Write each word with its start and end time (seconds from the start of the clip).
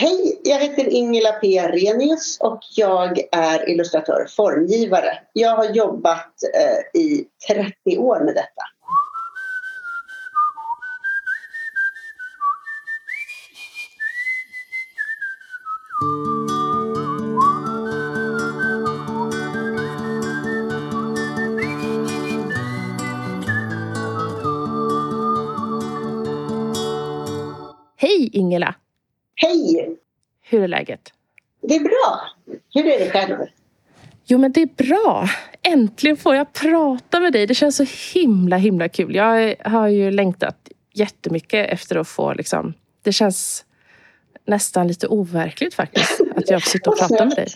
Hej, 0.00 0.40
jag 0.44 0.58
heter 0.58 0.88
Ingela 0.88 1.32
P. 1.32 1.68
Renius 1.68 2.38
och 2.40 2.60
jag 2.76 3.20
är 3.32 3.68
illustratör 3.68 4.22
och 4.24 4.30
formgivare. 4.30 5.18
Jag 5.32 5.56
har 5.56 5.64
jobbat 5.64 6.34
eh, 6.54 7.00
i 7.00 7.26
30 7.48 7.98
år 7.98 8.20
med 8.24 8.34
detta. 8.34 8.62
Hej 27.96 28.30
Ingela! 28.32 28.74
Hej! 29.42 29.96
Hur 30.42 30.62
är 30.62 30.68
läget? 30.68 31.12
Det 31.62 31.74
är 31.76 31.80
bra. 31.80 32.20
Hur 32.74 32.86
är 32.86 32.98
det 33.04 33.10
själv? 33.10 33.36
Jo 34.24 34.38
men 34.38 34.52
det 34.52 34.62
är 34.62 34.66
bra. 34.84 35.28
Äntligen 35.62 36.16
får 36.16 36.34
jag 36.34 36.52
prata 36.52 37.20
med 37.20 37.32
dig. 37.32 37.46
Det 37.46 37.54
känns 37.54 37.76
så 37.76 37.84
himla 38.18 38.56
himla 38.56 38.88
kul. 38.88 39.14
Jag 39.14 39.54
har 39.64 39.88
ju 39.88 40.10
längtat 40.10 40.68
jättemycket 40.94 41.70
efter 41.70 41.96
att 41.96 42.08
få 42.08 42.34
liksom... 42.34 42.74
Det 43.02 43.12
känns 43.12 43.64
nästan 44.46 44.88
lite 44.88 45.06
overkligt 45.06 45.74
faktiskt 45.74 46.20
att 46.36 46.50
jag 46.50 46.62
får 46.62 46.70
sitta 46.70 46.90
och 46.90 46.98
prata 46.98 47.24
med 47.24 47.36
dig. 47.36 47.46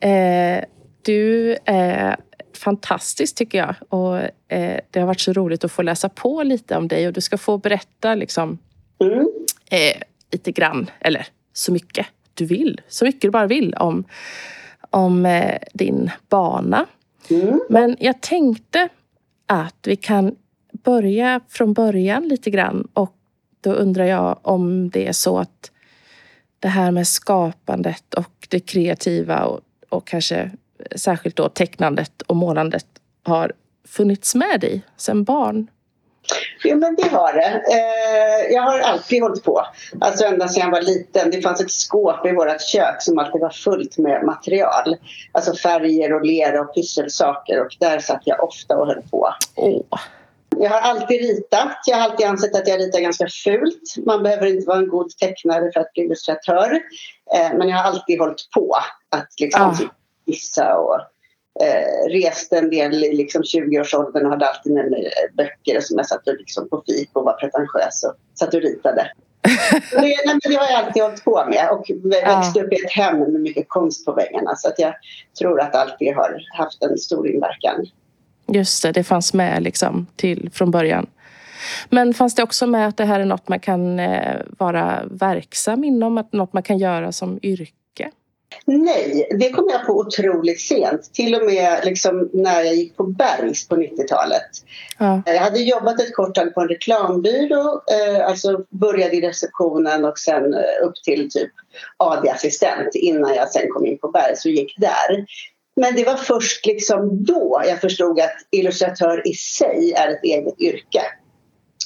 Eh, 0.00 0.64
du 1.02 1.56
är 1.64 2.16
fantastisk 2.56 3.34
tycker 3.36 3.58
jag. 3.58 3.74
Och 3.88 4.16
eh, 4.52 4.80
Det 4.90 5.00
har 5.00 5.06
varit 5.06 5.20
så 5.20 5.32
roligt 5.32 5.64
att 5.64 5.72
få 5.72 5.82
läsa 5.82 6.08
på 6.08 6.42
lite 6.42 6.76
om 6.76 6.88
dig 6.88 7.06
och 7.06 7.12
du 7.12 7.20
ska 7.20 7.38
få 7.38 7.58
berätta 7.58 8.14
liksom 8.14 8.58
Mm. 9.00 9.18
eh, 9.70 10.02
lite 10.30 10.52
grann, 10.52 10.90
eller 11.00 11.26
så 11.52 11.72
mycket 11.72 12.06
du 12.34 12.44
vill. 12.44 12.80
Så 12.88 13.04
mycket 13.04 13.22
du 13.22 13.30
bara 13.30 13.46
vill 13.46 13.74
om, 13.74 14.04
om 14.90 15.26
eh, 15.26 15.58
din 15.74 16.10
bana. 16.28 16.86
Mm. 17.30 17.60
Men 17.68 17.96
jag 18.00 18.20
tänkte 18.20 18.88
att 19.46 19.86
vi 19.86 19.96
kan 19.96 20.36
börja 20.72 21.40
från 21.48 21.72
början 21.72 22.28
lite 22.28 22.50
grann 22.50 22.88
och 22.92 23.16
då 23.60 23.72
undrar 23.72 24.04
jag 24.04 24.38
om 24.42 24.90
det 24.90 25.08
är 25.08 25.12
så 25.12 25.38
att 25.38 25.70
det 26.60 26.68
här 26.68 26.90
med 26.90 27.08
skapandet 27.08 28.14
och 28.14 28.46
det 28.48 28.60
kreativa 28.60 29.44
och, 29.44 29.60
och 29.88 30.06
kanske 30.06 30.50
särskilt 30.96 31.36
då 31.36 31.48
tecknandet 31.48 32.22
och 32.22 32.36
målandet 32.36 32.86
har 33.22 33.52
funnits 33.84 34.34
med 34.34 34.60
dig 34.60 34.82
sedan 34.96 35.24
barn. 35.24 35.66
Jo, 36.64 36.76
men 36.76 36.94
det 36.94 37.08
har 37.08 37.32
det. 37.32 37.62
Eh, 37.72 38.52
jag 38.54 38.62
har 38.62 38.78
alltid 38.78 39.22
hållit 39.22 39.44
på. 39.44 39.62
Alltså 40.00 40.24
ända 40.24 40.48
sedan 40.48 40.62
jag 40.64 40.70
var 40.70 40.80
liten. 40.82 41.30
Det 41.30 41.42
fanns 41.42 41.60
ett 41.60 41.70
skåp 41.70 42.26
i 42.26 42.32
vårt 42.32 42.60
kök 42.60 43.02
som 43.02 43.18
alltid 43.18 43.40
var 43.40 43.50
fullt 43.50 43.98
med 43.98 44.24
material. 44.24 44.96
Alltså 45.32 45.54
färger 45.54 46.12
och 46.14 46.24
lera 46.26 46.60
och 46.60 46.74
pysselsaker. 46.74 47.60
Och 47.60 47.76
där 47.80 47.98
satt 47.98 48.22
jag 48.24 48.44
ofta 48.44 48.76
och 48.76 48.86
höll 48.86 49.02
på. 49.10 49.34
Åh, 49.56 49.82
Jag 50.56 50.70
har 50.70 50.80
alltid 50.80 51.20
ritat. 51.20 51.78
Jag 51.86 51.96
har 51.96 52.04
alltid 52.04 52.26
ansett 52.26 52.54
att 52.56 52.68
jag 52.68 52.80
ritar 52.80 53.00
ganska 53.00 53.26
fult. 53.44 53.94
Man 54.06 54.22
behöver 54.22 54.46
inte 54.46 54.66
vara 54.66 54.78
en 54.78 54.88
god 54.88 55.10
tecknare 55.10 55.72
för 55.72 55.80
att 55.80 55.92
bli 55.92 56.02
illustratör. 56.02 56.80
Eh, 57.34 57.56
men 57.58 57.68
jag 57.68 57.76
har 57.76 57.84
alltid 57.84 58.18
hållit 58.20 58.50
på 58.54 58.76
att 59.10 59.40
liksom 59.40 59.62
Ah. 59.62 59.74
gissa 60.26 60.76
och 60.78 61.00
eh, 61.60 62.10
rest 62.10 62.52
en 62.52 62.70
del 62.70 63.04
i 63.04 63.16
liksom 63.16 63.42
20-årsåldern 63.42 64.24
och 64.24 64.30
hade 64.30 64.46
alltid 64.48 64.72
med 64.72 64.90
mig 64.90 65.04
eh, 65.06 65.36
böcker 65.36 65.80
som 65.80 65.96
jag 65.96 66.06
satt 66.06 66.28
och 66.28 66.34
liksom 66.38 66.68
på 66.68 66.82
fik 66.86 67.10
och 67.12 67.24
var 67.24 67.32
pretentiös 67.32 68.04
och 68.04 68.14
satt 68.38 68.54
och 68.54 68.62
ritade. 68.62 69.10
det, 69.90 70.00
nej, 70.00 70.16
men 70.26 70.40
det 70.42 70.54
har 70.54 70.66
jag 70.70 70.84
alltid 70.84 71.02
hållit 71.02 71.24
på 71.24 71.44
med 71.50 71.68
och 71.70 71.90
växte 72.04 72.60
upp 72.60 72.72
i 72.72 72.76
ett 72.76 72.92
hem 72.92 73.18
med 73.18 73.40
mycket 73.40 73.68
konst 73.68 74.04
på 74.04 74.12
väggarna 74.12 74.56
så 74.56 74.68
att 74.68 74.78
jag 74.78 74.94
tror 75.38 75.60
att 75.60 75.74
allt 75.74 75.96
det 75.98 76.10
har 76.10 76.42
haft 76.58 76.82
en 76.82 76.98
stor 76.98 77.28
inverkan. 77.28 77.86
just 78.46 78.82
det, 78.82 78.92
det 78.92 79.04
fanns 79.04 79.34
med 79.34 79.62
liksom 79.62 80.06
till 80.16 80.50
från 80.52 80.70
början. 80.70 81.06
Men 81.88 82.14
fanns 82.14 82.34
det 82.34 82.42
också 82.42 82.66
med 82.66 82.88
att 82.88 82.96
det 82.96 83.04
här 83.04 83.20
är 83.20 83.24
något 83.24 83.48
man 83.48 83.60
kan 83.60 84.00
eh, 84.00 84.36
vara 84.58 85.02
verksam 85.10 85.84
inom? 85.84 86.18
Att 86.18 86.32
något 86.32 86.52
man 86.52 86.62
kan 86.62 86.78
göra 86.78 87.12
som 87.12 87.38
yrke? 87.42 87.72
Nej, 88.64 89.28
det 89.38 89.50
kom 89.50 89.68
jag 89.72 89.86
på 89.86 89.92
otroligt 89.92 90.60
sent. 90.60 91.14
Till 91.14 91.34
och 91.34 91.46
med 91.46 91.84
liksom 91.84 92.30
när 92.32 92.62
jag 92.62 92.74
gick 92.74 92.96
på 92.96 93.04
Bergs 93.04 93.68
på 93.68 93.76
90-talet. 93.76 94.48
Ja. 94.98 95.22
Jag 95.26 95.40
hade 95.40 95.58
jobbat 95.58 96.00
ett 96.00 96.14
kort 96.14 96.34
tag 96.34 96.54
på 96.54 96.60
en 96.60 96.68
reklambyrå. 96.68 97.82
Eh, 97.90 98.26
alltså 98.26 98.64
började 98.70 99.16
i 99.16 99.20
receptionen 99.20 100.04
och 100.04 100.18
sen 100.18 100.54
eh, 100.54 100.86
upp 100.86 100.94
till 101.04 101.30
typ 101.30 101.50
AD-assistent 101.96 102.90
innan 102.94 103.34
jag 103.34 103.48
sen 103.48 103.70
kom 103.70 103.86
in 103.86 103.98
på 103.98 104.08
Bergs 104.08 104.44
och 104.44 104.50
gick 104.50 104.74
där. 104.78 105.26
Men 105.76 105.94
det 105.94 106.04
var 106.04 106.16
först 106.16 106.66
liksom 106.66 107.24
då 107.24 107.62
jag 107.66 107.80
förstod 107.80 108.20
att 108.20 108.36
illustratör 108.50 109.28
i 109.28 109.34
sig 109.34 109.92
är 109.96 110.08
ett 110.08 110.24
eget 110.24 110.60
yrke. 110.60 111.02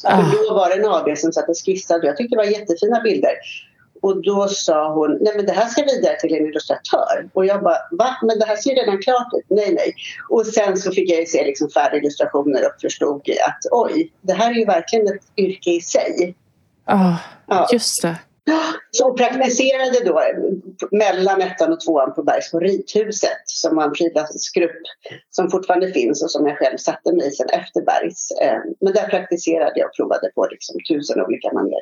Ah. 0.04 0.16
För 0.16 0.48
då 0.48 0.54
var 0.54 0.68
det 0.68 0.74
en 0.74 0.84
AD 0.84 1.16
som 1.16 1.32
satt 1.32 1.48
och 1.48 1.56
skissade. 1.66 2.06
Jag 2.06 2.16
tyckte 2.16 2.36
det 2.36 2.42
var 2.42 2.58
jättefina 2.58 3.00
bilder. 3.00 3.32
Och 4.02 4.22
då 4.22 4.48
sa 4.48 4.94
hon, 4.94 5.18
nej 5.20 5.32
men 5.36 5.46
det 5.46 5.52
här 5.52 5.66
ska 5.66 5.84
vidare 5.84 6.16
till 6.20 6.34
en 6.34 6.46
illustratör. 6.46 7.28
Och 7.32 7.46
jag 7.46 7.62
bara, 7.62 7.78
va? 7.90 8.16
Men 8.22 8.38
det 8.38 8.44
här 8.44 8.56
ser 8.56 8.74
redan 8.74 9.02
klart 9.02 9.26
ut. 9.38 9.44
Nej, 9.48 9.72
nej. 9.74 9.94
Och 10.28 10.46
sen 10.46 10.76
så 10.76 10.92
fick 10.92 11.10
jag 11.10 11.20
ju 11.20 11.26
se 11.26 11.44
liksom 11.44 11.70
färdiga 11.70 12.00
illustrationer 12.00 12.66
och 12.66 12.80
förstod 12.80 13.20
att 13.48 13.58
oj, 13.70 14.12
det 14.20 14.32
här 14.32 14.50
är 14.50 14.54
ju 14.54 14.64
verkligen 14.64 15.06
ett 15.06 15.22
yrke 15.36 15.70
i 15.70 15.80
sig. 15.80 16.34
Ah, 16.84 17.14
Ja. 17.46 17.68
just 17.72 18.02
det. 18.02 18.16
Så 18.90 19.14
praktiserade 19.14 20.04
då 20.04 20.22
mellan 20.90 21.42
ettan 21.42 21.72
och 21.72 21.80
tvåan 21.80 22.14
på 22.14 22.22
Bergs 22.22 22.50
på 22.50 22.58
Rithuset 22.60 23.42
som 23.44 23.76
var 23.76 23.84
en 23.84 23.94
frilansgrupp 23.94 24.82
som 25.30 25.50
fortfarande 25.50 25.92
finns 25.92 26.22
och 26.22 26.30
som 26.30 26.46
jag 26.46 26.58
själv 26.58 26.76
satte 26.76 27.12
mig 27.12 27.28
i 27.28 27.30
sen 27.30 27.48
efter 27.48 27.80
Bergs. 27.82 28.30
Eh, 28.30 28.58
Men 28.80 28.92
där 28.92 29.08
praktiserade 29.08 29.72
jag 29.80 29.88
och 29.88 29.96
provade 29.96 30.30
på 30.34 30.46
liksom 30.50 30.76
tusen 30.88 31.20
olika 31.20 31.52
manér. 31.52 31.80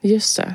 Just 0.00 0.36
det. 0.36 0.54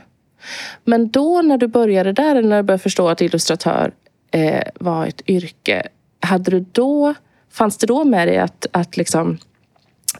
Men 0.84 1.09
då 1.09 1.41
när 1.41 1.57
du 1.57 1.68
började 1.68 2.13
där, 2.13 2.35
eller 2.35 2.50
när 2.50 2.57
du 2.57 2.63
började 2.63 2.84
förstå 2.84 3.07
att 3.07 3.22
illustratör 3.22 3.94
eh, 4.31 4.63
var 4.75 5.07
ett 5.07 5.29
yrke. 5.29 5.88
Hade 6.19 6.52
du 6.52 6.66
då, 6.72 7.13
fanns 7.52 7.78
det 7.78 7.88
då 7.88 8.03
med 8.03 8.28
dig 8.28 8.38
att, 8.38 8.66
att, 8.72 8.97
liksom, 8.97 9.38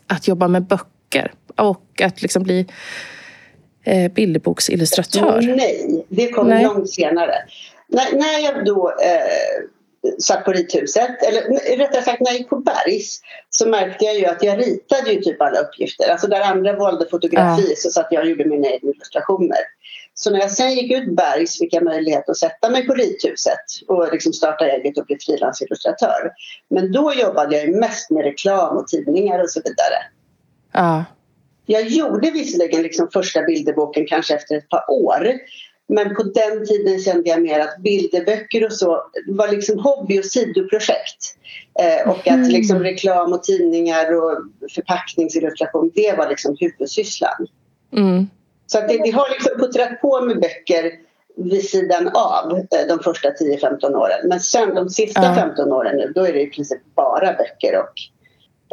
att 0.08 0.28
jobba 0.28 0.48
med 0.48 0.64
böcker 0.64 1.34
och 1.56 2.02
att 2.02 2.22
liksom 2.22 2.44
bli 2.44 2.66
eh, 3.84 4.12
bilderboksillustratör? 4.12 5.42
Nej, 5.42 6.06
det 6.10 6.28
kom 6.28 6.48
Nej. 6.48 6.64
långt 6.64 6.90
senare. 6.90 7.36
När, 7.88 8.18
när 8.18 8.40
jag 8.40 8.66
då 8.66 8.90
eh, 8.90 9.66
satt 10.20 10.46
på 10.46 10.52
rithuset, 10.52 11.24
eller 11.24 11.78
rättare 11.78 12.02
sagt 12.02 12.22
när 12.22 12.32
jag 12.32 12.38
gick 12.38 12.50
på 12.50 12.56
Bergs 12.56 13.22
så 13.50 13.68
märkte 13.68 14.06
jag 14.06 14.16
ju 14.16 14.26
att 14.26 14.44
jag 14.44 14.60
ritade 14.60 15.12
ju 15.12 15.22
typ 15.22 15.42
alla 15.42 15.60
uppgifter. 15.60 16.12
Alltså 16.12 16.28
där 16.28 16.42
andra 16.42 16.76
valde 16.76 17.06
fotografi 17.10 17.74
så 17.76 17.90
satt 17.90 18.08
jag 18.12 18.24
och 18.24 18.30
gjorde 18.30 18.46
mina 18.46 18.68
egna 18.68 18.92
illustrationer. 18.92 19.58
Så 20.24 20.32
när 20.32 20.40
jag 20.40 20.52
sen 20.52 20.74
gick 20.74 20.92
ut 20.92 21.16
Bergs 21.16 21.58
fick 21.58 21.74
jag 21.74 21.84
möjlighet 21.84 22.30
att 22.30 22.38
sätta 22.38 22.70
mig 22.70 22.88
på 22.88 22.94
rithuset 22.94 23.66
och 23.88 24.12
liksom 24.12 24.34
starta 24.34 24.66
eget 24.66 24.98
och 24.98 25.06
bli 25.06 25.18
frilansillustratör. 25.20 26.32
Men 26.70 26.92
då 26.92 27.14
jobbade 27.14 27.58
jag 27.58 27.76
mest 27.76 28.10
med 28.10 28.24
reklam 28.24 28.78
och 28.78 28.88
tidningar 28.88 29.44
och 29.44 29.50
så 29.50 29.62
vidare. 29.66 29.98
Ja. 30.72 31.06
Jag 31.66 31.88
gjorde 31.88 32.32
visserligen 32.32 32.82
liksom 32.82 33.08
första 33.14 33.42
bilderboken 33.42 34.06
kanske 34.08 34.36
efter 34.36 34.56
ett 34.58 34.70
par 34.70 34.92
år. 34.92 35.32
Men 35.88 36.16
på 36.16 36.24
den 36.24 36.68
tiden 36.68 37.00
kände 37.00 37.30
jag 37.30 37.42
mer 37.42 37.60
att 37.60 37.78
bilderböcker 37.78 38.66
och 38.66 38.74
så 38.74 39.04
var 39.28 39.48
liksom 39.48 39.80
hobby 39.80 40.20
och 40.20 40.26
sidoprojekt. 40.26 41.36
Eh, 41.80 42.10
och 42.10 42.28
att 42.28 42.52
liksom 42.52 42.80
reklam 42.80 43.34
och 43.34 43.44
tidningar 43.44 44.14
och 44.14 44.38
förpackningsillustration, 44.76 45.92
det 45.96 46.18
var 46.18 46.30
liksom 46.30 46.58
huvudsysslan. 46.60 47.48
Mm. 47.94 48.28
Så 48.72 48.78
att 48.78 48.88
det, 48.88 48.98
det 49.04 49.12
har 49.12 49.30
liksom 49.30 49.58
puttrat 49.60 50.02
på 50.02 50.22
med 50.22 50.40
böcker 50.40 50.92
vid 51.38 51.70
sidan 51.70 52.08
av 52.14 52.58
eh, 52.58 52.88
de 52.88 53.00
första 53.04 53.30
10-15 53.30 53.96
åren. 53.96 54.28
Men 54.28 54.40
sen 54.40 54.76
de 54.76 54.90
sista 54.90 55.24
Ja. 55.24 55.36
15 55.36 55.72
åren 55.74 55.98
nu, 55.98 56.12
då 56.16 56.26
är 56.26 56.34
det 56.34 56.42
i 56.42 56.48
princip 56.48 56.82
bara 56.96 57.34
böcker 57.34 57.80
och 57.80 57.94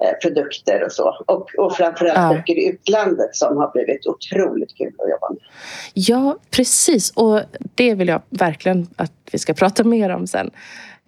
eh, 0.04 0.12
produkter 0.22 0.84
och 0.84 0.92
så. 0.92 1.16
Och, 1.26 1.48
och 1.58 1.76
framförallt 1.76 2.18
Ja. 2.18 2.34
böcker 2.34 2.54
i 2.58 2.68
utlandet 2.68 3.36
som 3.36 3.56
har 3.56 3.70
blivit 3.72 4.06
otroligt 4.06 4.76
kul 4.76 4.92
att 4.98 5.10
jobba 5.10 5.28
med. 5.30 5.38
Ja, 5.94 6.36
precis. 6.50 7.10
Och 7.10 7.40
det 7.74 7.94
vill 7.94 8.08
jag 8.08 8.22
verkligen 8.30 8.86
att 8.96 9.12
vi 9.32 9.38
ska 9.38 9.54
prata 9.54 9.84
mer 9.84 10.10
om 10.10 10.26
sen. 10.26 10.50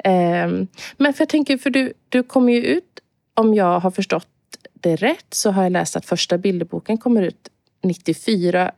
Ehm, 0.04 0.66
Men 0.96 1.14
för 1.14 1.22
jag 1.22 1.28
tänker, 1.28 1.58
för 1.58 1.70
du, 1.70 1.93
du 2.08 2.22
kommer 2.22 2.52
ju 2.52 2.62
ut, 2.64 2.84
om 3.34 3.54
jag 3.54 3.81
har 3.81 3.90
förstått 3.90 4.26
det 4.72 4.96
rätt, 4.96 5.26
så 5.34 5.50
har 5.50 5.62
jag 5.62 5.72
läst 5.72 5.96
att 5.96 6.06
första 6.06 6.38
bilderboken 6.38 6.98
kommer 6.98 7.22
ut 7.22 7.48
94. 7.82 8.72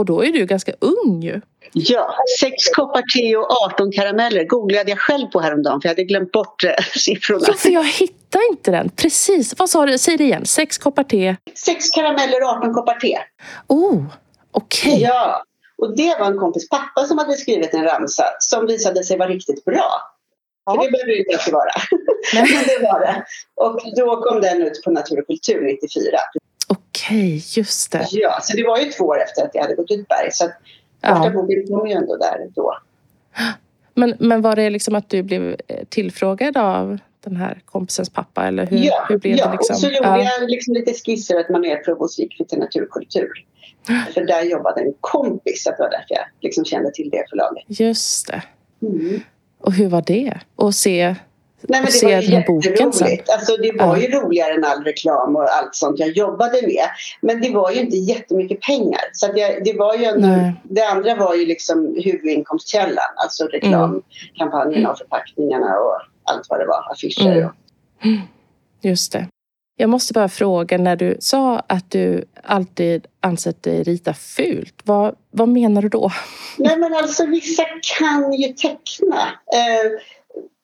Och 0.00 0.06
då 0.06 0.24
är 0.24 0.32
du 0.32 0.46
ganska 0.46 0.72
ung 0.80 1.22
ju. 1.22 1.40
Ja, 1.72 2.14
sex 2.40 2.54
koppar 2.74 3.02
te 3.02 3.36
och 3.36 3.46
18 3.74 3.92
karameller 3.92 4.44
googlade 4.44 4.90
jag 4.90 4.98
själv 4.98 5.26
på 5.26 5.40
häromdagen 5.40 5.80
för 5.80 5.88
jag 5.88 5.90
hade 5.94 6.04
glömt 6.04 6.32
bort 6.32 6.64
eh, 6.64 6.70
siffrorna. 6.98 7.44
Ja, 7.46 7.54
för 7.54 7.70
jag 7.70 7.84
hittar 7.84 8.50
inte 8.50 8.70
den. 8.70 8.90
Precis. 8.90 9.54
Vad 9.58 9.70
sa 9.70 9.86
du? 9.86 9.98
Säg 9.98 10.16
det 10.16 10.24
igen. 10.24 10.46
Sex 10.46 10.78
koppar 10.78 11.04
te. 11.04 11.36
Sex 11.64 11.90
karameller 11.90 12.42
och 12.42 12.48
18 12.48 12.74
koppar 12.74 12.94
te. 12.94 13.18
Oh, 13.66 14.02
okej. 14.52 15.02
Ja, 15.02 15.42
Och 15.82 15.96
det 15.96 16.16
var 16.20 16.26
en 16.26 16.38
kompis 16.38 16.68
pappa 16.68 17.04
som 17.04 17.18
hade 17.18 17.32
skrivit 17.36 17.74
en 17.74 17.84
ramsa 17.84 18.24
som 18.38 18.66
visade 18.66 19.04
sig 19.04 19.18
vara 19.18 19.28
riktigt 19.28 19.64
bra. 19.64 19.90
Ja. 20.66 20.74
För 20.74 20.84
det 20.84 20.90
behöver 20.90 21.08
det 21.10 21.18
inte 21.18 21.52
vara. 21.52 21.72
Men 22.34 22.44
det 22.46 22.78
var 22.82 23.00
det. 23.00 23.24
Och 23.56 23.80
då 23.96 24.22
kom 24.22 24.40
den 24.40 24.62
ut 24.62 24.82
på 24.84 24.90
Natur 24.90 25.20
och 25.20 25.26
kultur 25.26 25.60
94. 25.62 26.18
Okej, 27.10 27.42
just 27.56 27.92
det. 27.92 28.06
Ja, 28.10 28.38
så 28.42 28.56
det 28.56 28.64
var 28.64 28.78
ju 28.78 28.84
två 28.84 29.04
år 29.04 29.22
efter 29.22 29.44
att 29.44 29.50
jag 29.54 29.62
hade 29.62 29.74
gått 29.74 29.90
ut 29.90 30.08
Berg. 30.08 30.32
Så 30.32 30.44
att 30.44 30.52
första 31.02 31.24
ja. 31.24 31.30
boken 31.30 31.66
kom 31.66 31.88
ju 31.88 31.94
ändå 31.94 32.16
där 32.16 32.48
då. 32.54 32.78
Men, 33.94 34.14
men 34.18 34.42
var 34.42 34.56
det 34.56 34.70
liksom 34.70 34.94
att 34.94 35.10
du 35.10 35.22
blev 35.22 35.56
eh, 35.68 35.84
tillfrågad 35.88 36.56
av 36.56 36.98
den 37.24 37.36
här 37.36 37.62
kompisens 37.64 38.10
pappa? 38.10 38.46
Eller 38.46 38.66
hur, 38.66 38.78
ja, 38.78 39.06
hur 39.08 39.18
blev 39.18 39.36
ja. 39.36 39.46
det 39.46 39.52
liksom? 39.52 39.74
och 39.74 39.80
så 39.80 39.86
gjorde 39.86 40.08
ja. 40.08 40.22
jag 40.22 40.50
liksom 40.50 40.74
lite 40.74 40.92
skisser 40.92 41.40
ett 41.40 41.48
manerprov 41.48 41.98
hos 41.98 42.18
gick 42.18 42.48
till 42.48 42.58
naturkultur. 42.58 43.30
För 44.14 44.24
där 44.24 44.42
jobbade 44.42 44.80
en 44.80 44.94
kompis, 45.00 45.66
att 45.66 45.76
det 45.76 45.82
var 45.82 45.90
därför 45.90 46.14
jag 46.14 46.24
liksom 46.40 46.64
kände 46.64 46.90
till 46.92 47.10
det 47.10 47.24
förlaget. 47.30 47.64
Just 47.66 48.26
det. 48.26 48.42
Mm. 48.82 49.20
Och 49.58 49.72
hur 49.72 49.88
var 49.88 50.02
det? 50.06 50.38
Att 50.56 50.74
se 50.74 51.14
Nej, 51.68 51.80
men 51.82 51.90
det 52.00 52.06
var 52.14 52.22
ju 52.22 52.32
jätteroligt. 52.32 53.30
Alltså, 53.30 53.56
det 53.56 53.72
var 53.72 53.96
ju 53.96 54.06
roligare 54.06 54.54
än 54.54 54.64
all 54.64 54.84
reklam 54.84 55.36
och 55.36 55.56
allt 55.56 55.74
sånt 55.74 55.98
jag 55.98 56.08
jobbade 56.08 56.62
med. 56.62 56.84
Men 57.20 57.40
det 57.40 57.50
var 57.50 57.70
ju 57.70 57.80
inte 57.80 57.96
jättemycket 57.96 58.60
pengar. 58.60 59.00
Så 59.12 59.26
jag, 59.34 59.64
det, 59.64 59.72
var 59.78 59.96
ju 59.96 60.04
en, 60.04 60.52
det 60.62 60.82
andra 60.82 61.14
var 61.14 61.34
ju 61.34 61.46
liksom 61.46 62.00
huvudinkomstkällan. 62.04 63.12
Alltså 63.16 63.46
reklamkampanjerna 63.46 64.90
och 64.90 64.98
förpackningarna 64.98 65.78
och 65.78 66.00
allt 66.24 66.46
vad 66.48 66.60
det 66.60 66.66
var. 66.66 66.92
Affischer 66.92 67.50
mm. 68.04 68.20
Just 68.82 69.12
det. 69.12 69.26
Jag 69.76 69.90
måste 69.90 70.12
bara 70.12 70.28
fråga, 70.28 70.78
när 70.78 70.96
du 70.96 71.16
sa 71.20 71.58
att 71.58 71.90
du 71.90 72.24
alltid 72.42 73.06
ansett 73.20 73.62
dig 73.62 73.82
rita 73.82 74.14
fult, 74.14 74.74
vad, 74.84 75.14
vad 75.30 75.48
menar 75.48 75.82
du 75.82 75.88
då? 75.88 76.10
Nej 76.58 76.78
men 76.78 76.94
alltså 76.94 77.26
vissa 77.26 77.62
kan 77.98 78.32
ju 78.32 78.48
teckna. 78.48 79.20
Eh, 79.52 79.90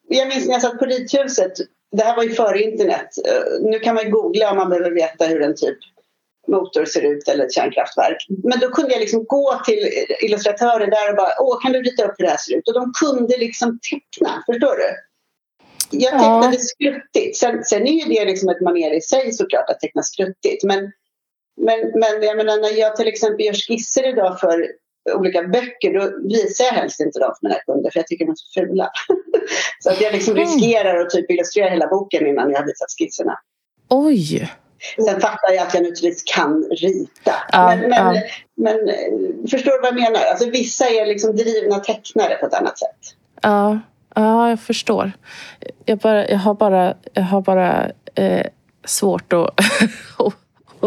jag 0.07 0.27
minns 0.27 0.45
när 0.45 0.53
jag 0.53 0.61
satt 0.61 0.79
på 0.79 0.85
rithuset, 0.85 1.53
det 1.91 2.03
här 2.03 2.15
var 2.15 2.23
ju 2.23 2.33
före 2.33 2.61
internet. 2.61 3.09
Eh, 3.27 3.61
nu 3.61 3.79
kan 3.79 3.95
man 3.95 4.11
googla 4.11 4.51
om 4.51 4.57
man 4.57 4.69
behöver 4.69 4.91
veta 4.91 5.25
hur 5.25 5.41
en 5.41 5.55
typ 5.55 5.77
motor 6.47 6.85
ser 6.85 7.01
ut 7.01 7.27
eller 7.27 7.45
ett 7.45 7.53
kärnkraftverk. 7.53 8.17
Men 8.43 8.59
då 8.59 8.69
kunde 8.69 8.91
jag 8.91 8.99
liksom 8.99 9.25
gå 9.25 9.61
till 9.65 9.89
illustratörer 10.21 10.87
där 10.87 11.09
och 11.09 11.15
bara 11.15 11.31
Åh, 11.39 11.61
kan 11.61 11.71
du 11.71 11.81
rita 11.81 12.05
upp 12.05 12.15
hur 12.17 12.25
det 12.25 12.31
här 12.31 12.37
ser 12.37 12.55
ut? 12.55 12.67
Och 12.67 12.73
de 12.73 12.93
kunde 13.05 13.37
liksom 13.37 13.79
teckna, 13.91 14.43
förstår 14.45 14.75
du? 14.75 14.95
Jag 15.91 16.11
tecknade 16.11 16.55
ja. 16.55 16.59
skruttigt. 16.59 17.37
Sen, 17.37 17.63
sen 17.63 17.87
är 17.87 18.05
ju 18.05 18.13
det 18.15 18.25
liksom 18.25 18.49
ett 18.49 18.61
manér 18.61 18.97
i 18.97 19.01
sig 19.01 19.33
såklart 19.33 19.69
att 19.69 19.79
teckna 19.79 20.03
skruttigt. 20.03 20.63
Men, 20.63 20.91
men, 21.61 21.79
men 21.79 22.23
jag 22.23 22.37
menar, 22.37 22.57
när 22.57 22.79
jag 22.79 22.95
till 22.95 23.07
exempel 23.07 23.45
gör 23.45 23.53
skisser 23.53 24.09
idag 24.09 24.39
för 24.39 24.67
olika 25.15 25.43
böcker 25.43 25.93
då 25.93 26.27
visar 26.27 26.65
jag 26.65 26.71
helst 26.71 26.99
inte 26.99 27.19
dem 27.19 27.33
för 27.39 27.47
mina 27.47 27.59
kunder 27.59 27.91
för 27.91 27.99
jag 27.99 28.07
tycker 28.07 28.25
de 28.25 28.31
är 28.31 28.35
så 28.35 28.61
fula. 28.61 28.89
så 29.79 29.89
att 29.89 30.01
jag 30.01 30.13
liksom 30.13 30.35
riskerar 30.35 30.99
att 30.99 31.09
typ 31.09 31.31
illustrera 31.31 31.69
hela 31.69 31.87
boken 31.87 32.27
innan 32.27 32.51
jag 32.51 32.59
har 32.59 32.65
visat 32.65 32.87
skisserna. 32.99 33.39
Oj! 33.89 34.51
Sen 35.05 35.21
fattar 35.21 35.53
jag 35.53 35.67
att 35.67 35.73
jag 35.73 35.83
naturligtvis 35.83 36.23
kan 36.23 36.63
rita. 36.63 37.33
Ja, 37.51 37.67
men, 37.67 37.89
men, 37.89 38.15
ja. 38.15 38.21
men, 38.55 38.89
eh, 38.89 39.49
förstår 39.49 39.71
du 39.71 39.79
vad 39.81 39.87
jag 39.87 39.95
menar? 39.95 40.25
Alltså, 40.25 40.49
vissa 40.49 40.85
är 40.85 41.05
liksom 41.05 41.35
drivna 41.35 41.79
tecknare 41.79 42.35
på 42.35 42.45
ett 42.45 42.53
annat 42.53 42.79
sätt. 42.79 43.15
Ja, 43.41 43.79
ja 44.15 44.49
jag 44.49 44.59
förstår. 44.59 45.11
Jag, 45.85 45.97
bara, 45.97 46.29
jag 46.29 46.37
har 46.37 46.53
bara, 46.53 46.93
jag 47.13 47.23
har 47.23 47.41
bara 47.41 47.91
eh, 48.15 48.45
svårt 48.85 49.33
att 49.33 49.49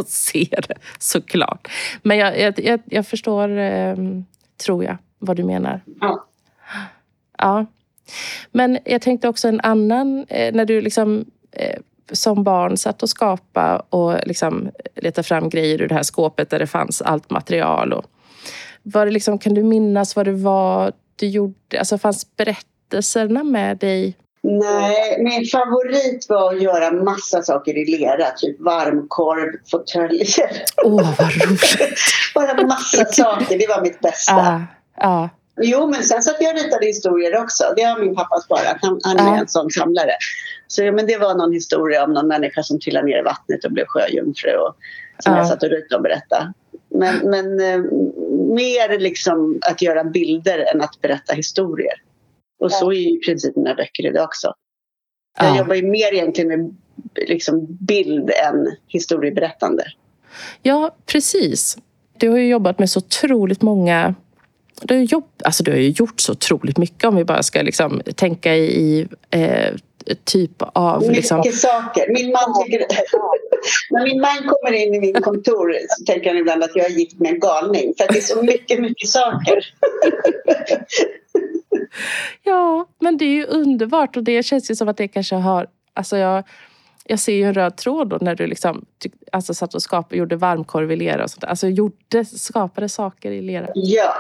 och 0.01 0.07
ser 0.07 0.65
det 0.69 0.75
såklart. 0.99 1.69
Men 2.03 2.19
jag, 2.19 2.39
jag, 2.41 2.59
jag, 2.59 2.81
jag 2.85 3.07
förstår, 3.07 3.59
eh, 3.59 3.97
tror 4.65 4.85
jag, 4.85 4.97
vad 5.19 5.37
du 5.37 5.45
menar. 5.45 5.81
Ja. 6.01 6.27
ja. 7.39 7.67
Men 8.53 8.79
jag 8.85 9.03
tänkte 9.03 9.29
också 9.29 9.49
en 9.49 9.61
annan, 9.61 10.27
eh, 10.29 10.55
när 10.55 10.65
du 10.65 10.81
liksom 10.81 11.25
eh, 11.53 11.81
som 12.13 12.45
barn 12.45 12.77
satt 12.77 13.03
och 13.03 13.09
skapade 13.09 13.83
och 13.91 14.27
liksom 14.27 14.71
letade 14.97 15.29
fram 15.29 15.49
grejer 15.49 15.83
ur 15.83 15.89
det 15.89 15.95
här 15.95 16.03
skåpet 16.03 16.51
där 16.51 16.59
det 16.59 16.67
fanns 16.67 17.03
allt 17.03 17.31
material. 17.31 17.93
Och 17.93 18.05
var 18.83 19.07
det 19.07 19.13
liksom, 19.13 19.39
kan 19.39 19.55
du 19.55 19.63
minnas 19.63 20.17
vad 20.17 20.27
det 20.27 20.33
var 20.33 20.93
du 21.17 21.27
gjorde? 21.27 21.79
Alltså 21.79 21.99
fanns 21.99 22.37
berättelserna 22.37 23.45
med 23.45 23.79
dig 23.79 24.17
Nej, 24.43 25.23
min 25.23 25.47
favorit 25.47 26.27
var 26.29 26.55
att 26.55 26.63
göra 26.63 26.93
massa 26.93 27.43
saker 27.43 27.79
i 27.79 27.99
lera. 27.99 28.31
Typ 28.31 28.61
varmkorv, 28.61 29.53
fåtöljer. 29.71 30.65
Åh, 30.85 30.95
oh, 30.95 31.15
vad 31.19 31.33
roligt! 31.33 31.99
Bara 32.35 32.67
massa 32.67 33.05
saker. 33.05 33.59
Det 33.59 33.69
var 33.69 33.83
mitt 33.83 34.01
bästa. 34.01 34.35
Ah, 34.35 34.61
ah. 35.09 35.29
Jo, 35.63 35.87
men 35.87 36.03
sen 36.03 36.23
så 36.23 36.31
att 36.31 36.37
jag 36.41 36.57
ritade 36.57 36.87
historier 36.87 37.43
också. 37.43 37.65
Det 37.77 37.83
har 37.83 38.01
min 38.01 38.15
pappa 38.15 38.41
sparat. 38.41 38.77
Han, 38.81 39.01
han 39.03 39.19
är 39.19 39.33
ah. 39.33 39.37
en 39.37 39.49
sån 39.49 39.71
samlare. 39.71 40.13
Så 40.69 40.83
ja, 40.83 40.93
men 40.93 41.07
det 41.07 41.19
var 41.19 41.35
någon 41.35 41.53
historia 41.53 42.05
om 42.05 42.13
någon 42.13 42.29
människa 42.29 42.63
som 42.63 42.81
trillade 42.81 43.07
ner 43.07 43.19
i 43.19 43.23
vattnet 43.23 43.65
och 43.65 43.73
blev 43.73 43.85
sjöjungfru. 43.89 44.57
Och, 44.57 44.77
som 45.19 45.37
jag 45.37 45.49
satt 45.49 45.63
och 45.63 45.71
ritade 45.71 45.97
och 45.97 46.03
berättade. 46.03 46.53
Men, 46.95 47.31
men 47.31 47.61
eh, 47.61 47.79
mer 48.55 48.99
liksom 48.99 49.59
att 49.71 49.83
göra 49.83 50.05
bilder 50.05 50.75
än 50.75 50.81
att 50.81 51.01
berätta 51.01 51.35
historier. 51.35 51.95
Och 52.61 52.73
så 52.73 52.93
är 52.93 52.97
ju 52.97 53.17
i 53.17 53.21
princip 53.21 53.57
mina 53.57 53.75
böcker 53.75 54.07
idag 54.07 54.25
också. 54.25 54.55
Jag 55.39 55.49
ja. 55.49 55.59
jobbar 55.59 55.75
ju 55.75 55.83
mer 55.83 56.13
egentligen 56.13 56.49
med 56.49 56.77
liksom 57.29 57.67
bild 57.81 58.31
än 58.31 58.77
historieberättande. 58.87 59.85
Ja, 60.63 60.97
precis. 61.07 61.79
Du 62.19 62.29
har 62.29 62.39
ju 62.39 62.49
jobbat 62.49 62.79
med 62.79 62.91
så 62.91 62.99
otroligt 62.99 63.63
många 63.63 64.15
du 64.83 64.95
har, 64.95 65.03
jobb, 65.03 65.29
alltså 65.45 65.63
du 65.63 65.71
har 65.71 65.79
ju 65.79 65.89
gjort 65.89 66.21
så 66.21 66.33
otroligt 66.33 66.79
mycket 66.79 67.05
om 67.05 67.17
vi 67.17 67.25
bara 67.25 67.43
ska 67.43 67.63
liksom 67.63 68.03
tänka 68.17 68.57
i 68.57 69.09
eh, 69.31 69.75
typ 70.25 70.53
av... 70.59 71.01
Mycket 71.01 71.17
liksom... 71.17 71.43
saker. 71.53 72.13
Min 72.13 72.31
man 72.31 72.63
tycker... 72.65 72.79
När 73.91 74.05
min 74.05 74.21
man 74.21 74.37
kommer 74.37 74.73
in 74.73 74.95
i 74.95 75.01
min 75.01 75.23
kontor 75.23 75.77
så 75.89 76.05
tänker 76.05 76.31
han 76.31 76.39
ibland 76.39 76.65
att 76.65 76.77
jag 76.77 76.87
är 76.87 76.91
gift 76.91 77.19
med 77.19 77.33
en 77.33 77.41
galning 77.41 77.95
för 77.99 78.13
det 78.13 78.19
är 78.19 78.23
så 78.23 78.43
mycket, 78.43 78.81
mycket 78.81 79.09
saker. 79.09 79.59
ja, 82.43 82.87
men 82.99 83.17
det 83.17 83.25
är 83.25 83.35
ju 83.35 83.45
underbart 83.45 84.17
och 84.17 84.25
det 84.25 84.43
känns 84.43 84.71
ju 84.71 84.75
som 84.75 84.89
att 84.89 84.97
det 84.97 85.09
kanske 85.09 85.35
har... 85.35 85.67
Alltså 85.95 86.17
jag, 86.17 86.45
jag 87.05 87.19
ser 87.19 87.33
ju 87.33 87.45
en 87.45 87.55
röd 87.55 87.77
tråd 87.77 88.09
då 88.09 88.19
när 88.21 88.35
du 88.35 88.47
liksom, 88.47 88.85
alltså 89.33 89.55
satt 89.55 89.75
och 89.75 89.83
skapade, 89.83 90.17
gjorde 90.17 90.37
varmkorv 90.37 90.93
i 90.93 90.97
lera 90.97 91.25
och 91.25 91.31
sånt. 91.31 91.45
Alltså 91.45 91.69
gjorde, 91.69 92.25
skapade 92.25 92.89
saker 92.89 93.31
i 93.31 93.43
lera. 93.43 93.69
Ja. 93.75 94.15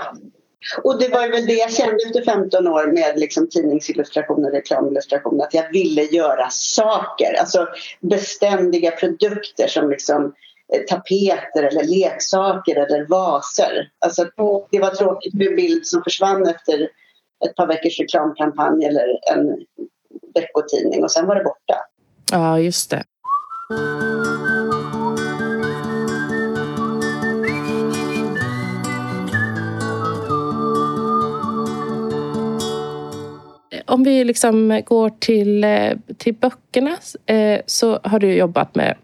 Och 0.84 1.00
det 1.00 1.08
var 1.08 1.28
väl 1.28 1.46
det 1.46 1.52
jag 1.52 1.72
kände 1.72 1.96
efter 2.06 2.24
15 2.24 2.68
år 2.68 2.92
med 2.92 3.18
liksom 3.18 3.48
tidningsillustrationer, 3.48 4.50
reklamillustrationer, 4.50 5.44
att 5.44 5.54
jag 5.54 5.72
ville 5.72 6.02
göra 6.02 6.50
saker, 6.50 7.34
alltså 7.40 7.68
beständiga 8.00 8.90
produkter 8.90 9.66
som 9.66 9.90
liksom 9.90 10.34
Eh, 10.72 10.80
tapeter 10.80 11.62
eller 11.62 11.84
leksaker 11.84 12.76
eller 12.76 13.06
vaser. 13.06 13.90
Alltså, 13.98 14.24
det 14.70 14.78
var 14.78 14.90
tråkigt 14.90 15.34
med 15.34 15.46
en 15.46 15.56
bild 15.56 15.86
som 15.86 16.02
försvann 16.02 16.46
efter 16.46 16.88
ett 17.44 17.56
par 17.56 17.66
veckors 17.66 18.00
reklamkampanj 18.00 18.84
eller 18.84 19.18
en 19.34 19.66
veckotidning 20.34 21.04
och 21.04 21.12
sen 21.12 21.26
var 21.26 21.34
det 21.34 21.44
borta. 21.44 21.76
Ja, 22.32 22.58
just 22.58 22.90
det. 22.90 23.04
Om 33.86 34.04
vi 34.04 34.24
liksom 34.24 34.82
går 34.86 35.10
till, 35.18 35.64
eh, 35.64 35.92
till 36.18 36.34
böckerna 36.34 36.96
eh, 37.26 37.60
så 37.66 38.00
har 38.02 38.18
du 38.18 38.34
jobbat 38.34 38.74
med 38.74 38.96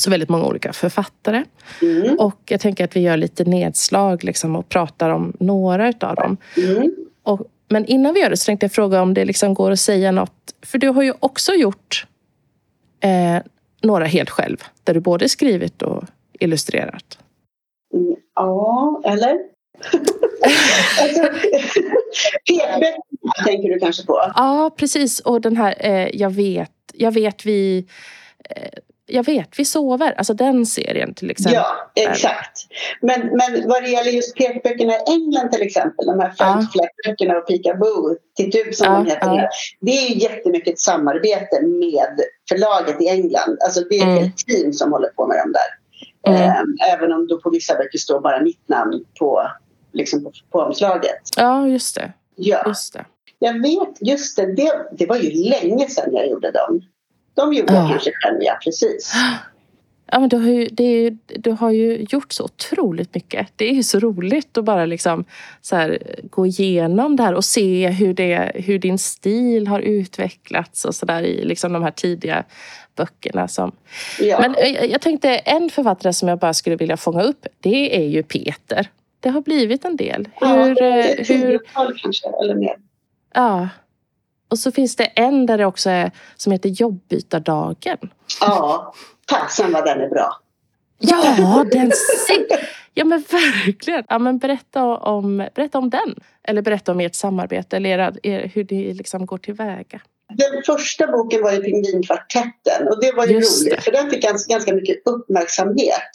så 0.00 0.10
väldigt 0.10 0.28
många 0.28 0.46
olika 0.46 0.72
författare. 0.72 1.44
Mm. 1.82 2.18
Och 2.18 2.40
jag 2.48 2.60
tänker 2.60 2.84
att 2.84 2.96
vi 2.96 3.00
gör 3.00 3.16
lite 3.16 3.44
nedslag 3.44 4.24
liksom 4.24 4.56
och 4.56 4.68
pratar 4.68 5.10
om 5.10 5.32
några 5.40 5.88
utav 5.88 6.14
dem. 6.14 6.36
Mm. 6.56 6.94
Och, 7.22 7.40
men 7.68 7.84
innan 7.84 8.14
vi 8.14 8.20
gör 8.20 8.30
det 8.30 8.36
så 8.36 8.46
tänkte 8.46 8.64
jag 8.64 8.72
fråga 8.72 9.02
om 9.02 9.14
det 9.14 9.24
liksom 9.24 9.54
går 9.54 9.70
att 9.70 9.80
säga 9.80 10.12
något. 10.12 10.54
För 10.62 10.78
du 10.78 10.88
har 10.88 11.02
ju 11.02 11.12
också 11.20 11.52
gjort 11.52 12.06
eh, 13.00 13.42
några 13.82 14.04
helt 14.04 14.30
själv. 14.30 14.56
Där 14.84 14.94
du 14.94 15.00
både 15.00 15.28
skrivit 15.28 15.82
och 15.82 16.04
illustrerat. 16.40 17.18
Mm, 17.94 18.16
ja, 18.34 19.02
eller? 19.04 19.38
alltså, 21.02 21.22
tänker 23.44 23.68
du 23.68 23.78
kanske 23.78 24.06
på? 24.06 24.32
Ja, 24.34 24.70
precis. 24.76 25.20
Och 25.20 25.40
den 25.40 25.56
här 25.56 25.74
eh, 25.78 26.08
Jag 26.12 26.30
vet, 26.30 26.72
jag 26.94 27.12
vet 27.12 27.46
vi 27.46 27.86
eh, 28.50 28.78
jag 29.06 29.26
vet, 29.26 29.58
vi 29.58 29.64
sover. 29.64 30.14
Alltså 30.18 30.34
den 30.34 30.66
serien 30.66 31.14
till 31.14 31.30
exempel. 31.30 31.54
Ja, 31.54 31.90
exakt. 31.94 32.66
Men, 33.00 33.20
men 33.20 33.68
vad 33.68 33.82
det 33.82 33.88
gäller 33.88 34.10
just 34.10 34.36
pekböckerna 34.36 34.92
i 34.92 35.02
England 35.06 35.52
till 35.52 35.62
exempel, 35.62 36.06
de 36.06 36.20
här 36.20 36.30
Fältfläckböckerna 36.30 37.34
ja. 37.34 37.38
och 37.38 37.46
Peekaboo, 37.46 38.16
Titu 38.36 38.72
som 38.72 38.86
ja, 38.86 38.98
de 38.98 39.06
heter. 39.06 39.34
Ja. 39.34 39.48
Det 39.80 39.90
är 39.90 40.08
ju 40.08 40.18
jättemycket 40.18 40.72
ett 40.72 40.80
samarbete 40.80 41.62
med 41.62 42.20
förlaget 42.48 43.02
i 43.02 43.08
England. 43.08 43.58
Alltså 43.64 43.80
det 43.80 43.96
är 43.96 44.02
ett 44.02 44.08
mm. 44.08 44.18
helt 44.18 44.36
team 44.36 44.72
som 44.72 44.92
håller 44.92 45.08
på 45.08 45.26
med 45.26 45.38
dem 45.38 45.52
där. 45.52 45.86
Mm. 46.32 46.42
Ehm, 46.42 46.76
även 46.92 47.12
om 47.12 47.26
då 47.26 47.40
på 47.40 47.50
vissa 47.50 47.74
böcker 47.74 47.98
står 47.98 48.20
bara 48.20 48.42
mitt 48.42 48.68
namn 48.68 49.04
på 49.18 49.50
liksom 49.92 50.24
på, 50.24 50.32
på 50.50 50.60
omslaget. 50.60 51.20
Ja, 51.36 51.68
just 51.68 51.94
det. 51.94 52.12
Ja. 52.34 52.62
Just 52.66 52.92
det. 52.92 53.04
Jag 53.38 53.62
vet, 53.62 53.96
just 54.00 54.36
det, 54.36 54.54
det, 54.54 54.86
det 54.92 55.06
var 55.06 55.16
ju 55.16 55.30
länge 55.30 55.88
sedan 55.88 56.14
jag 56.14 56.28
gjorde 56.28 56.50
dem. 56.50 56.82
De 57.36 57.52
gjorde 57.52 57.72
jag 57.74 57.84
Ja. 57.84 57.88
kanske 57.88 58.10
själv, 58.22 58.38
ja 58.40 58.58
precis. 58.64 59.12
Ja, 60.12 60.18
men 60.20 60.28
du, 60.28 60.36
har 60.36 60.48
ju, 60.48 60.62
är, 60.76 61.16
du 61.38 61.50
har 61.50 61.70
ju 61.70 62.06
gjort 62.10 62.32
så 62.32 62.44
otroligt 62.44 63.14
mycket. 63.14 63.48
Det 63.56 63.70
är 63.70 63.74
ju 63.74 63.82
så 63.82 63.98
roligt 63.98 64.58
att 64.58 64.64
bara 64.64 64.86
liksom 64.86 65.24
så 65.60 65.76
här, 65.76 65.98
gå 66.30 66.46
igenom 66.46 67.16
det 67.16 67.22
här 67.22 67.34
och 67.34 67.44
se 67.44 67.88
hur, 67.88 68.14
det, 68.14 68.52
hur 68.54 68.78
din 68.78 68.98
stil 68.98 69.66
har 69.66 69.80
utvecklats 69.80 70.84
och 70.84 70.94
så 70.94 71.06
där 71.06 71.22
i 71.22 71.44
liksom 71.44 71.72
de 71.72 71.82
här 71.82 71.90
tidiga 71.90 72.44
böckerna. 72.96 73.48
Som... 73.48 73.72
Ja. 74.20 74.40
Men 74.40 74.54
eh, 74.54 74.84
jag 74.84 75.00
tänkte 75.00 75.36
en 75.36 75.70
författare 75.70 76.12
som 76.12 76.28
jag 76.28 76.38
bara 76.38 76.54
skulle 76.54 76.76
vilja 76.76 76.96
fånga 76.96 77.22
upp, 77.22 77.46
det 77.60 77.96
är 77.96 78.08
ju 78.08 78.22
Peter. 78.22 78.88
Det 79.20 79.28
har 79.28 79.40
blivit 79.40 79.84
en 79.84 79.96
del. 79.96 80.28
ja, 80.40 80.46
Hur, 80.64 80.74
det 80.74 80.84
är 80.86 80.98
eh, 80.98 81.04
ett 81.20 81.30
hur, 81.30 81.58
kanske, 82.02 82.28
eller 82.42 82.54
mer. 82.54 82.76
ja. 83.34 83.68
Och 84.48 84.58
så 84.58 84.72
finns 84.72 84.96
det 84.96 85.04
en 85.04 85.46
där 85.46 85.58
det 85.58 85.66
också 85.66 85.90
är, 85.90 86.10
som 86.36 86.52
heter 86.52 86.68
Jobbytardagen. 86.68 87.98
Ja, 88.40 88.94
vad 89.72 89.84
den 89.84 90.00
är 90.00 90.08
bra. 90.08 90.40
Ja, 90.98 91.64
den. 91.72 91.92
Ja 92.94 93.04
men 93.04 93.24
verkligen. 93.30 94.04
Ja, 94.08 94.18
men 94.18 94.38
berätta, 94.38 94.84
om, 94.84 95.48
berätta 95.54 95.78
om 95.78 95.90
den. 95.90 96.14
Eller 96.48 96.62
berätta 96.62 96.92
om 96.92 97.00
ert 97.00 97.14
samarbete 97.14 97.76
eller 97.76 97.90
era, 97.90 98.12
er, 98.22 98.50
hur 98.54 98.66
ni 98.70 98.94
liksom 98.94 99.26
går 99.26 99.38
tillväga. 99.38 100.00
Den 100.28 100.62
första 100.66 101.06
boken 101.06 101.42
var 101.42 101.52
ju 101.52 101.62
Pingvinkvartetten 101.62 102.88
och 102.88 103.00
det 103.00 103.12
var 103.12 103.26
ju 103.26 103.34
Just 103.34 103.62
roligt 103.62 103.76
det. 103.76 103.82
för 103.82 103.92
den 103.92 104.10
fick 104.10 104.22
ganska, 104.22 104.52
ganska 104.54 104.74
mycket 104.74 104.96
uppmärksamhet. 105.06 106.10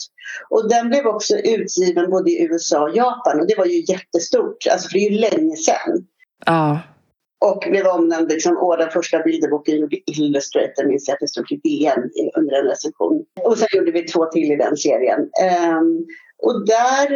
Och 0.50 0.68
den 0.68 0.88
blev 0.88 1.06
också 1.06 1.36
utgiven 1.36 2.10
både 2.10 2.30
i 2.30 2.42
USA 2.44 2.82
och 2.82 2.96
Japan 2.96 3.40
och 3.40 3.46
det 3.46 3.54
var 3.58 3.66
ju 3.66 3.84
jättestort, 3.88 4.66
alltså 4.72 4.88
för 4.88 4.98
det 4.98 5.06
är 5.06 5.10
ju 5.10 5.18
länge 5.18 5.56
sedan. 5.56 6.06
Ja. 6.46 6.78
Och 7.48 7.64
blev 7.70 7.86
omnämnd 7.86 8.28
liksom, 8.28 8.56
åh, 8.56 8.78
den 8.78 8.90
första 8.90 9.22
bilderboken 9.22 9.78
gjorde 9.78 9.96
Illustrator, 10.06 10.84
minns 10.84 11.08
jag 11.08 11.14
att 11.14 11.20
det 11.20 11.28
stod 11.28 11.52
i 11.52 11.56
DN 11.56 12.10
under 12.36 12.60
en 12.60 12.66
recension. 12.66 13.24
Och 13.44 13.58
sen 13.58 13.68
gjorde 13.72 13.92
vi 13.92 14.02
två 14.02 14.26
till 14.26 14.52
i 14.52 14.56
den 14.56 14.76
serien. 14.76 15.20
Um, 15.20 16.06
och 16.42 16.66
där 16.66 17.08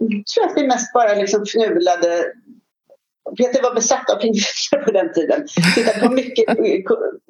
tror 0.00 0.40
jag 0.40 0.50
att 0.50 0.56
vi 0.56 0.66
mest 0.66 0.92
bara 0.92 1.14
liksom 1.14 1.42
fnulade 1.46 2.24
Peter 3.36 3.62
var 3.62 3.74
besatt 3.74 4.10
av 4.10 4.16
pingviner 4.16 4.84
på 4.84 4.90
den 4.90 5.12
tiden. 5.12 5.46
Tittade 5.74 6.06
på 6.06 6.12
mycket 6.12 6.44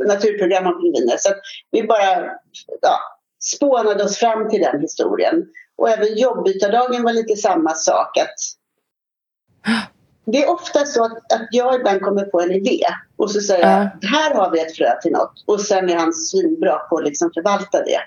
naturprogram 0.06 0.66
om 0.66 0.80
pingviner. 0.80 1.16
Så 1.18 1.30
att 1.30 1.38
vi 1.70 1.82
bara 1.82 2.30
ja, 2.80 2.98
spånade 3.40 4.04
oss 4.04 4.16
fram 4.16 4.48
till 4.48 4.60
den 4.60 4.80
historien. 4.80 5.44
Och 5.76 5.90
även 5.90 6.16
jobbytardagen 6.16 7.02
var 7.02 7.12
lite 7.12 7.36
samma 7.36 7.74
sak. 7.74 8.18
Att 8.18 8.34
det 10.24 10.42
är 10.44 10.50
ofta 10.50 10.84
så 10.84 11.04
att, 11.04 11.12
att 11.32 11.48
jag 11.50 11.74
ibland 11.74 12.00
kommer 12.02 12.24
på 12.24 12.40
en 12.40 12.50
idé 12.50 12.80
och 13.16 13.30
så 13.30 13.40
säger 13.40 13.70
Ja. 13.70 13.88
jag 14.00 14.08
här 14.08 14.34
har 14.34 14.50
vi 14.50 14.60
ett 14.60 14.76
frö 14.76 15.00
till 15.02 15.12
något. 15.12 15.44
Och 15.46 15.60
sen 15.60 15.90
är 15.90 15.96
han 15.96 16.12
svinbra 16.12 16.78
på 16.78 16.96
att 16.98 17.04
liksom 17.04 17.30
förvalta 17.34 17.78
det. 17.84 18.00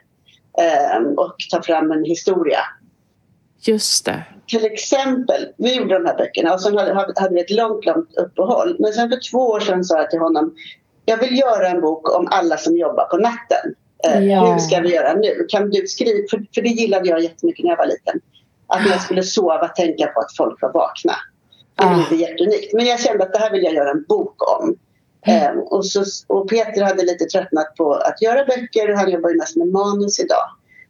ehm, 0.64 1.06
och 1.18 1.36
ta 1.52 1.62
fram 1.62 1.92
en 1.92 2.04
historia 2.04 2.60
Just 3.62 4.06
det. 4.06 4.24
till 4.48 4.66
exempel, 4.66 5.48
vi 5.58 5.76
gjorde 5.76 5.94
de 5.94 6.06
här 6.06 6.18
böckerna 6.18 6.54
och 6.54 6.62
sen 6.62 6.78
hade, 6.78 6.94
hade 7.22 7.34
vi 7.36 7.42
ett 7.42 7.52
långt, 7.52 7.86
långt 7.86 8.18
uppehåll. 8.18 8.76
Men 8.80 8.94
sen 8.94 9.10
för 9.10 9.32
två 9.32 9.38
år 9.50 9.60
sedan 9.60 9.84
sa 9.84 9.98
jag 9.98 10.10
till 10.10 10.20
honom, 10.20 10.56
jag 11.06 11.18
vill 11.18 11.40
göra 11.40 11.68
en 11.68 11.82
bok 11.82 12.18
om 12.18 12.28
alla 12.32 12.58
som 12.58 12.78
jobbar 12.78 13.06
på 13.06 13.18
natten. 13.18 13.76
Eh, 14.06 14.24
Ja. 14.26 14.52
Hur 14.54 14.60
ska 14.60 14.80
vi 14.80 14.94
göra 14.96 15.14
nu? 15.14 15.46
Kan 15.50 15.70
du 15.70 15.88
skriva? 15.88 16.28
För, 16.30 16.46
för 16.56 16.62
det 16.62 16.70
gillade 16.70 17.10
jag 17.10 17.20
jättemycket 17.22 17.64
när 17.64 17.72
jag 17.72 17.78
var 17.78 17.86
liten. 17.86 18.20
Att 18.68 18.82
när 18.82 18.90
jag 18.92 19.02
skulle 19.02 19.24
sova 19.24 19.68
tänka 19.68 20.08
på 20.08 20.20
att 20.20 20.36
folk 20.38 20.62
var 20.62 20.74
vakna. 20.74 21.14
Det 21.78 21.84
är 21.84 21.94
Ah. 21.94 21.98
lite 21.98 22.16
jätteunikt. 22.16 22.74
Men 22.74 22.86
jag 22.86 23.00
kände 23.00 23.24
att 23.24 23.34
det 23.34 23.40
här 23.40 23.52
vill 23.52 23.64
jag 23.64 23.74
göra 23.74 23.92
en 23.92 24.04
bok 24.10 24.58
om. 24.60 24.76
Mm. 25.26 25.58
Eh, 25.58 25.64
och, 25.64 25.86
så, 25.86 26.04
och 26.28 26.50
Peter 26.50 26.82
hade 26.84 27.04
lite 27.04 27.26
tröttnat 27.26 27.76
på 27.76 27.94
att 27.94 28.22
göra 28.22 28.46
böcker. 28.46 28.94
Han 28.94 29.12
jobbar 29.12 29.30
ju 29.30 29.38
mest 29.38 29.56
med 29.56 29.68
manus 29.68 30.20
idag. 30.20 30.46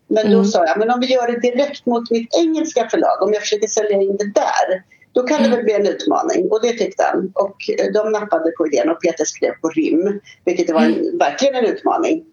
Men 0.08 0.25
då 0.25 0.32
Mm. 0.38 0.46
sa 0.46 0.65
jag, 0.65 0.77
men 0.79 0.89
om 0.91 1.00
vi 1.00 1.13
gör 1.13 1.27
det 1.32 1.39
direkt 1.39 1.86
mot 1.86 2.12
mitt 2.12 2.36
engelska 2.38 2.89
förlag, 2.89 3.22
om 3.22 3.34
jag 3.34 3.41
försöker 3.41 3.67
sälja 3.67 4.01
in 4.01 4.17
det 4.17 4.32
där, 4.36 4.84
då 5.12 5.24
kan 5.24 5.44
det 5.44 5.50
väl 5.50 5.63
bli 5.63 5.74
en 5.74 5.88
utmaning. 5.88 6.48
Och 6.51 6.62
det 6.62 6.74
tyckte 6.74 7.03
han. 7.03 7.32
Och 7.36 7.56
eh, 7.79 7.91
de 7.94 8.12
nappade 8.12 8.51
på 8.51 8.67
idén 8.67 8.89
och 8.89 9.01
Peter 9.01 9.25
skrev 9.25 9.51
på 9.62 9.70
rim, 9.70 10.20
vilket 10.46 10.70
var 10.74 10.82
en, 10.82 11.17
verkligen 11.17 11.56
en 11.56 11.65
utmaning. 11.65 12.25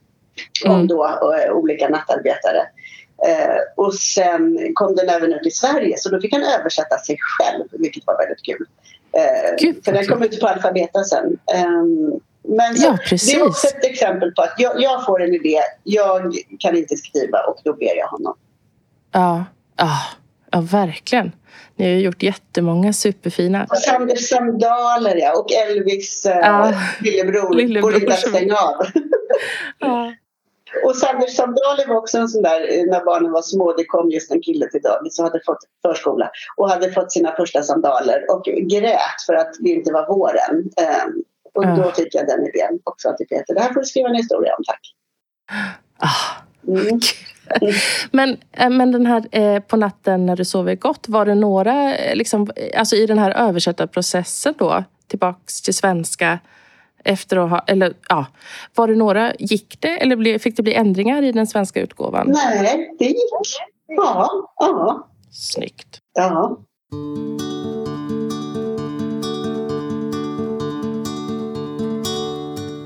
Om 0.66 0.70
Mm. 0.74 0.86
då 0.86 1.06
eh, 1.06 1.52
olika 1.52 1.88
nattarbetare. 1.88 2.62
Eh, 3.26 3.56
och 3.76 3.94
sen 3.94 4.58
kom 4.74 4.96
den 4.96 5.08
även 5.08 5.32
ut 5.32 5.46
i 5.46 5.50
Sverige 5.50 5.94
så 5.98 6.08
då 6.08 6.20
fick 6.20 6.32
han 6.32 6.42
översätta 6.42 6.98
sig 6.98 7.16
själv, 7.20 7.64
vilket 7.72 8.06
var 8.06 8.18
väldigt 8.18 8.42
kul. 8.44 8.66
Eh, 9.16 9.56
Gud, 9.58 9.84
för 9.84 9.92
den 9.92 10.06
kom 10.06 10.22
ut 10.22 10.40
på 10.40 10.46
alfabeta 10.46 11.04
sen. 11.04 11.38
Ehm, 11.54 12.20
men 12.48 12.76
så, 12.76 12.86
Ja, 12.86 12.98
det 13.10 13.32
är 13.32 13.46
också 13.46 13.66
ett 13.66 13.84
exempel 13.84 14.32
på 14.32 14.42
att 14.42 14.54
jag, 14.58 14.82
jag 14.82 15.04
får 15.04 15.22
en 15.22 15.34
idé, 15.34 15.60
jag 15.82 16.34
kan 16.58 16.76
inte 16.76 16.96
skriva 16.96 17.38
och 17.40 17.58
då 17.64 17.72
ber 17.72 17.96
jag 17.96 18.06
honom. 18.06 18.34
Ja. 19.12 19.44
Ja, 19.76 19.98
ja 20.50 20.60
verkligen. 20.60 21.32
Ni 21.76 21.84
har 21.84 21.92
ju 21.92 22.00
gjort 22.00 22.22
jättemånga 22.22 22.92
superfina. 22.92 23.66
Och 23.70 23.78
Sanders 23.78 24.28
sandaler 24.28 25.16
ja, 25.16 25.38
och 25.38 25.52
Elvis 25.52 26.26
eh, 26.26 26.38
Ja. 26.38 26.72
lillebror, 27.00 27.54
Lillebror 27.54 27.90
går 27.92 28.02
inte 28.02 28.16
stänga 28.16 28.56
av. 28.56 28.86
Ja. 29.78 30.12
Och 30.84 30.96
Sanders 30.96 31.36
sandaler 31.36 31.88
var 31.88 31.96
också 31.96 32.18
en 32.18 32.28
sån 32.28 32.42
där, 32.42 32.60
eh, 32.60 32.84
när 32.86 33.04
barnen 33.04 33.32
var 33.32 33.42
små, 33.42 33.72
det 33.72 33.84
kom 33.84 34.10
just 34.10 34.30
en 34.30 34.42
kille 34.42 34.70
till 34.70 34.82
dagis 34.82 35.18
och 35.18 35.24
hade 35.24 35.40
fått 35.46 35.58
förskola 35.82 36.30
och 36.56 36.70
hade 36.70 36.92
fått 36.92 37.12
sina 37.12 37.32
första 37.36 37.62
sandaler 37.62 38.30
och 38.30 38.44
grät 38.44 39.20
för 39.26 39.34
att 39.34 39.54
det 39.60 39.68
inte 39.68 39.92
var 39.92 40.06
våren. 40.06 40.70
Ehm, 40.76 41.22
och 41.54 41.66
då 41.66 41.90
fick 41.90 42.14
jag 42.14 42.26
den 42.26 42.46
idén 42.46 42.78
och 42.84 42.94
sa 42.98 43.12
till 43.12 43.26
Peter, 43.26 43.54
det 43.54 43.60
här 43.60 43.72
får 43.72 43.80
du 43.80 43.86
skriva 43.86 44.08
en 44.08 44.14
historia 44.14 44.54
om 44.54 44.64
tack. 44.64 44.80
Ah. 45.98 46.44
Mm. 46.68 47.00
Men, 48.10 48.36
eh, 48.52 48.70
men 48.70 48.92
den 48.92 49.06
här 49.06 49.24
eh, 49.30 49.60
på 49.60 49.76
natten 49.76 50.26
när 50.26 50.36
du 50.36 50.44
sover 50.44 50.74
gott, 50.74 51.08
var 51.08 51.26
det 51.26 51.34
några, 51.34 51.96
eh, 51.96 52.16
liksom, 52.16 52.50
alltså 52.76 52.96
i 52.96 53.06
den 53.06 53.18
här 53.18 53.30
översättarprocessen 53.30 54.54
då, 54.58 54.84
tillbaks 55.06 55.62
till 55.62 55.74
svenska, 55.74 56.38
efter 57.04 57.36
att 57.36 57.50
ha, 57.50 57.58
eller 57.66 57.94
ja, 58.08 58.26
var 58.74 58.88
det 58.88 58.94
några, 58.96 59.34
gick 59.38 59.80
det 59.80 59.88
eller 60.02 60.38
fick 60.38 60.56
det 60.56 60.62
bli 60.62 60.74
ändringar 60.74 61.22
i 61.22 61.32
den 61.32 61.46
svenska 61.46 61.80
utgåvan? 61.80 62.26
Nej, 62.28 62.94
det 62.98 63.04
gick. 63.04 63.16
Ja, 63.86 64.28
ja, 64.58 65.08
Snyggt. 65.30 65.98
ja. 66.14 66.58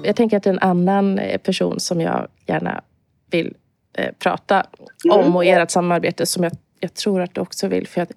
Jag 0.04 0.16
tänker 0.16 0.36
att 0.36 0.46
en 0.46 0.58
annan 0.58 1.18
eh, 1.18 1.38
person 1.38 1.80
som 1.80 2.00
jag 2.00 2.28
gärna 2.46 2.82
vill 3.30 3.54
eh, 3.98 4.12
prata 4.18 4.66
Mm. 5.04 5.26
om 5.26 5.36
och 5.36 5.44
ert 5.44 5.70
samarbete 5.70 6.26
som 6.26 6.42
jag, 6.44 6.52
jag 6.80 6.94
tror 6.94 7.20
att 7.22 7.34
du 7.34 7.40
också 7.40 7.68
vill. 7.68 7.86
För 7.88 8.00
jag, 8.00 8.08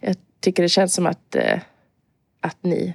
jag 0.00 0.16
tycker 0.40 0.62
det 0.62 0.68
känns 0.68 0.94
som 0.94 1.06
att, 1.06 1.34
eh, 1.34 1.58
att 2.40 2.56
ni 2.60 2.94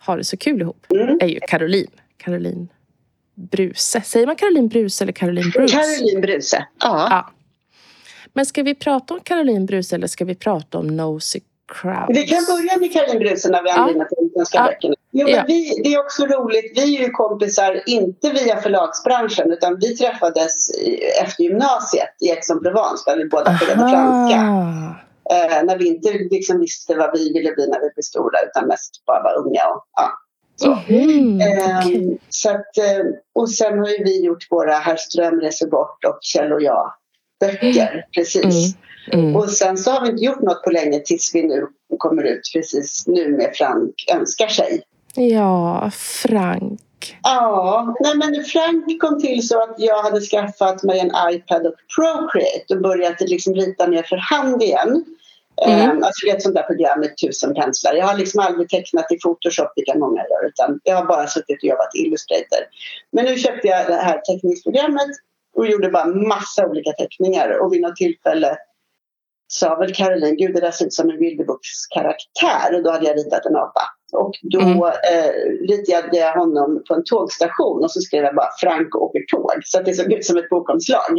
har 0.00 0.16
det 0.16 0.24
så 0.24 0.36
kul 0.36 0.60
ihop. 0.60 0.86
Mm. 0.94 1.18
är 1.20 1.26
ju 1.26 1.40
Caroline. 1.48 1.90
Caroline 2.16 2.68
Bruse. 3.34 4.00
Säger 4.00 4.26
man 4.26 4.36
Caroline 4.36 4.68
Bruse 4.68 5.04
eller 5.04 5.12
Caroline 5.12 5.50
Bruce? 5.50 5.72
Caroline 5.76 6.20
Bruse. 6.20 6.66
Ja. 6.80 7.06
Ja. 7.10 7.30
Men 8.32 8.46
ska 8.46 8.62
vi 8.62 8.74
prata 8.74 9.14
om 9.14 9.20
Caroline 9.20 9.66
Bruse 9.66 9.94
eller 9.96 10.06
ska 10.06 10.24
vi 10.24 10.34
prata 10.34 10.78
om 10.78 10.86
Nosy 10.86 11.40
Crowds? 11.82 12.18
Vi 12.18 12.22
kan 12.26 12.44
börja 12.44 12.78
med 12.78 12.92
Karin 12.92 13.18
Bruse 13.18 13.50
när 13.50 13.62
vi 13.62 13.68
Ja. 13.68 13.74
använder 13.76 14.06
de 14.34 14.44
Ja. 14.52 14.64
böckerna. 14.64 14.94
Jo, 15.12 15.26
men 15.26 15.34
Ja. 15.34 15.44
vi, 15.48 15.80
det 15.84 15.94
är 15.94 16.00
också 16.00 16.26
roligt. 16.26 16.72
Vi 16.74 16.96
är 16.96 17.00
ju 17.02 17.10
kompisar, 17.10 17.82
inte 17.86 18.30
via 18.30 18.56
förlagsbranschen, 18.60 19.52
utan 19.52 19.78
vi 19.80 19.96
träffades 19.96 20.70
efter 21.22 21.42
gymnasiet 21.44 22.08
i 22.20 22.30
Aix-en-Provence 22.30 23.10
där 23.10 23.16
vi 23.16 23.24
båda 23.24 23.58
pluggade 23.58 23.80
franska. 23.90 24.36
Eh, 25.30 25.64
när 25.64 25.78
vi 25.78 25.86
inte 25.88 26.12
liksom 26.30 26.60
visste 26.60 26.94
vad 26.94 27.10
vi 27.18 27.32
ville 27.32 27.52
bli 27.52 27.66
när 27.66 27.80
vi 27.80 27.90
blev 27.94 28.02
stora, 28.02 28.38
utan 28.48 28.68
mest 28.68 29.04
bara 29.06 29.22
var 29.22 29.38
unga. 29.38 29.64
Och, 29.64 29.84
ja. 29.96 30.12
Så. 30.56 30.70
Mhm, 30.70 31.40
Ehm, 31.40 31.78
okej. 31.86 32.18
så 32.28 32.50
att, 32.50 32.78
eh, 32.78 33.04
och 33.34 33.50
sen 33.50 33.78
har 33.78 33.88
ju 33.88 34.04
vi 34.04 34.24
gjort 34.24 34.46
våra 34.50 34.74
Herr 34.74 34.96
Ström 34.96 35.40
reser 35.40 35.66
bort 35.66 36.04
och 36.04 36.18
Kjell 36.22 36.52
och 36.52 36.62
jag 36.62 36.92
böcker. 37.40 38.04
Precis. 38.14 38.74
Mm. 39.12 39.36
Och 39.36 39.50
sen 39.50 39.76
så 39.78 39.90
har 39.90 40.00
vi 40.02 40.08
inte 40.08 40.24
gjort 40.24 40.40
något 40.42 40.62
på 40.62 40.70
länge 40.70 41.00
tills 41.00 41.30
vi 41.34 41.42
nu 41.42 41.66
kommer 41.98 42.22
ut 42.22 42.40
precis 42.54 43.04
nu 43.06 43.36
med 43.36 43.50
Frank 43.54 43.94
önskar 44.14 44.48
sig. 44.48 44.82
Ja, 45.14 45.90
Frank. 45.94 46.80
Ja, 47.22 47.94
nej 48.00 48.16
men 48.16 48.44
Frank 48.44 49.00
kom 49.00 49.20
till 49.20 49.48
så 49.48 49.62
att 49.62 49.74
jag 49.78 50.02
hade 50.02 50.20
skaffat 50.20 50.82
mig 50.82 51.00
en 51.00 51.34
iPad 51.34 51.66
och 51.66 51.74
Procreate 51.96 52.74
och 52.74 52.80
börjat 52.80 53.20
liksom 53.20 53.54
rita 53.54 53.86
ner 53.86 54.02
för 54.02 54.16
hand 54.16 54.62
igen. 54.62 55.04
Mm. 55.66 55.80
Mm. 55.80 56.04
Alltså 56.04 56.26
det 56.26 56.30
är 56.30 56.36
ett 56.36 56.42
sånt 56.42 56.54
där 56.54 56.62
program 56.62 57.00
med 57.00 57.16
tusen 57.16 57.54
penslar. 57.54 57.94
Jag 57.94 58.06
har 58.06 58.18
liksom 58.18 58.40
aldrig 58.40 58.68
tecknat 58.68 59.12
i 59.12 59.18
Photoshop, 59.18 59.72
vilka 59.76 59.98
många 59.98 60.20
gör, 60.20 60.48
utan 60.48 60.80
jag 60.84 60.96
har 60.96 61.04
bara 61.04 61.26
suttit 61.26 61.62
och 61.62 61.68
jobbat 61.68 61.94
i 61.94 61.98
Illustrator. 61.98 62.62
Men 63.12 63.24
nu 63.24 63.36
köpte 63.36 63.68
jag 63.68 63.86
det 63.86 63.94
här 63.94 64.18
teckningsprogrammet 64.18 65.10
och 65.56 65.66
gjorde 65.66 65.90
bara 65.90 66.06
massa 66.06 66.66
olika 66.66 66.92
teckningar 66.92 67.58
och 67.58 67.72
vid 67.72 67.80
något 67.80 67.96
tillfälle 67.96 68.56
sa 69.52 69.74
väl 69.74 69.94
Caroline, 69.94 70.36
gud 70.36 70.54
det 70.54 70.60
där 70.60 70.70
ser 70.70 70.86
ut 70.86 70.92
som 70.92 71.10
en 71.10 71.18
bilderbokskaraktär 71.18 72.74
och 72.74 72.82
då 72.82 72.90
hade 72.90 73.06
jag 73.06 73.16
ritat 73.16 73.46
en 73.46 73.56
apa. 73.56 73.82
Och 74.12 74.34
då 74.42 74.60
mm. 74.60 74.82
eh, 74.82 75.32
ritade 75.68 76.16
jag 76.16 76.32
honom 76.32 76.82
på 76.88 76.94
en 76.94 77.04
tågstation 77.04 77.84
och 77.84 77.90
så 77.90 78.00
skrev 78.00 78.24
jag 78.24 78.34
bara 78.34 78.50
Frank 78.60 78.94
åker 78.94 79.20
tåg 79.30 79.52
så 79.64 79.78
att 79.78 79.84
det 79.84 79.94
såg 79.94 80.12
ut 80.12 80.24
som 80.24 80.36
ett 80.36 80.48
bokomslag. 80.48 81.18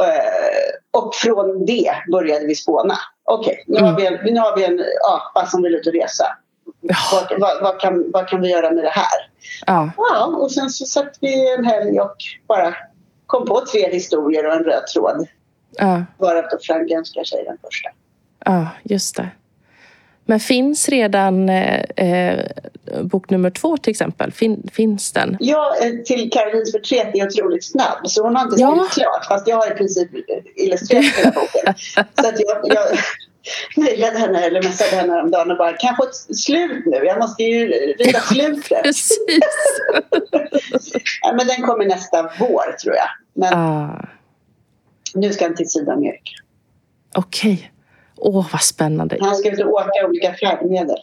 Eh, 0.00 1.00
och 1.00 1.14
från 1.14 1.66
det 1.66 1.90
började 2.12 2.46
vi 2.46 2.54
spåna. 2.54 2.94
Okej, 3.24 3.64
okay, 3.68 3.82
nu, 3.82 4.06
mm. 4.06 4.34
nu 4.34 4.40
har 4.40 4.56
vi 4.56 4.64
en 4.64 4.84
apa 5.14 5.46
som 5.46 5.62
vill 5.62 5.74
ut 5.74 5.86
och 5.86 5.92
resa. 5.92 6.36
Vad, 7.12 7.40
vad, 7.40 7.62
vad, 7.62 7.80
kan, 7.80 8.10
vad 8.10 8.28
kan 8.28 8.40
vi 8.40 8.50
göra 8.50 8.70
med 8.70 8.84
det 8.84 8.90
här? 8.90 9.30
Ja. 9.66 9.90
ja 9.96 10.24
och 10.24 10.52
sen 10.52 10.70
så 10.70 10.84
satt 10.86 11.18
vi 11.20 11.54
en 11.54 11.64
helg 11.64 12.00
och 12.00 12.16
bara 12.46 12.74
kom 13.26 13.46
på 13.46 13.60
tre 13.72 13.90
historier 13.90 14.46
och 14.46 14.54
en 14.54 14.64
röd 14.64 14.86
tråd. 14.86 15.26
Ja. 15.70 16.04
Varav 16.18 16.44
då 16.50 16.58
Frank 16.66 16.90
önskar 16.90 17.24
sig 17.24 17.44
den 17.44 17.58
första. 17.62 17.88
Ja, 18.44 18.68
just 18.82 19.16
det. 19.16 19.28
Men 20.26 20.40
finns 20.40 20.88
redan 20.88 21.48
eh, 21.48 21.80
eh, 21.96 22.44
bok 23.02 23.30
nummer 23.30 23.50
två 23.50 23.76
till 23.76 23.90
exempel? 23.90 24.32
Fin, 24.32 24.70
finns 24.72 25.12
den? 25.12 25.36
Ja, 25.40 25.74
eh, 25.82 25.92
till 26.04 26.30
Karolins 26.30 26.72
förtret 26.72 27.14
är 27.14 27.26
otroligt 27.26 27.64
snabb 27.64 28.08
så 28.08 28.22
hon 28.22 28.36
har 28.36 28.42
inte 28.42 28.56
skrivit 28.56 28.76
ja. 28.76 28.88
klart 28.92 29.26
fast 29.26 29.48
jag 29.48 29.56
har 29.56 29.72
i 29.72 29.74
princip 29.74 30.08
illustrerat 30.56 31.04
hela 31.04 31.30
boken. 31.30 31.74
så 32.22 32.28
att 32.28 32.40
jag, 32.40 32.60
jag 32.64 32.98
mejlade 33.76 34.18
henne 34.18 34.46
eller 34.46 34.62
messade 34.62 34.96
henne 34.96 35.12
häromdagen 35.12 35.50
och 35.50 35.56
bara 35.56 35.72
kan 35.72 35.88
jag 35.88 35.96
få 35.96 36.04
ett 36.04 36.36
slut 36.36 36.86
nu? 36.86 36.96
Jag 36.96 37.18
måste 37.18 37.42
ju 37.42 37.68
rita 37.68 38.20
slutet. 38.20 38.82
Precis. 38.82 39.18
ja, 41.22 41.32
men 41.36 41.46
den 41.46 41.62
kommer 41.62 41.84
nästa 41.84 42.22
vår 42.22 42.76
tror 42.82 42.94
jag. 42.94 43.08
Men 43.34 43.54
ah. 43.54 44.08
nu 45.14 45.32
ska 45.32 45.44
den 45.44 45.56
till 45.56 45.70
Sydamerika. 45.70 46.32
Okej. 47.14 47.52
Okay. 47.52 47.73
Åh, 48.16 48.46
vad 48.52 48.60
spännande. 48.60 49.18
Han 49.20 49.36
ska 49.36 49.52
ut 49.52 49.60
och 49.60 49.72
åka 49.72 50.06
olika 50.08 50.34
färdmedel. 50.34 50.98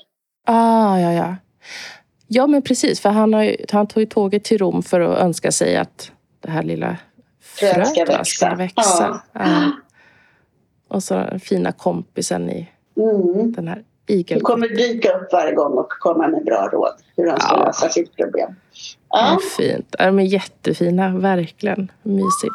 Ah, 0.46 1.00
ja, 1.00 1.14
ja. 1.14 1.36
Ja, 2.28 2.48
men 2.48 2.62
precis. 2.62 3.00
För 3.00 3.10
han, 3.10 3.34
har 3.34 3.56
han 3.72 3.88
tog 3.88 4.02
ju 4.02 4.06
tåget 4.06 4.44
till 4.44 4.58
Rom 4.58 4.84
för 4.84 5.00
att 5.00 5.18
önska 5.18 5.52
sig 5.52 5.78
att 5.78 6.12
det 6.40 6.52
här 6.52 6.64
lilla 6.64 6.98
fröet 7.42 7.88
ska 7.88 8.06
växa. 8.06 8.26
Ska 8.26 8.56
växa. 8.56 9.22
Ja. 9.34 9.40
Ja. 9.40 9.72
Och 10.88 11.04
så 11.04 11.14
den 11.14 11.40
fina 11.40 11.72
kompisen 11.72 12.50
i 12.50 12.70
mm. 12.98 13.52
den 13.52 13.68
här 13.68 13.84
igeln. 14.08 14.40
Du 14.40 14.46
kommer 14.46 14.68
dyka 14.68 15.18
upp 15.18 15.34
varje 15.34 15.54
gång 15.54 15.78
och 15.78 15.90
komma 15.90 16.28
med 16.28 16.44
bra 16.44 16.70
råd 16.72 16.94
hur 17.18 17.28
han 17.28 17.40
ska 17.40 17.56
ja. 17.56 17.66
lösa 17.66 17.90
sitt 17.90 18.16
problem. 18.16 18.56
Ja. 19.10 19.32
ja 19.32 19.40
fint. 19.58 19.96
De 20.00 20.20
är 20.20 20.24
jättefina, 20.24 21.18
verkligen. 21.18 21.92
Mysigt. 22.04 22.54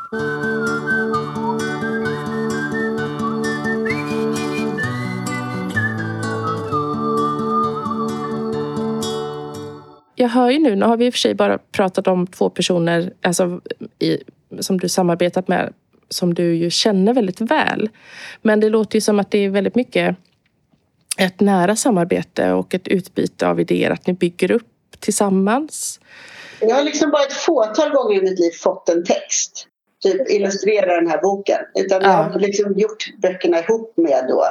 Jag 10.27 10.31
hör 10.31 10.51
ju 10.51 10.59
nu, 10.59 10.77
nu 10.77 10.87
har 10.87 10.97
vi 10.97 11.07
i 11.07 11.11
och 11.11 11.15
för 11.15 11.19
sig 11.19 11.35
bara 11.35 11.59
pratat 11.59 12.07
om 12.07 12.27
två 12.27 12.51
personer 12.51 13.13
alltså, 13.23 13.61
i, 13.99 14.19
som 14.61 14.79
du 14.79 14.89
samarbetat 14.89 15.49
med 15.49 15.73
som 16.09 16.35
du 16.35 16.55
ju 16.55 16.71
känner 16.71 17.15
väldigt 17.15 17.41
väl. 17.41 17.89
Men 18.43 18.61
det 18.61 18.69
låter 18.69 18.97
ju 18.97 19.01
som 19.01 19.21
att 19.21 19.31
det 19.31 19.39
är 19.39 19.49
väldigt 19.49 19.75
mycket 19.75 20.17
ett 21.19 21.41
nära 21.41 21.77
samarbete 21.77 22.53
och 22.53 22.75
ett 22.75 22.89
utbyte 22.89 23.49
av 23.49 23.61
idéer, 23.61 23.91
att 23.91 24.07
ni 24.07 24.13
bygger 24.13 24.51
upp 24.51 25.01
tillsammans. 25.01 26.01
Jag 26.61 26.75
har 26.75 26.83
liksom 26.83 27.11
bara 27.11 27.23
ett 27.23 27.33
fåtal 27.33 27.91
gånger 27.91 28.19
i 28.19 28.23
mitt 28.23 28.39
liv 28.39 28.51
fått 28.51 28.89
en 28.89 29.05
text, 29.05 29.67
typ 30.03 30.31
illustrera 30.31 30.97
den 30.97 31.11
här 31.11 31.23
boken. 31.23 31.59
Utan 31.75 32.03
ja. 32.03 32.09
jag 32.09 32.33
har 32.33 32.41
liksom 32.41 32.79
gjort 32.79 33.15
böckerna 33.23 33.59
ihop 33.59 33.97
med 33.97 34.25
då 34.29 34.47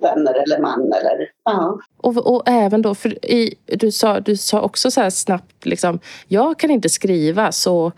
vänner 0.00 0.34
eller 0.34 0.60
man. 0.60 0.92
Eller, 0.92 1.30
ja. 1.44 1.80
och, 1.96 2.16
och 2.16 2.42
även 2.46 2.82
då, 2.82 2.94
för 2.94 3.24
i, 3.24 3.54
du, 3.66 3.92
sa, 3.92 4.20
du 4.20 4.36
sa 4.36 4.60
också 4.60 4.90
så 4.90 5.00
här 5.00 5.10
snabbt 5.10 5.66
liksom, 5.66 5.98
jag 6.28 6.58
kan 6.58 6.70
inte 6.70 6.88
skriva 6.88 7.52
så, 7.52 7.92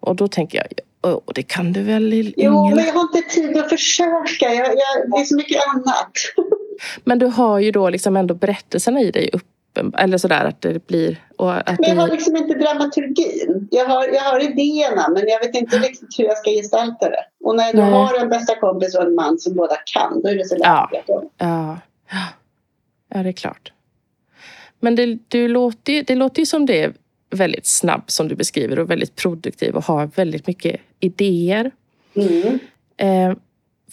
och 0.00 0.16
då 0.16 0.28
tänker 0.28 0.58
jag, 0.58 0.66
och 1.12 1.34
det 1.34 1.42
kan 1.42 1.72
du 1.72 1.82
väl 1.82 2.12
Ingela? 2.12 2.32
Jo, 2.36 2.74
men 2.74 2.84
jag 2.84 2.92
har 2.92 3.02
inte 3.02 3.34
tid 3.34 3.56
att 3.56 3.68
försöka. 3.68 4.54
Jag, 4.54 4.66
jag, 4.66 5.10
det 5.10 5.20
är 5.20 5.24
så 5.24 5.36
mycket 5.36 5.60
annat. 5.74 6.12
Men 7.04 7.18
du 7.18 7.26
har 7.26 7.58
ju 7.58 7.70
då 7.70 7.90
liksom 7.90 8.16
ändå 8.16 8.34
berättelserna 8.34 9.00
i 9.00 9.10
dig 9.10 9.30
upp 9.32 9.44
eller 9.98 10.18
sådär 10.18 10.44
att 10.44 10.60
det 10.60 10.86
blir... 10.86 11.22
Men 11.38 11.76
jag 11.78 11.94
har 11.96 12.08
liksom 12.08 12.36
inte 12.36 12.54
dramaturgin. 12.54 13.68
Jag 13.70 13.86
har, 13.86 14.08
jag 14.08 14.22
har 14.22 14.40
idéerna 14.40 15.08
men 15.08 15.28
jag 15.28 15.40
vet 15.40 15.54
inte 15.54 15.78
riktigt 15.78 16.18
hur 16.18 16.24
jag 16.24 16.38
ska 16.38 16.50
gestalta 16.50 17.08
det. 17.08 17.24
Och 17.44 17.56
när 17.56 17.72
du 17.72 17.80
har 17.80 18.20
en 18.20 18.28
bästa 18.28 18.56
kompis 18.56 18.94
och 18.94 19.02
en 19.02 19.14
man 19.14 19.38
som 19.38 19.54
båda 19.54 19.76
kan 19.94 20.22
då 20.22 20.28
är 20.28 20.34
det 20.34 20.44
så 20.44 20.54
lätt. 20.54 20.64
Ja, 20.64 20.90
ja. 21.38 21.78
ja 23.08 23.22
det 23.22 23.28
är 23.28 23.32
klart. 23.32 23.72
Men 24.80 24.94
det, 24.94 25.18
du 25.28 25.48
låter, 25.48 26.02
det 26.02 26.14
låter 26.14 26.40
ju 26.40 26.46
som 26.46 26.66
det 26.66 26.82
är 26.82 26.92
väldigt 27.30 27.66
snabb 27.66 28.02
som 28.06 28.28
du 28.28 28.34
beskriver 28.34 28.78
och 28.78 28.90
väldigt 28.90 29.16
produktiv 29.16 29.76
och 29.76 29.84
har 29.84 30.10
väldigt 30.16 30.46
mycket 30.46 30.80
idéer. 31.00 31.70
Mm. 32.14 32.58
Eh, 32.96 33.36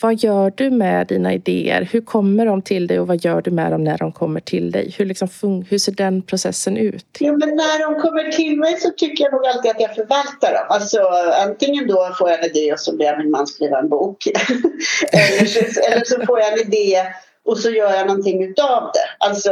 vad 0.01 0.15
gör 0.15 0.53
du 0.55 0.69
med 0.69 1.07
dina 1.07 1.33
idéer? 1.33 1.89
Hur 1.91 2.01
kommer 2.01 2.45
de 2.45 2.61
till 2.61 2.87
dig 2.87 2.99
och 2.99 3.07
vad 3.07 3.25
gör 3.25 3.41
du 3.41 3.51
med 3.51 3.71
dem 3.71 3.83
när 3.83 3.97
de 3.97 4.11
kommer 4.11 4.39
till 4.39 4.71
dig? 4.71 4.95
Hur, 4.97 5.05
liksom, 5.05 5.29
hur 5.69 5.77
ser 5.77 5.91
den 5.91 6.21
processen 6.21 6.77
ut? 6.77 7.05
Ja, 7.19 7.31
men 7.31 7.49
när 7.49 7.79
de 7.79 8.01
kommer 8.01 8.31
till 8.31 8.59
mig 8.59 8.79
så 8.79 8.89
tycker 8.89 9.23
jag 9.23 9.33
nog 9.33 9.45
alltid 9.45 9.71
att 9.71 9.81
jag 9.81 9.95
förvaltar 9.95 10.53
dem. 10.53 10.65
Alltså, 10.69 10.99
antingen 11.45 11.87
då 11.87 12.15
får 12.17 12.29
jag 12.29 12.39
en 12.39 12.45
idé 12.45 12.73
och 12.73 12.79
så 12.79 12.97
ber 12.97 13.05
jag 13.05 13.17
min 13.17 13.31
man 13.31 13.47
skriva 13.47 13.79
en 13.79 13.89
bok. 13.89 14.27
eller, 15.11 15.45
så, 15.45 15.81
eller 15.81 16.05
så 16.05 16.25
får 16.25 16.39
jag 16.39 16.53
en 16.53 16.67
idé 16.67 17.03
och 17.45 17.57
så 17.57 17.69
gör 17.69 17.93
jag 17.93 18.07
någonting 18.07 18.43
utav 18.43 18.91
det. 18.93 19.25
Alltså, 19.25 19.51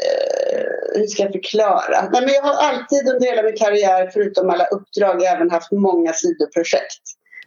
eh, 0.00 0.98
hur 0.98 1.06
ska 1.06 1.22
jag 1.22 1.32
förklara? 1.32 2.08
Nej, 2.12 2.20
men 2.20 2.34
jag 2.34 2.42
har 2.42 2.68
alltid 2.68 3.08
under 3.08 3.26
hela 3.26 3.42
min 3.42 3.56
karriär, 3.56 4.10
förutom 4.12 4.50
alla 4.50 4.64
uppdrag, 4.66 5.22
även 5.22 5.50
haft 5.50 5.72
många 5.72 6.12
sidoprojekt. 6.12 7.02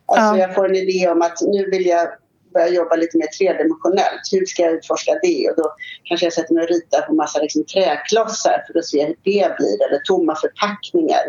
Alltså 0.07 0.35
ja. 0.35 0.37
jag 0.37 0.55
får 0.55 0.69
en 0.69 0.75
idé 0.75 1.07
om 1.07 1.21
att 1.21 1.41
nu 1.41 1.69
vill 1.69 1.85
jag 1.85 2.07
börja 2.53 2.67
jobba 2.67 2.95
lite 2.95 3.17
mer 3.17 3.27
tredimensionellt. 3.27 4.21
Hur 4.31 4.45
ska 4.45 4.61
jag 4.61 4.73
utforska 4.73 5.11
det? 5.21 5.49
Och 5.49 5.55
då 5.57 5.73
kanske 6.03 6.25
jag 6.25 6.33
sätter 6.33 6.53
mig 6.53 6.63
och 6.63 6.69
ritar 6.69 7.01
på 7.01 7.13
massa 7.13 7.39
liksom 7.41 7.65
träklossar 7.65 8.63
för 8.67 8.79
att 8.79 8.85
se 8.85 9.05
hur 9.05 9.15
det 9.23 9.55
blir. 9.57 9.87
Eller 9.87 9.99
tomma 10.03 10.35
förpackningar 10.35 11.25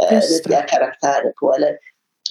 eh, 0.00 0.20
ritar 0.20 0.52
jag 0.52 0.68
karaktärer 0.68 1.32
på. 1.40 1.54
Eller 1.54 1.78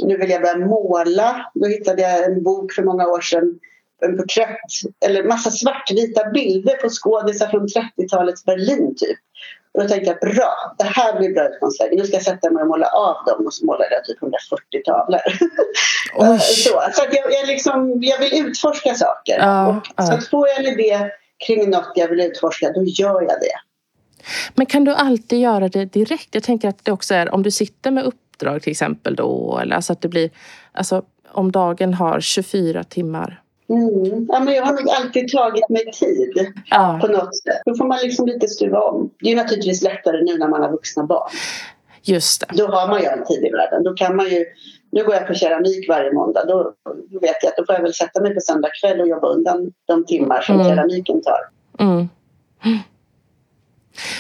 nu 0.04 0.18
vill 0.18 0.30
jag 0.30 0.42
börja 0.42 0.58
måla. 0.58 1.52
Då 1.54 1.68
hittade 1.68 2.02
jag 2.02 2.24
en 2.24 2.44
bok 2.44 2.74
för 2.74 2.84
många 2.84 3.08
år 3.08 3.22
sedan 3.22 3.60
en 4.02 4.18
porträtt 4.18 4.58
eller 5.06 5.24
massa 5.24 5.52
svartvita 5.52 6.30
bilder 6.30 6.76
på 6.76 6.90
skådisar 6.90 7.48
från 7.48 7.68
30-talets 7.68 8.46
Berlin 8.46 8.96
typ. 8.98 9.18
Och 9.72 9.82
då 9.82 9.90
tänkte 9.90 10.10
jag 10.10 10.34
bra, 10.34 10.76
det 10.78 10.84
här 10.84 11.20
blir 11.20 11.34
bra 11.34 11.50
utgångsläge. 11.50 11.96
Nu 11.96 12.04
ska 12.04 12.16
jag 12.16 12.24
sätta 12.24 12.52
mig 12.52 12.62
och 12.62 12.68
måla 12.68 12.88
av 12.88 13.16
dem 13.26 13.46
och 13.46 13.54
så 13.54 13.66
målade 13.66 13.96
jag 13.96 14.06
typ 14.06 14.22
140 14.22 14.82
tavlor. 14.86 15.20
så 16.40 16.70
så 16.94 17.04
att 17.04 17.14
jag, 17.14 17.34
jag, 17.34 17.48
liksom, 17.48 18.00
jag 18.02 18.20
vill 18.20 18.46
utforska 18.46 18.96
saker. 18.96 19.38
Ja, 19.40 19.68
och, 19.68 19.88
ja. 19.96 20.04
Så 20.04 20.14
att 20.14 20.28
får 20.28 20.48
jag 20.48 20.60
en 20.60 20.66
idé 20.66 21.10
kring 21.48 21.70
något 21.70 21.92
jag 21.96 22.08
vill 22.08 22.20
utforska, 22.20 22.72
då 22.72 22.84
gör 22.84 23.22
jag 23.22 23.40
det. 23.42 23.58
Men 24.56 24.66
kan 24.66 24.84
du 24.84 24.94
alltid 24.94 25.40
göra 25.40 25.70
det 25.70 25.86
direkt? 25.86 26.30
Jag 26.32 26.44
tänker 26.44 26.70
att 26.70 26.86
det 26.86 26.92
också 26.92 27.14
är 27.14 27.34
om 27.34 27.44
du 27.44 27.52
sitter 27.52 27.92
med 27.92 28.04
uppdrag 28.04 28.62
till 28.62 28.72
exempel 28.72 29.16
då, 29.16 29.60
eller 29.62 29.76
alltså 29.76 29.94
att 29.94 30.02
det 30.02 30.08
blir, 30.08 30.30
alltså 30.72 31.04
om 31.32 31.52
dagen 31.52 31.94
har 31.94 32.20
24 32.20 32.84
timmar 32.84 33.42
Mm. 33.70 34.28
Ja, 34.30 34.40
men 34.40 34.54
jag 34.54 34.64
har 34.64 34.74
nog 34.74 34.90
alltid 34.90 35.32
tagit 35.32 35.70
mig 35.70 35.92
tid 35.92 36.54
ja. 36.66 37.00
på 37.02 37.08
något 37.08 37.38
sätt. 37.38 37.62
Då 37.66 37.76
får 37.76 37.86
man 37.86 38.00
liksom 38.04 38.26
lite 38.26 38.48
stuva 38.48 38.82
om. 38.82 39.10
Det 39.20 39.32
är 39.32 39.36
naturligtvis 39.36 39.82
lättare 39.82 40.24
nu 40.24 40.38
när 40.38 40.48
man 40.48 40.62
har 40.62 40.72
vuxna 40.72 41.04
barn. 41.04 41.30
Just 42.04 42.42
det. 42.42 42.58
Då 42.58 42.68
har 42.68 42.88
man 42.88 43.02
ju 43.02 43.06
en 43.06 43.26
tid 43.26 43.46
i 43.46 43.50
världen. 43.50 43.84
Då 43.84 43.94
kan 43.94 44.16
man 44.16 44.30
ju, 44.30 44.46
nu 44.92 45.04
går 45.04 45.14
jag 45.14 45.28
på 45.28 45.34
keramik 45.34 45.90
varje 45.90 46.14
måndag. 46.14 46.46
Då, 46.46 46.74
då 47.10 47.20
vet 47.20 47.36
jag 47.42 47.50
att 47.50 47.58
då 47.58 47.66
får 47.66 47.76
jag 47.76 47.82
väl 47.82 47.94
sätta 47.94 48.22
mig 48.22 48.34
på 48.34 48.42
söndag 48.42 48.70
kväll 48.82 49.02
och 49.02 49.08
jobba 49.08 49.28
undan 49.28 49.72
de 49.86 50.06
timmar 50.06 50.42
som 50.42 50.56
mm. 50.56 50.68
keramiken 50.68 51.22
tar. 51.22 51.40
Mm. 51.80 52.08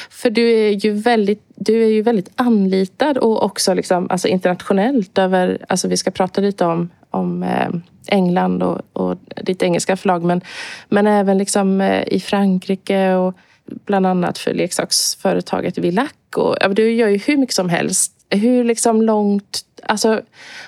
För 0.09 0.29
du 0.29 0.51
är 0.51 0.71
ju 0.71 0.91
väldigt, 0.91 1.43
du 1.55 1.83
är 1.83 1.87
ju 1.87 2.01
väldigt 2.01 2.31
anlitad 2.35 3.17
och 3.17 3.43
också 3.43 3.73
liksom, 3.73 4.07
alltså 4.09 4.27
internationellt 4.27 5.17
över, 5.17 5.65
alltså 5.67 5.87
vi 5.87 5.97
ska 5.97 6.11
prata 6.11 6.41
lite 6.41 6.65
om, 6.65 6.89
om 7.09 7.43
eh, 7.43 7.69
England 8.09 8.63
och, 8.63 8.81
och 8.93 9.17
ditt 9.43 9.63
engelska 9.63 9.97
förlag 9.97 10.23
men, 10.23 10.41
men 10.89 11.07
även 11.07 11.37
liksom 11.37 11.81
eh, 11.81 12.03
i 12.07 12.19
Frankrike 12.19 13.13
och 13.13 13.33
bland 13.65 14.07
annat 14.07 14.37
för 14.37 14.53
leksaksföretaget 14.53 15.77
Villac. 15.77 16.11
Och, 16.35 16.75
du 16.75 16.91
gör 16.91 17.07
ju 17.07 17.17
hur 17.17 17.37
mycket 17.37 17.55
som 17.55 17.69
helst. 17.69 18.13
Hur 18.29 18.63
liksom 18.63 19.01
långt, 19.01 19.61
alltså 19.83 20.21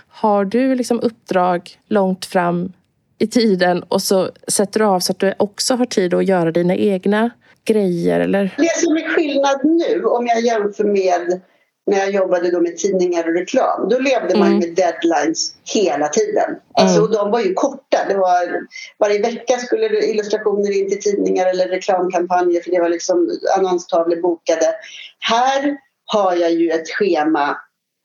har 0.08 0.45
du 0.45 0.75
liksom 0.75 0.99
uppdrag 0.99 1.69
långt 1.88 2.25
fram 2.25 2.73
i 3.17 3.28
tiden 3.28 3.84
och 3.84 4.02
så 4.02 4.30
sätter 4.47 4.80
du 4.80 4.86
av 4.86 4.99
så 4.99 5.12
att 5.12 5.19
du 5.19 5.34
också 5.38 5.75
har 5.75 5.86
tid 5.86 6.13
att 6.13 6.25
göra 6.28 6.52
dina 6.52 6.75
egna 6.75 7.30
grejer? 7.65 8.19
Eller? 8.19 8.56
Det 8.58 8.86
som 8.86 8.97
är 8.97 9.10
skillnad 9.15 9.60
nu 9.63 10.04
om 10.04 10.28
jag 10.28 10.41
jämför 10.41 10.84
med 10.84 11.41
när 11.89 11.97
jag 11.97 12.12
jobbade 12.12 12.52
då 12.52 12.62
med 12.62 12.78
tidningar 12.78 13.28
och 13.28 13.34
reklam, 13.34 13.89
då 13.89 13.99
levde 13.99 14.38
man 14.39 14.47
Mm. 14.47 14.60
med 14.60 14.75
deadlines 14.75 15.54
hela 15.73 16.08
tiden. 16.08 16.56
Alltså, 16.73 17.02
och 17.02 17.12
de 17.12 17.32
var 17.32 17.39
ju 17.39 17.54
korta. 17.54 17.97
Det 18.08 18.15
var, 18.17 18.67
varje 18.99 19.21
vecka 19.21 19.58
skulle 19.58 19.88
det 19.88 20.06
illustrationer 20.10 20.78
in 20.78 20.89
till 20.89 21.02
tidningar 21.02 21.45
eller 21.45 21.67
reklamkampanjer 21.67 22.62
för 22.62 22.71
det 22.71 22.80
var 22.80 22.89
liksom 22.89 23.39
annonstavlor 23.58 24.21
bokade. 24.21 24.75
Här 25.19 25.78
har 26.06 26.36
jag 26.36 26.52
ju 26.52 26.69
ett 26.69 26.89
schema, 26.89 27.58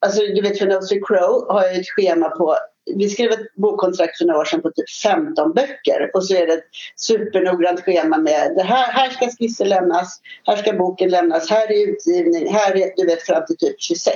alltså 0.07 0.21
du 0.21 0.43
vet 0.43 0.59
för 0.59 0.67
Nosy 0.67 1.01
Crow 1.01 1.47
har 1.49 1.63
jag 1.63 1.77
ett 1.77 1.89
schema 1.89 2.29
på 2.29 2.57
vi 2.97 3.09
skrev 3.09 3.31
ett 3.31 3.55
bokkontrakt 3.55 4.19
för 4.19 4.25
några 4.25 4.41
år 4.41 4.45
sedan 4.45 4.63
på 4.63 4.71
typ 4.71 4.91
15 5.03 5.53
böcker 5.53 6.11
och 6.15 6.27
så 6.27 6.35
är 6.35 6.47
det 6.47 6.53
ett 6.53 6.65
supernoggrant 6.97 7.81
schema 7.81 8.19
med 8.19 8.53
det 8.57 8.63
här, 8.63 8.93
här 8.93 9.11
ska 9.11 9.29
skisser 9.39 9.65
lämnas, 9.65 10.21
här 10.47 10.57
ska 10.57 10.73
boken 10.73 11.11
lämnas, 11.11 11.51
här 11.51 11.73
är 11.73 11.89
utgivning, 11.89 12.53
här 12.53 12.77
är 12.77 12.93
du 12.97 13.07
vet 13.07 13.23
fram 13.23 13.47
till 13.47 13.57
typ 13.57 13.81
26. 13.81 14.15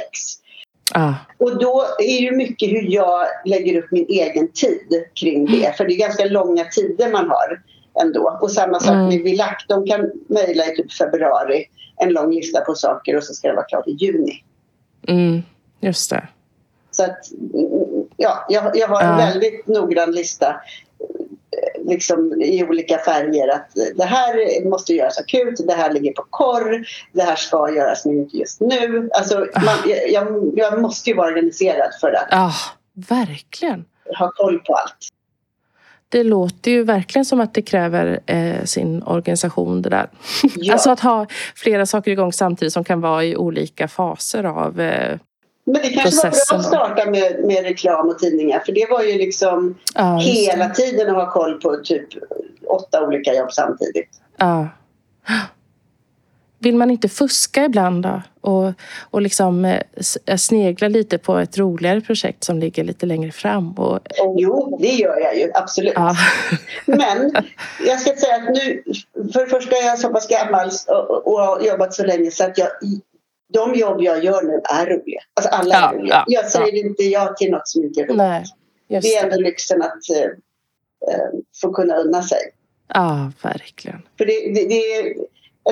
Ah. 0.95 1.15
Och 1.39 1.59
då 1.59 1.85
är 1.99 2.21
ju 2.21 2.33
mycket 2.33 2.71
hur 2.71 2.93
jag 2.95 3.27
lägger 3.45 3.79
upp 3.79 3.91
min 3.91 4.07
egen 4.09 4.49
tid 4.49 5.05
kring 5.15 5.47
det. 5.47 5.77
För 5.77 5.85
det 5.85 5.95
är 5.95 5.99
ganska 5.99 6.25
långa 6.25 6.65
tider 6.65 7.13
man 7.13 7.29
har 7.29 7.63
ändå. 8.03 8.39
Och 8.43 8.51
samma 8.51 8.81
sak 8.81 8.95
Mm. 8.95 9.09
med 9.09 9.23
Villac. 9.23 9.65
De 9.69 9.87
kan 9.87 10.11
mejla 10.29 10.67
i 10.67 10.77
typ 10.77 10.93
februari 10.93 11.65
en 11.97 12.13
lång 12.13 12.35
lista 12.35 12.61
på 12.61 12.75
saker 12.75 13.17
och 13.17 13.25
så 13.25 13.35
ska 13.35 13.49
det 13.49 13.55
vara 13.55 13.67
klart 13.67 13.89
i 13.89 13.91
juni. 13.91 14.45
Mm. 15.09 15.43
Just 15.81 16.11
det. 16.11 16.29
Så 16.91 17.05
att, 17.05 17.33
mm, 17.55 17.88
ja, 18.21 18.47
jag, 18.49 18.77
jag 18.77 18.89
har 18.89 19.01
en 19.03 19.09
Ja. 19.11 19.17
väldigt 19.17 19.67
noggrann 19.67 20.13
lista 20.13 20.49
eh, 20.49 21.89
liksom 21.91 22.43
i 22.43 22.65
olika 22.65 22.99
färger 22.99 23.49
att 23.49 23.71
det 23.97 24.05
här 24.05 24.65
måste 24.71 24.93
göras 24.95 25.19
akut, 25.19 25.67
det 25.67 25.75
här 25.75 25.93
ligger 25.93 26.13
på 26.13 26.25
korr, 26.31 26.87
det 27.13 27.23
här 27.23 27.37
ska 27.37 27.71
göras 27.75 28.05
men 28.07 28.19
inte 28.19 28.37
just 28.37 28.61
nu. 28.61 29.09
Alltså, 29.13 29.39
man, 29.39 29.75
jag, 29.87 30.11
jag, 30.11 30.53
jag 30.57 30.81
måste 30.83 31.11
ju 31.11 31.17
vara 31.17 31.29
organiserad 31.29 31.91
för 32.01 32.13
att 32.13 32.29
Ah, 32.31 32.53
verkligen. 33.09 33.85
ha 34.19 34.31
koll 34.35 34.59
på 34.59 34.75
allt. 34.75 35.09
Det 36.11 36.23
låter 36.25 36.71
ju 36.71 36.85
verkligen 36.85 37.25
som 37.25 37.41
att 37.41 37.55
det 37.55 37.63
kräver 37.63 38.21
eh, 38.27 38.65
sin 38.65 39.03
organisation 39.03 39.83
det 39.83 39.89
där. 39.91 40.11
Ja. 40.57 40.73
Alltså 40.73 40.91
att 40.91 41.01
ha 41.01 41.27
flera 41.57 41.87
saker 41.87 42.11
igång 42.11 42.33
samtidigt 42.33 42.73
som 42.73 42.85
kan 42.85 43.01
vara 43.01 43.25
i 43.25 43.37
olika 43.37 43.89
faser 43.89 44.45
av... 44.45 44.81
Eh, 44.81 45.19
Men 45.73 45.83
det 45.83 45.89
kanske 45.89 46.17
var 46.17 46.31
bra 46.31 46.59
att 46.59 46.65
starta 46.65 47.11
med, 47.11 47.45
med 47.45 47.63
reklam 47.63 48.09
och 48.09 48.19
tidningar 48.19 48.61
för 48.61 48.73
det 48.73 48.87
var 48.91 49.03
ju 49.03 49.19
liksom 49.19 49.79
ja, 49.95 50.17
hela 50.17 50.69
tiden 50.69 51.11
att 51.11 51.17
ha 51.17 51.31
koll 51.31 51.61
på 51.61 51.77
typ 51.85 52.09
åtta 52.67 53.07
olika 53.07 53.35
jobb 53.35 53.53
samtidigt. 53.53 54.11
Ja. 54.37 54.69
Vill 56.61 56.77
man 56.77 56.91
inte 56.91 57.09
fuska 57.09 57.65
ibland 57.65 58.03
då? 58.03 58.23
Och, 58.41 58.73
och 59.11 59.23
liksom 59.23 59.65
eh, 59.65 60.37
snegla 60.37 60.89
lite 60.89 61.19
på 61.19 61.39
ett 61.39 61.59
roligare 61.59 62.01
projekt 62.01 62.45
som 62.45 62.59
ligger 62.59 62.85
lite 62.85 63.07
längre 63.07 63.33
fram? 63.33 63.73
Och, 63.73 64.01
Jo, 64.37 64.79
det 64.81 64.89
gör 64.89 65.21
jag 65.21 65.39
ju 65.39 65.51
absolut. 65.55 65.93
ja. 65.97 66.17
Men 66.87 67.33
jag 67.87 68.01
ska 68.01 68.17
säga 68.17 68.35
att 68.35 68.55
nu, 68.55 68.83
för 69.33 69.41
det 69.41 69.47
första 69.47 69.77
är 69.77 69.87
jag 69.87 69.99
så 69.99 70.09
pass 70.09 70.29
gammal 70.29 70.71
och, 70.87 71.27
och 71.27 71.41
har 71.41 71.61
jobbat 71.61 71.95
så 71.95 72.05
länge 72.05 72.31
så 72.31 72.45
att 72.45 72.59
jag, 72.59 72.69
de 73.53 73.75
jobb 73.75 74.01
jag 74.01 74.25
gör 74.25 74.43
nu 74.43 74.61
är 74.65 74.87
roliga. 74.87 75.21
Alltså 75.35 75.51
alla 75.55 75.75
Ja, 75.75 75.91
är 75.91 75.95
roliga. 75.99 76.15
ja, 76.15 76.25
jag 76.27 76.51
säger 76.51 76.75
inte 76.87 77.03
ja 77.05 77.35
till 77.39 77.51
något 77.51 77.69
som 77.69 77.85
inte 77.85 78.01
är 78.01 78.05
roligt. 78.05 78.17
Nej, 78.17 78.45
det 78.89 79.15
är 79.17 79.25
ändå 79.25 79.37
lyxen 79.41 79.83
att 79.83 80.11
eh, 80.17 80.23
eh, 81.15 81.29
få 81.63 81.73
kunna 81.73 81.97
unna 81.97 82.23
sig. 82.23 82.39
Ja, 82.95 83.33
verkligen. 83.43 84.03
För 84.19 84.25
det, 84.27 84.33
det, 84.55 84.69
det 84.69 84.75
är 84.75 85.15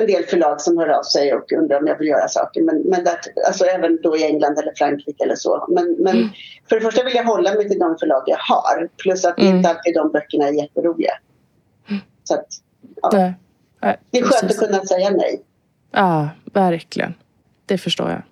en 0.00 0.06
del 0.06 0.24
förlag 0.24 0.60
som 0.60 0.78
hör 0.78 0.88
av 0.88 1.02
sig 1.02 1.34
och 1.34 1.52
undrar 1.52 1.80
om 1.80 1.86
jag 1.86 1.98
vill 1.98 2.08
göra 2.08 2.28
saker. 2.28 2.62
Men, 2.62 2.76
men 2.80 3.04
där, 3.04 3.18
alltså 3.46 3.64
även 3.64 3.98
då 4.02 4.16
i 4.16 4.24
England 4.24 4.58
eller 4.58 4.72
Frankrike 4.76 5.24
eller 5.24 5.36
så. 5.36 5.66
Men, 5.68 5.92
men 5.98 6.16
Mm. 6.16 6.28
för 6.68 6.76
det 6.76 6.82
första 6.82 7.04
vill 7.04 7.14
jag 7.14 7.24
hålla 7.24 7.54
mig 7.54 7.68
till 7.68 7.78
de 7.78 7.96
förlag 7.98 8.22
jag 8.26 8.36
har. 8.38 8.88
Plus 8.96 9.24
att 9.24 9.38
Mm. 9.40 9.56
inte 9.56 9.68
alltid 9.70 9.94
de 9.94 10.12
böckerna 10.12 10.48
är 10.48 10.52
jätteroliga. 10.52 11.12
Så 12.24 12.34
att, 12.34 12.46
ja. 13.02 13.10
Nej. 13.12 13.34
Nej, 13.82 13.96
det 14.10 14.18
är 14.18 14.22
skönt 14.22 14.40
precis. 14.40 14.62
att 14.62 14.68
kunna 14.68 14.84
säga 14.84 15.10
nej. 15.10 15.42
Ja, 15.90 16.28
verkligen. 16.52 17.14
Det 17.66 17.78
förstår 17.78 18.10
jag. 18.10 18.22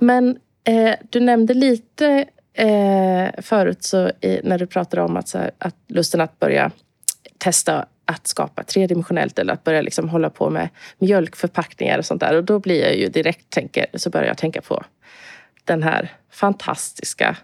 Men 0.00 0.38
eh, 0.64 0.94
du 1.10 1.20
nämnde 1.20 1.54
lite 1.54 2.24
eh, 2.52 3.28
förut 3.42 3.84
så, 3.84 4.10
i, 4.20 4.40
när 4.44 4.58
du 4.58 4.66
pratade 4.66 5.02
om 5.02 5.16
att, 5.16 5.28
så 5.28 5.38
här, 5.38 5.50
att 5.58 5.76
lusten 5.86 6.20
att 6.20 6.38
börja 6.38 6.70
testa 7.38 7.86
att 8.04 8.26
skapa 8.26 8.62
tredimensionellt 8.62 9.38
eller 9.38 9.52
att 9.52 9.64
börja 9.64 9.82
liksom 9.82 10.08
hålla 10.08 10.30
på 10.30 10.50
med 10.50 10.68
mjölkförpackningar 10.98 11.98
och 11.98 12.04
sånt 12.04 12.20
där. 12.20 12.36
Och 12.36 12.44
då 12.44 12.58
blir 12.58 12.82
jag 12.82 12.96
ju 12.96 13.08
direkt 13.08 13.50
tänker, 13.50 13.86
så 13.94 14.10
börjar 14.10 14.26
jag 14.26 14.38
tänka 14.38 14.60
på 14.60 14.84
den 15.64 15.82
här 15.82 16.12
fantastiska 16.30 17.36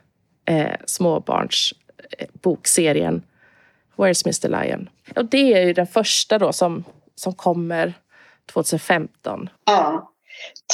eh, 0.45 0.75
småbarnsbokserien 0.85 3.15
eh, 3.15 3.21
Where's 3.97 4.27
Mr 4.27 4.65
Lion? 4.65 4.89
Och 5.17 5.25
det 5.25 5.55
är 5.55 5.67
ju 5.67 5.73
den 5.73 5.87
första 5.87 6.39
då 6.39 6.53
som, 6.53 6.85
som 7.15 7.35
kommer 7.35 7.95
2015. 8.53 9.49
Ja. 9.67 10.13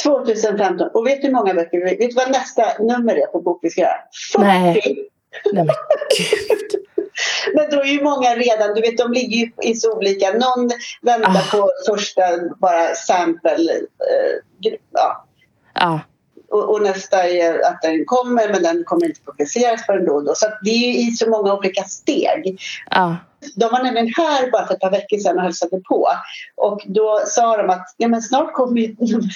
2015. 0.03 0.87
Och 0.93 1.07
vet 1.07 1.21
du 1.21 1.27
hur 1.27 1.33
många 1.33 1.53
böcker? 1.53 1.83
Vet 1.83 1.99
du 1.99 2.15
vad 2.15 2.31
nästa 2.31 2.83
nummer 2.83 3.15
är 3.15 3.25
på 3.27 3.41
bok 3.41 3.59
vi 3.61 3.69
ska 3.69 3.81
göra? 3.81 3.97
40! 4.33 4.43
Nej. 4.45 5.09
Nej 5.53 5.65
men 5.65 5.75
gud! 6.17 6.83
Men 7.53 7.69
då 7.69 7.81
är 7.81 7.85
ju 7.85 8.03
många 8.03 8.35
redan, 8.35 8.73
du 8.75 8.81
vet 8.81 8.97
de 8.97 9.13
ligger 9.13 9.37
ju 9.37 9.51
i 9.71 9.75
så 9.75 9.97
olika. 9.97 10.31
Någon 10.31 10.71
väntar 11.01 11.31
Ah. 11.31 11.51
på 11.51 11.69
första 11.87 12.21
bara 12.61 12.95
sample. 12.95 13.71
Eh, 13.73 14.73
ja. 14.91 15.25
Ja, 15.73 15.99
och, 16.49 16.69
och 16.73 16.81
nästa 16.81 17.29
är 17.29 17.65
att 17.65 17.81
den 17.81 18.05
kommer 18.05 18.49
men 18.49 18.63
den 18.63 18.83
kommer 18.83 19.05
inte 19.05 19.21
publiceras 19.21 19.85
förrän 19.85 20.05
då 20.05 20.13
och 20.13 20.25
då. 20.25 20.33
Så 20.35 20.45
det 20.63 20.69
är 20.69 21.07
i 21.07 21.11
så 21.11 21.29
många 21.29 21.53
olika 21.53 21.83
steg. 21.83 22.59
ja, 22.91 23.15
De 23.55 23.65
var 23.71 23.83
nämligen 23.83 24.13
här 24.17 24.51
bara 24.51 24.67
för 24.67 24.73
ett 24.73 24.79
par 24.79 24.91
veckor 24.91 25.17
sedan 25.17 25.37
och 25.37 25.43
hälsade 25.43 25.81
på. 25.81 26.09
Och 26.55 26.81
då 26.85 27.21
sa 27.25 27.57
de 27.57 27.69
att 27.69 27.95
ja, 27.97 28.07
men 28.07 28.21
snart 28.21 28.53
kommer 28.53 28.81
nummer 29.11 29.29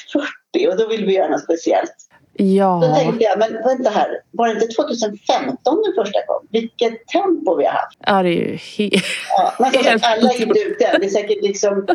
40 0.53 0.67
och 0.69 0.77
då 0.77 0.87
vill 0.87 1.05
vi 1.05 1.13
göra 1.13 1.29
något 1.29 1.43
speciellt. 1.43 1.95
Då 2.37 2.45
ja. 2.45 2.95
tänkte 2.95 3.23
jag, 3.23 3.39
men 3.39 3.53
vänta 3.53 3.89
här, 3.89 4.21
var 4.31 4.47
det 4.47 4.53
inte 4.53 4.67
2015 4.67 5.83
den 5.83 6.05
första 6.05 6.19
kom? 6.27 6.47
Vilket 6.51 7.07
tempo 7.07 7.55
vi 7.55 7.65
har 7.65 7.71
haft. 7.71 7.97
Ja, 8.05 8.23
det 8.23 8.29
är 8.29 8.49
ju 8.49 8.55
helt... 8.55 9.05
Ja, 9.37 9.53
men 9.59 9.71
som 9.71 9.83
Helt 9.83 10.03
sagt, 10.03 10.17
alla 10.17 10.31
är 10.31 10.41
inte 10.41 10.59
ute. 10.59 10.97
Det 10.99 11.05
är 11.05 11.09
säkert 11.09 11.43
liksom 11.43 11.87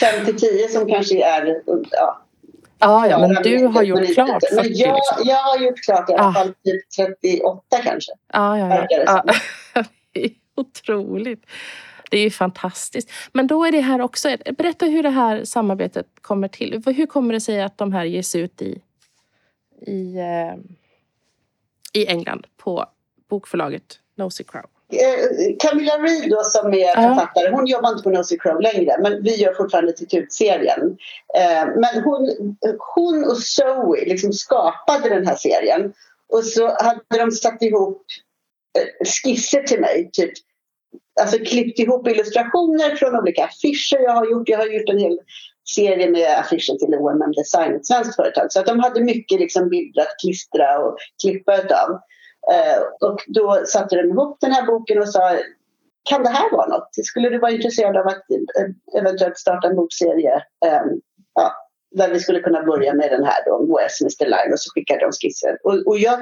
5 0.00 0.24
till 0.24 0.38
10 0.38 0.68
som 0.68 0.88
kanske 0.88 1.24
är... 1.24 1.62
Ja, 1.90 2.22
Ja, 2.82 3.06
ja, 3.06 3.18
men 3.18 3.42
du 3.42 3.66
har 3.66 3.82
gjort 3.82 4.14
klart 4.14 4.42
ute. 4.44 4.54
40 4.54 4.68
Men 4.68 4.76
jag, 4.78 4.94
liksom. 4.94 5.22
jag 5.24 5.36
har 5.42 5.58
gjort 5.58 5.84
klart 5.84 6.10
i 6.10 6.12
alla 6.12 6.28
Ah. 6.28 6.32
fall 6.32 6.54
typ 6.64 6.90
38 6.90 7.62
kanske. 7.82 8.12
Ja, 8.32 8.58
ja, 8.58 8.86
ja. 8.90 9.24
är 10.12 10.30
otroligt. 10.54 11.46
Det 12.10 12.18
är 12.18 12.22
ju 12.22 12.30
fantastiskt. 12.30 13.10
Men 13.32 13.46
då 13.46 13.64
är 13.64 13.72
det 13.72 13.80
här 13.80 14.00
också... 14.00 14.36
Berätta 14.58 14.86
hur 14.86 15.02
det 15.02 15.10
här 15.10 15.44
samarbetet 15.44 16.06
kommer 16.20 16.48
till. 16.48 16.82
Hur 16.86 17.06
kommer 17.06 17.34
det 17.34 17.40
sig 17.40 17.62
att 17.62 17.78
de 17.78 17.92
här 17.92 18.04
ges 18.04 18.34
ut 18.34 18.62
i, 18.62 18.80
i, 19.86 20.16
eh, 20.18 20.54
i 21.92 22.06
England 22.06 22.46
på 22.56 22.86
bokförlaget 23.30 24.00
Nosy 24.16 24.44
Crow? 24.44 24.66
Eh, 24.92 25.56
Camilla 25.58 25.98
Reed 25.98 26.30
då 26.30 26.42
som 26.44 26.74
är 26.74 26.94
författare, 26.94 27.50
hon 27.50 27.66
jobbar 27.66 27.90
inte 27.90 28.02
på 28.02 28.10
Nosy 28.10 28.38
Crow 28.38 28.60
längre 28.60 28.96
men 29.02 29.22
vi 29.22 29.36
gör 29.36 29.54
fortfarande 29.54 29.92
Titut-serien. 29.92 30.96
Eh, 31.38 31.66
men 31.76 32.02
hon, 32.04 32.28
hon 32.94 33.24
och 33.24 33.38
Zoe 33.38 34.04
liksom 34.04 34.32
skapade 34.32 35.08
den 35.08 35.26
här 35.26 35.36
serien 35.36 35.92
och 36.32 36.44
så 36.44 36.66
hade 36.66 37.24
de 37.24 37.30
satt 37.30 37.62
ihop 37.62 38.02
eh, 38.78 39.06
skisser 39.06 39.62
till 39.62 39.80
mig, 39.80 40.10
typ 40.12 40.32
alltså 41.20 41.38
klippt 41.38 41.78
ihop 41.78 42.08
illustrationer 42.08 42.96
från 42.96 43.16
olika 43.16 43.44
affischer 43.44 43.98
jag 44.02 44.12
har 44.12 44.30
gjort. 44.30 44.48
Jag 44.48 44.58
har 44.58 44.66
gjort 44.66 44.88
en 44.88 44.98
hel 44.98 45.18
serie 45.68 46.10
med 46.10 46.38
affischer 46.38 46.78
till 46.78 46.94
OMM 46.94 47.32
Design, 47.32 47.74
ett 47.74 47.86
svenskt 47.86 48.16
företag. 48.16 48.52
Så 48.52 48.60
att 48.60 48.66
de 48.66 48.80
hade 48.80 49.00
mycket 49.00 49.40
liksom 49.40 49.68
bilder 49.68 50.02
att 50.02 50.18
klistra 50.22 50.78
och 50.78 50.96
klippa 51.22 51.56
utav. 51.56 52.00
Eh, 52.50 53.08
och 53.08 53.18
då 53.26 53.62
satte 53.66 53.96
de 53.96 54.08
ihop 54.10 54.36
den 54.40 54.52
här 54.52 54.66
boken 54.66 54.98
och 54.98 55.08
sa 55.08 55.30
kan 56.04 56.22
det 56.22 56.28
här 56.28 56.50
vara 56.52 56.66
något? 56.66 56.88
Skulle 57.04 57.28
du 57.28 57.38
vara 57.38 57.50
intresserad 57.50 57.96
av 57.96 58.06
att 58.06 58.22
eventuellt 58.98 59.38
starta 59.38 59.68
en 59.68 59.76
bokserie? 59.76 60.34
Eh, 60.66 60.82
ja, 61.34 61.52
där 61.94 62.08
vi 62.10 62.20
skulle 62.20 62.40
kunna 62.40 62.62
börja 62.62 62.94
med 62.94 63.10
den 63.10 63.24
här 63.24 63.44
då, 63.46 63.58
Where's 63.58 64.02
Mr 64.02 64.24
Line? 64.30 64.52
Och 64.52 64.60
så 64.60 64.70
skickade 64.74 65.00
de 65.00 65.12
skisser. 65.12 65.58
Och, 65.64 65.86
och 65.86 65.98
jag 65.98 66.18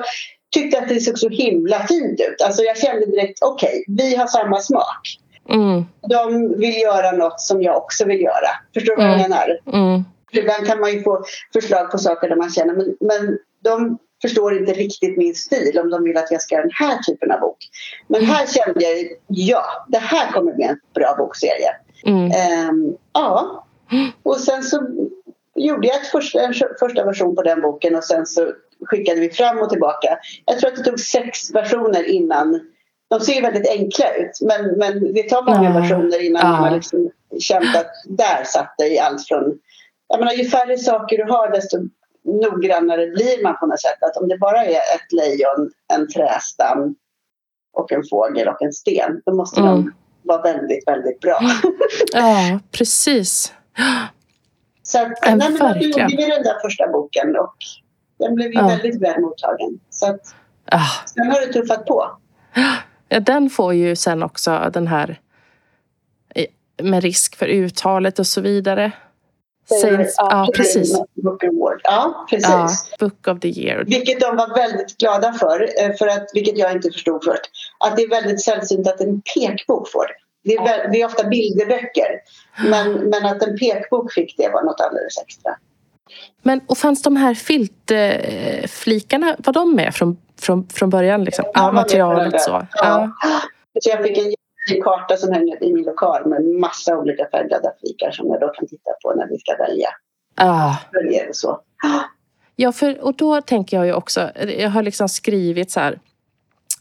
tyckte 0.54 0.78
att 0.78 0.88
det 0.88 1.00
såg 1.00 1.18
så 1.18 1.28
himla 1.28 1.78
fint 1.87 2.20
ut. 2.20 2.42
Alltså 2.44 2.62
jag 2.62 2.76
kände 2.78 3.06
direkt, 3.06 3.38
okej, 3.42 3.85
vi 3.88 4.16
har 4.16 4.26
samma 4.26 4.61
smak. 4.61 5.00
Mm, 5.48 5.85
De 6.09 6.48
vill 6.59 6.80
göra 6.80 7.12
något 7.12 7.40
som 7.40 7.62
jag 7.62 7.76
också 7.76 8.04
vill 8.04 8.20
göra. 8.20 8.48
Förstår 8.74 8.96
du 8.96 9.02
vad 9.02 9.11
jag 9.11 9.18
Mm. 9.20 9.30
menar? 9.30 9.59
mm, 9.72 10.04
Ibland 10.33 10.66
kan 10.66 10.80
man 10.80 10.92
ju 10.92 11.02
få 11.02 11.24
förslag 11.52 11.90
på 11.90 11.98
saker 11.98 12.28
där 12.28 12.37
man 12.37 12.50
känner 12.50 12.74
men, 12.74 12.96
men 13.00 13.38
de 13.64 13.98
förstår 14.22 14.59
inte 14.59 14.72
riktigt 14.72 15.16
min 15.16 15.35
stil 15.35 15.78
om 15.78 15.90
de 15.90 16.04
vill 16.04 16.16
att 16.16 16.30
jag 16.30 16.42
ska 16.42 16.54
göra 16.54 16.62
den 16.62 16.74
här 16.74 16.98
typen 17.02 17.33
av 17.33 17.40
bok. 17.40 17.59
Men 18.09 18.24
här 18.24 18.46
kände 18.46 18.85
jag 18.85 19.09
ja, 19.26 19.64
det 19.88 19.98
här 19.98 20.33
kommer 20.33 20.52
bli 20.52 20.64
en 20.64 20.80
bra 20.94 21.14
bokserie. 21.18 21.70
Mm. 22.06 22.24
Um, 22.70 22.96
ja, 23.12 23.64
och 24.22 24.37
sen 24.37 24.62
så 24.62 24.88
gjorde 25.54 25.88
jag 25.88 25.96
ett 25.96 26.06
första, 26.06 26.40
en 26.40 26.54
första 26.80 27.04
version 27.04 27.37
på 27.37 27.42
den 27.42 27.61
boken 27.61 27.96
och 27.96 28.04
sen 28.04 28.26
så 28.26 28.52
skickade 28.87 29.20
vi 29.20 29.30
fram 29.30 29.59
och 29.59 29.70
tillbaka. 29.70 30.18
Jag 30.44 30.59
tror 30.59 30.70
att 30.70 30.76
det 30.76 30.83
tog 30.85 31.00
sex 31.00 31.54
versioner 31.54 32.02
innan. 32.02 32.61
De 33.11 33.20
ser 33.20 33.42
väldigt 33.42 33.68
enkla 33.68 34.14
ut 34.14 34.38
men, 34.40 34.78
men 34.78 35.14
det 35.14 35.22
tar 35.22 35.42
många 35.42 35.68
ja. 35.68 35.80
versioner 35.80 36.24
innan 36.24 36.42
ja. 36.42 36.48
man 36.48 36.62
har 36.62 36.70
liksom 36.70 37.11
känt 37.38 37.76
att 37.76 37.92
där 38.04 38.44
satt 38.44 38.74
det 38.78 38.88
i 38.88 38.98
allt 38.98 39.28
från... 39.28 39.59
Jag 40.09 40.18
menar, 40.18 40.33
ju 40.33 40.44
färre 40.44 40.78
saker 40.78 41.16
du 41.16 41.33
har 41.33 41.50
desto 41.50 41.78
noggrannare 42.24 43.06
blir 43.06 43.42
man 43.42 43.56
på 43.56 43.66
något 43.66 43.80
sätt. 43.80 44.02
Att 44.02 44.16
om 44.16 44.28
det 44.28 44.38
bara 44.38 44.64
är 44.64 44.76
ett 44.94 45.12
lejon, 45.12 45.70
en 45.94 46.09
trästam 46.09 46.94
och 47.72 47.92
en 47.92 48.02
fågel 48.11 48.48
och 48.48 48.62
en 48.62 48.72
sten 48.72 49.22
då 49.26 49.35
måste 49.35 49.61
mm. 49.61 49.72
de 49.72 49.92
vara 50.22 50.42
väldigt, 50.42 50.88
väldigt 50.88 51.20
bra. 51.20 51.40
ja, 52.12 52.61
precis. 52.72 53.52
Så 54.83 54.98
att, 55.02 55.12
nej, 55.26 55.37
men 55.37 55.54
då 55.54 55.80
gjorde 55.80 56.06
vi 56.16 56.26
den 56.26 56.42
där 56.42 56.61
första 56.62 56.88
boken 56.88 57.37
och 57.37 57.54
den 58.18 58.35
blev 58.35 58.48
ju 58.48 58.59
ja. 58.59 58.66
väldigt 58.66 59.02
väl 59.02 59.20
mottagen. 59.20 59.80
Så 59.90 60.06
att, 60.06 60.20
ah. 60.64 61.09
sen 61.14 61.26
har 61.26 61.46
det 61.46 61.52
tuffat 61.52 61.87
på. 61.87 62.11
Ja, 63.09 63.20
den 63.20 63.50
får 63.50 63.74
ju 63.74 63.96
sen 63.96 64.22
också 64.22 64.70
den 64.72 64.87
här 64.87 65.20
med 66.83 67.02
risk 67.02 67.37
för 67.37 67.46
uttalet 67.46 68.18
och 68.18 68.26
så 68.26 68.40
vidare. 68.40 68.92
Saints, 69.74 70.14
ja, 70.18 70.48
precis. 70.56 70.98
Book 71.14 71.44
Award. 71.44 71.80
Ja, 71.85 72.26
precis. 72.30 72.50
Ja, 72.50 72.68
Book 72.98 73.28
of 73.28 73.40
the 73.40 73.48
year. 73.48 73.85
Vilket 73.85 74.20
de 74.20 74.37
var 74.37 74.56
väldigt 74.56 74.98
glada 74.98 75.33
för, 75.33 75.68
eh, 75.83 75.92
för 75.98 76.06
att, 76.06 76.30
vilket 76.35 76.59
jag 76.59 76.72
inte 76.72 76.90
förstod 76.90 77.24
först. 77.24 77.42
Att 77.85 77.96
det 77.96 78.02
är 78.02 78.09
väldigt 78.09 78.42
sällsynt 78.42 78.88
att 78.88 79.00
en 79.00 79.22
pekbok 79.35 79.92
får 79.92 80.06
det. 80.06 80.14
Det 80.44 80.54
är, 80.54 80.92
det 80.92 81.00
är 81.00 81.06
ofta 81.06 81.24
bilderböcker. 81.24 82.20
Men, 82.70 82.92
men 82.92 83.26
att 83.26 83.42
en 83.42 83.59
pekbok 83.59 84.12
fick 84.12 84.37
det 84.37 84.48
var 84.48 84.62
något 84.62 84.80
alldeles 84.80 85.18
extra. 85.18 85.56
Men 86.42 86.61
och 86.66 86.78
fanns 86.78 87.02
de 87.02 87.16
här 87.16 87.35
filtflikarna, 87.35 89.37
var 89.38 89.52
de 89.52 89.74
med 89.74 89.94
från, 89.94 90.16
från, 90.40 90.68
från 90.68 90.90
början? 90.90 91.24
Liksom? 91.24 91.44
Ja 91.54 91.72
materialet 91.72 92.40
så? 92.40 92.50
Ja. 92.50 92.66
ja. 93.22 93.40
Så 93.83 93.90
jag 93.90 94.02
fick 94.02 94.18
en 94.18 94.35
karta 94.76 95.16
som 95.16 95.33
hänger 95.33 95.64
i 95.64 95.72
min 95.72 95.85
lokal 95.85 96.26
med 96.26 96.44
massa 96.44 96.98
olika 96.98 97.28
färgglada 97.33 97.72
flikar 97.80 98.11
som 98.11 98.28
jag 98.28 98.40
då 98.40 98.48
kan 98.48 98.66
titta 98.66 98.90
på 99.02 99.14
när 99.14 99.28
vi 99.28 99.38
ska 99.38 99.56
välja. 99.56 99.88
Ah. 100.37 100.74
Följer 100.92 101.28
och 101.28 101.37
så. 101.37 101.61
Ja, 102.56 102.72
för, 102.72 103.04
och 103.04 103.14
då 103.14 103.40
tänker 103.40 103.76
jag 103.76 103.87
ju 103.87 103.92
också, 103.92 104.30
jag 104.59 104.70
har 104.70 104.83
liksom 104.83 105.09
skrivit 105.09 105.70
så 105.70 105.80
här 105.80 105.98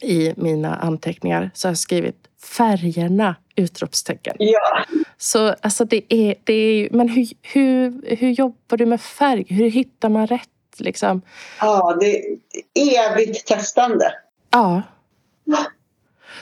i 0.01 0.33
mina 0.37 0.75
anteckningar, 0.75 1.51
så 1.53 1.67
har 1.67 1.71
jag 1.71 1.77
skrivit 1.77 2.15
färgerna! 2.57 3.35
Utropstecken. 3.55 4.35
Ja. 4.39 4.83
Så 5.17 5.55
alltså 5.61 5.85
det 5.85 6.13
är, 6.13 6.35
det 6.43 6.53
är 6.53 6.73
ju, 6.73 6.89
men 6.91 7.09
hur, 7.09 7.27
hur, 7.41 8.15
hur 8.15 8.29
jobbar 8.29 8.77
du 8.77 8.85
med 8.85 9.01
färg? 9.01 9.45
Hur 9.49 9.69
hittar 9.69 10.09
man 10.09 10.27
rätt 10.27 10.49
liksom? 10.77 11.21
Ja, 11.59 11.97
det 11.99 12.25
är 12.73 13.11
evigt 13.11 13.47
testande. 13.47 14.13
Ja. 14.51 14.81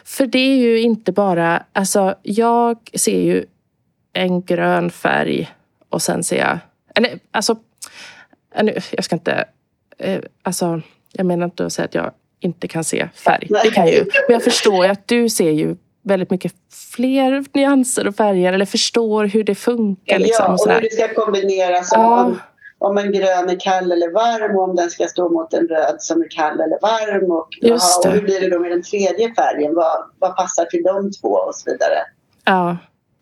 För 0.04 0.26
det 0.26 0.39
är 0.39 0.58
ju 0.58 0.80
inte 0.80 1.12
bara, 1.12 1.63
alltså 1.73 2.15
jag 2.23 2.78
ser 2.93 3.21
ju 3.21 3.45
en 4.13 4.41
grön 4.41 4.91
färg 4.91 5.50
och 5.89 6.02
sen 6.02 6.23
ser 6.23 6.38
jag, 6.38 6.60
eller 6.95 7.19
alltså, 7.32 7.56
jag 8.91 9.04
ska 9.04 9.15
inte, 9.15 9.45
eh, 9.97 10.19
alltså 10.43 10.82
jag 11.12 11.26
menar 11.26 11.45
inte 11.45 11.65
att 11.65 11.73
säga 11.73 11.86
att 11.86 11.95
jag 11.95 12.12
inte 12.39 12.67
kan 12.67 12.84
se 12.84 13.10
färg. 13.15 13.47
Det 13.63 13.71
kan 13.71 13.86
jag 13.86 13.93
ju. 13.93 14.04
Men 14.04 14.34
jag 14.34 14.43
förstår 14.43 14.86
ju 14.86 14.91
att 14.91 15.08
du 15.08 15.30
ser 15.30 15.52
ju 15.52 15.76
väldigt 16.02 16.32
mycket 16.32 16.54
fler 16.95 17.45
nyanser 17.54 18.08
och 18.08 18.15
färger 18.15 18.54
eller 18.54 18.65
förstår 18.65 19.26
hur 19.26 19.43
det 19.43 19.56
funkar. 19.56 20.19
Liksom, 20.19 20.45
ja, 20.47 20.54
och, 20.54 20.71
hur 20.71 20.82
det 20.82 20.93
ska 20.93 21.13
kombineras. 21.13 21.89
Ja. 21.91 22.36
Om, 22.79 22.97
en 22.97 23.11
grön 23.11 23.49
är 23.49 23.59
kall 23.59 23.91
eller 23.91 24.11
varm 24.11 24.55
och 24.55 24.63
om 24.63 24.75
den 24.75 24.89
ska 24.89 25.07
stå 25.07 25.29
mot 25.29 25.53
en 25.53 25.67
röd 25.67 25.95
som 25.99 26.21
är 26.21 26.29
kall 26.29 26.59
eller 26.59 26.79
varm. 26.81 27.31
Och, 27.31 27.49
aha, 27.71 28.01
och 28.05 28.11
hur 28.11 28.21
blir 28.21 28.41
det 28.41 28.49
då 28.49 28.59
med 28.59 28.71
den 28.71 28.83
tredje 28.83 29.33
färgen? 29.33 29.75
Vad, 29.75 30.11
vad 30.19 30.35
passar 30.35 30.65
till 30.65 30.83
de 30.83 31.11
två 31.11 31.29
och 31.29 31.55
så 31.55 31.71
vidare. 31.71 31.97
Ja. 32.45 32.77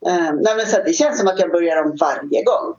Um, 0.05 0.35
nej, 0.41 0.55
men 0.55 0.65
så 0.65 0.77
det 0.85 0.93
känns 0.93 1.19
som 1.19 1.27
att 1.27 1.39
jag 1.39 1.51
börjar 1.51 1.83
om 1.83 1.95
varje 1.99 2.43
gång. 2.43 2.75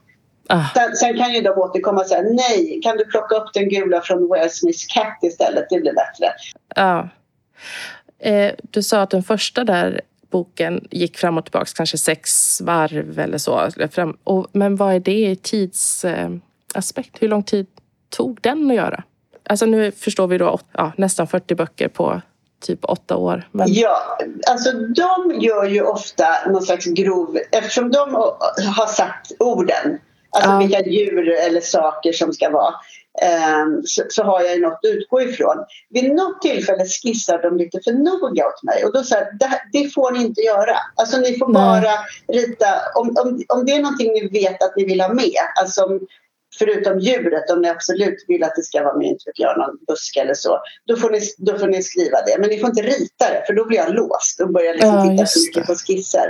Ah. 0.49 0.63
Sen, 0.73 0.95
sen, 0.95 1.17
kan 1.17 1.33
ju 1.33 1.41
de 1.41 1.49
återkomma 1.49 2.01
och 2.01 2.07
säga 2.07 2.21
nej, 2.21 2.79
kan 2.83 2.97
du 2.97 3.05
plocka 3.05 3.35
upp 3.35 3.53
den 3.53 3.69
gula 3.69 4.01
från 4.01 4.29
Where 4.29 4.47
Smith's 4.47 4.85
Cat 4.93 5.17
istället? 5.23 5.65
Det 5.69 5.79
blir 5.79 5.93
bättre. 5.93 6.33
Ja. 6.75 7.09
Eh, 8.19 8.53
du 8.61 8.83
sa 8.83 9.01
att 9.01 9.09
den 9.09 9.23
första 9.23 9.63
där 9.63 10.01
boken 10.29 10.87
gick 10.91 11.17
fram 11.17 11.37
och 11.37 11.45
tillbaka 11.45 11.71
kanske 11.75 11.97
sex 11.97 12.61
varv 12.61 13.19
eller 13.19 13.37
så. 13.37 13.69
men 14.51 14.75
vad 14.75 14.93
är 14.93 14.99
det 14.99 15.29
i 15.29 15.35
tidsaspekt? 16.67 17.17
Hur 17.19 17.27
lång 17.27 17.43
tid 17.43 17.67
tog 18.09 18.39
den 18.41 18.71
att 18.71 18.75
göra? 18.75 19.03
Alltså 19.49 19.65
nu 19.65 19.91
förstår 19.91 20.27
vi 20.27 20.37
då 20.37 20.59
ja, 20.73 20.91
nästan 20.97 21.27
40 21.27 21.55
böcker 21.55 21.87
på 21.87 22.21
typ 22.59 22.79
åtta 22.85 23.15
år. 23.15 23.49
Men... 23.51 23.67
Ja, 23.69 24.19
alltså 24.49 24.71
de 24.71 25.41
gör 25.41 25.65
ju 25.65 25.81
ofta 25.81 26.27
någon 26.49 26.61
slags 26.61 26.85
grov... 26.85 27.37
Eftersom 27.51 27.91
de 27.91 28.13
har 28.75 28.87
satt 28.87 29.31
orden, 29.39 29.99
alltså 30.29 30.51
ja. 30.51 30.59
vilka 30.59 30.89
djur 30.89 31.29
eller 31.29 31.61
saker 31.61 32.11
som 32.11 32.33
ska 32.33 32.49
vara 32.49 32.73
Ehm, 33.21 33.81
så, 34.09 34.23
har 34.23 34.41
jag 34.41 34.55
ju 34.55 34.61
något 34.61 34.73
att 34.73 34.79
utgå 34.83 35.21
ifrån. 35.21 35.65
Vid 35.89 36.15
något 36.15 36.41
tillfälle 36.41 36.85
skissar 36.85 37.41
de 37.41 37.57
lite 37.57 37.79
för 37.83 37.91
noga 37.91 38.47
åt 38.47 38.63
mig 38.63 38.85
och 38.85 38.93
då 38.93 39.03
säger 39.03 39.31
det, 39.39 39.61
det 39.73 39.93
får 39.93 40.11
ni 40.11 40.23
inte 40.23 40.41
göra. 40.41 40.77
Alltså 40.95 41.17
ni 41.17 41.37
får 41.37 41.53
bara 41.53 41.91
rita, 42.27 42.65
om, 42.95 43.15
om, 43.23 43.43
om 43.47 43.65
det 43.65 43.71
är 43.71 43.81
någonting 43.81 44.11
ni 44.11 44.27
vet 44.27 44.63
att 44.63 44.75
ni 44.75 44.85
vill 44.85 45.01
ha 45.01 45.13
med, 45.13 45.41
alltså 45.61 45.99
förutom 46.59 46.99
djuret, 46.99 47.49
om 47.49 47.61
ni 47.61 47.69
absolut 47.69 48.25
vill 48.27 48.43
att 48.43 48.55
det 48.55 48.63
ska 48.63 48.83
vara 48.83 48.97
med, 48.97 49.07
inte 49.07 49.23
vet 49.25 49.39
jag, 49.39 49.57
någon 49.57 49.77
buske 49.87 50.21
eller 50.21 50.33
så, 50.33 50.59
då 50.87 50.95
får, 50.95 51.09
ni, 51.09 51.19
då 51.37 51.57
får 51.57 51.67
ni 51.67 51.83
skriva 51.83 52.17
det. 52.21 52.35
Men 52.39 52.49
ni 52.49 52.59
får 52.59 52.69
inte 52.69 52.81
rita 52.81 53.29
det, 53.33 53.43
för 53.47 53.53
då 53.53 53.65
blir 53.65 53.77
jag 53.77 53.93
låst 53.93 54.41
och 54.41 54.53
börjar 54.53 54.73
liksom 54.73 54.95
ja, 54.95 55.03
titta 55.03 55.25
för 55.25 55.39
mycket 55.39 55.67
på 55.67 55.75
skisser. 55.75 56.29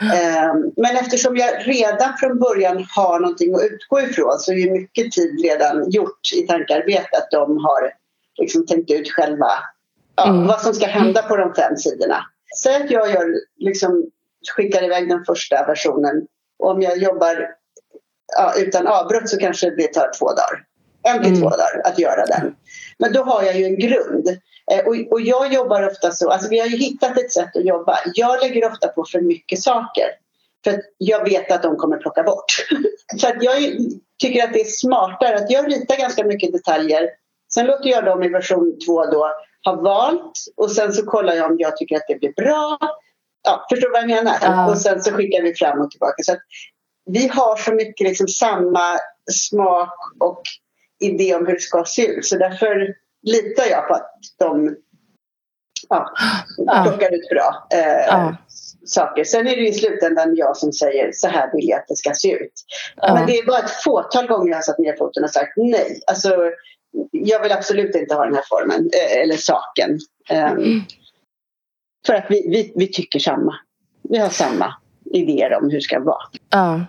Um, 0.00 0.72
men 0.76 0.96
eftersom 0.96 1.36
jag 1.36 1.68
redan 1.68 2.12
från 2.20 2.38
början 2.38 2.86
har 2.96 3.20
någonting 3.20 3.54
att 3.54 3.62
utgå 3.62 4.00
ifrån 4.00 4.38
så 4.38 4.52
är 4.52 4.56
ju 4.56 4.70
mycket 4.70 5.12
tid 5.12 5.40
redan 5.44 5.90
gjort 5.90 6.32
i 6.34 6.46
tankearbetet. 6.46 7.30
De 7.30 7.56
har 7.56 7.92
liksom 8.38 8.66
tänkt 8.66 8.90
ut 8.90 9.10
själva 9.10 9.50
ja, 10.16 10.28
mm. 10.28 10.46
vad 10.46 10.60
som 10.60 10.74
ska 10.74 10.86
hända 10.86 11.22
på 11.22 11.36
de 11.36 11.54
fem 11.54 11.76
sidorna. 11.76 12.18
Säg 12.62 12.76
att 12.76 12.90
jag 12.90 13.10
gör, 13.10 13.26
liksom, 13.58 14.10
skickar 14.56 14.84
iväg 14.84 15.08
den 15.08 15.24
första 15.24 15.66
versionen. 15.66 16.26
Om 16.58 16.82
jag 16.82 16.98
jobbar 16.98 17.48
ja, 18.36 18.54
utan 18.56 18.86
avbrott 18.86 19.28
så 19.28 19.38
kanske 19.38 19.70
det 19.70 19.86
tar 19.86 20.10
två 20.18 20.26
dagar. 20.26 20.64
En 21.02 21.22
till 21.22 21.28
mm. 21.28 21.40
två 21.40 21.48
dagar 21.48 21.82
att 21.84 21.98
göra 21.98 22.26
den. 22.26 22.54
Men 22.98 23.12
då 23.12 23.22
har 23.22 23.42
jag 23.42 23.56
ju 23.56 23.64
en 23.64 23.78
grund. 23.78 24.28
Eh, 24.72 24.86
och, 24.86 25.12
och 25.12 25.20
jag 25.20 25.52
jobbar 25.52 25.90
ofta 25.90 26.10
så, 26.10 26.30
alltså 26.30 26.48
vi 26.48 26.58
har 26.58 26.66
ju 26.66 26.76
hittat 26.76 27.18
ett 27.18 27.32
sätt 27.32 27.56
att 27.56 27.64
jobba. 27.64 27.98
Jag 28.14 28.40
lägger 28.40 28.72
ofta 28.72 28.88
på 28.88 29.04
för 29.12 29.20
mycket 29.20 29.62
saker. 29.62 30.06
För 30.64 30.82
jag 30.98 31.24
vet 31.24 31.52
att 31.52 31.62
de 31.62 31.76
kommer 31.76 31.96
plocka 31.96 32.22
bort. 32.22 32.66
så 33.20 33.28
att 33.28 33.42
jag 33.42 33.56
tycker 34.22 34.44
att 34.44 34.52
det 34.52 34.60
är 34.60 34.64
smartare 34.64 35.36
att 35.36 35.50
jag 35.50 35.72
ritar 35.72 35.96
ganska 35.96 36.24
mycket 36.24 36.52
detaljer. 36.52 37.08
Sen 37.54 37.66
låter 37.66 37.90
jag 37.90 38.04
dem 38.04 38.22
i 38.22 38.28
version 38.28 38.78
två 38.86 39.06
då 39.06 39.28
ha 39.64 39.74
valt 39.74 40.32
och 40.56 40.70
sen 40.70 40.92
så 40.92 41.06
kollar 41.06 41.34
jag 41.34 41.50
om 41.50 41.56
jag 41.58 41.76
tycker 41.76 41.96
att 41.96 42.04
det 42.08 42.20
blir 42.20 42.32
bra. 42.32 42.78
Ja, 43.44 43.66
förstår 43.70 43.88
du 43.88 43.92
vad 43.92 44.02
jag 44.02 44.08
menar? 44.08 44.36
Ja. 44.42 44.70
Och 44.70 44.78
sen 44.78 45.02
så 45.02 45.12
skickar 45.12 45.42
vi 45.42 45.54
fram 45.54 45.80
och 45.80 45.90
tillbaka. 45.90 46.22
Så 46.22 46.36
vi 47.10 47.28
har 47.28 47.56
så 47.56 47.74
mycket 47.74 48.06
liksom 48.08 48.28
samma 48.28 48.98
smak 49.30 49.94
och 50.20 50.42
idé 51.00 51.34
om 51.34 51.46
hur 51.46 51.54
det 51.54 51.60
ska 51.60 51.84
se 51.84 52.06
ut. 52.06 52.26
Så 52.26 52.38
därför 52.38 52.94
litar 53.22 53.64
jag 53.70 53.88
på 53.88 53.94
att 53.94 54.10
de 54.38 54.76
ja, 55.88 56.14
plockar 56.84 57.14
ut 57.14 57.28
bra 57.30 57.68
eh, 57.74 58.06
ja. 58.06 58.36
saker. 58.84 59.24
Sen 59.24 59.46
är 59.46 59.56
det 59.56 59.68
i 59.68 59.72
slutändan 59.72 60.36
jag 60.36 60.56
som 60.56 60.72
säger 60.72 61.12
så 61.12 61.28
här 61.28 61.50
vill 61.52 61.68
jag 61.68 61.78
att 61.78 61.88
det 61.88 61.96
ska 61.96 62.14
se 62.14 62.32
ut. 62.32 62.52
Ja. 62.96 63.14
Men 63.14 63.26
det 63.26 63.38
är 63.38 63.46
bara 63.46 63.58
ett 63.58 63.82
fåtal 63.84 64.26
gånger 64.26 64.48
jag 64.48 64.56
har 64.56 64.62
satt 64.62 64.78
ner 64.78 64.96
foten 64.96 65.24
och 65.24 65.30
sagt 65.30 65.52
nej. 65.56 66.00
Alltså, 66.06 66.50
jag 67.10 67.42
vill 67.42 67.52
absolut 67.52 67.94
inte 67.94 68.14
ha 68.14 68.24
den 68.24 68.34
här 68.34 68.44
formen 68.48 68.90
eh, 68.94 69.22
eller 69.22 69.36
saken. 69.36 69.98
Eh, 70.30 70.50
mm. 70.50 70.80
För 72.06 72.14
att 72.14 72.26
vi, 72.28 72.48
vi, 72.48 72.72
vi 72.76 72.86
tycker 72.86 73.18
samma. 73.18 73.54
Vi 74.02 74.18
har 74.18 74.28
samma 74.28 74.74
idéer 75.12 75.54
om 75.54 75.64
hur 75.64 75.76
det 75.76 75.80
ska 75.80 76.00
vara. 76.00 76.22
Ja. 76.50 76.80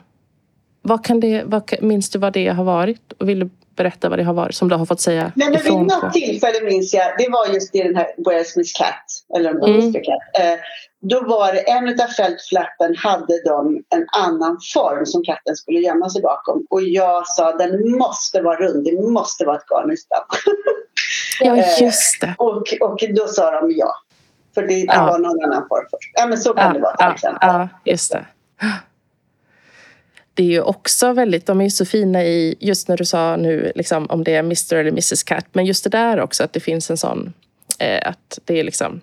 Vad 0.82 1.06
kan 1.06 1.20
det, 1.20 1.44
vad, 1.46 1.74
minns 1.82 2.10
du 2.10 2.20
vad 2.20 2.34
det 2.34 2.48
har 2.48 2.64
varit? 2.64 3.14
Och 3.20 3.30
vill 3.30 3.40
du 3.40 3.50
berätta 3.76 4.10
vad 4.10 4.20
det 4.20 4.24
har 4.24 4.34
varit 4.34 4.56
som 4.56 4.70
du 4.70 4.76
har 4.76 4.86
fått 4.86 5.02
säga 5.02 5.32
Nej, 5.36 5.50
men 5.50 5.60
ifrån 5.60 5.80
Vid 5.80 5.88
något 5.88 6.02
på? 6.02 6.10
tillfälle 6.10 6.66
minns 6.66 6.94
jag, 6.94 7.06
det 7.18 7.30
var 7.30 7.54
just 7.54 7.76
i 7.76 7.84
den 7.84 7.96
här 7.96 8.08
Where 8.26 8.44
Smith 8.44 8.72
Cat, 8.80 9.38
eller 9.38 9.50
mm. 9.50 9.94
Cat. 9.94 10.04
Eh, 10.40 10.60
då 11.02 11.22
var 11.22 11.54
det 11.54 11.60
en 11.60 12.02
av 12.02 12.08
fältflappen 12.08 12.96
hade 12.96 13.44
de 13.46 13.84
en 13.90 14.08
annan 14.18 14.58
form 14.74 15.06
som 15.06 15.24
katten 15.24 15.56
skulle 15.56 15.80
gömma 15.80 16.10
sig 16.10 16.22
bakom. 16.22 16.66
Och 16.70 16.82
jag 16.82 17.28
sa 17.28 17.52
den 17.52 17.92
måste 17.98 18.42
vara 18.42 18.56
rund, 18.56 18.86
det 18.86 19.02
måste 19.02 19.46
vara 19.46 19.58
ett 19.58 19.70
garnnystan. 19.70 20.24
ja, 21.40 21.56
just 21.82 22.22
det. 22.22 22.28
Eh, 22.28 22.34
och, 22.38 22.74
och 22.82 23.00
då 23.16 23.28
sa 23.28 23.62
de 23.62 23.72
ja. 23.72 23.94
För 24.54 24.68
det, 24.68 24.80
ja. 24.80 25.06
var 25.06 25.20
någon 25.20 25.44
annan 25.44 25.68
form 25.68 25.86
först. 25.92 26.12
Ja, 26.14 26.28
men 26.28 26.38
så 26.38 26.54
kan 26.54 26.68
ja, 26.68 26.74
det 26.74 26.80
vara 26.80 26.96
till 26.96 27.06
ja, 27.06 27.14
exempel. 27.14 27.50
Ja, 27.50 27.70
just 27.86 28.12
det. 28.12 28.26
det 30.34 30.44
är 30.44 30.48
ju 30.48 30.62
också 30.62 31.14
väldigt, 31.14 31.46
de 31.46 31.60
är 31.60 31.64
ju 31.64 31.70
så 31.70 31.86
fina 31.86 32.24
i, 32.24 32.56
just 32.60 32.88
när 32.88 32.98
du 32.98 33.06
sa 33.06 33.36
nu 33.36 33.72
liksom, 33.76 34.06
om 34.10 34.24
det 34.24 34.36
är 34.36 34.40
Mr 34.40 34.76
eller 34.76 34.92
Mrs 34.92 35.24
Cat, 35.24 35.46
men 35.52 35.66
just 35.66 35.84
det 35.84 35.90
där 35.90 36.20
också 36.20 36.44
att 36.44 36.54
det 36.54 36.60
finns 36.60 36.90
en 36.90 36.98
sån, 36.98 37.34
eh, 37.80 38.10
att 38.10 38.40
det 38.46 38.60
är 38.60 38.64
liksom 38.64 39.02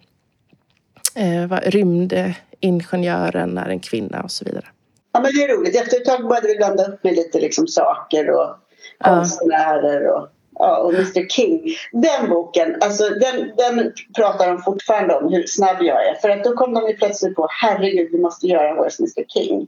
eh, 1.15 1.47
vad, 1.47 1.61
rymdingenjören 1.63 3.59
är 3.59 3.69
en 3.69 3.81
kvinna 3.81 4.23
och 4.23 4.31
så 4.31 4.45
vidare. 4.45 4.67
Ja 5.13 5.21
men 5.21 5.31
det 5.33 5.45
är 5.45 5.57
roligt, 5.57 5.77
efter 5.77 5.97
ett 5.97 6.05
tag 6.05 6.29
började 6.29 6.49
vi 6.49 6.57
blanda 6.57 6.85
upp 6.85 7.05
med 7.05 7.15
lite 7.15 7.41
liksom 7.41 7.67
saker 7.67 8.31
och 8.31 8.57
konstnärer 9.05 10.07
och 10.07 10.29
ja, 10.61 10.77
och 10.77 10.95
Mr 10.95 11.29
King. 11.29 11.63
Den 11.93 12.31
boken, 12.31 12.77
alltså 12.81 13.09
den, 13.09 13.53
den 13.57 13.93
pratar 14.17 14.49
de 14.49 14.63
fortfarande 14.63 15.15
om 15.15 15.33
hur 15.33 15.47
snabb 15.47 15.83
jag 15.83 16.07
är. 16.09 16.15
För 16.15 16.29
att 16.29 16.45
då 16.45 16.53
kom 16.53 16.75
de 16.75 16.89
ju 16.89 16.97
plötsligt 16.97 17.35
på 17.35 17.49
herregud 17.51 18.09
vi 18.13 18.19
måste 18.19 18.47
göra 18.47 18.75
Where's 18.75 19.01
Mr 19.01 19.29
King. 19.29 19.61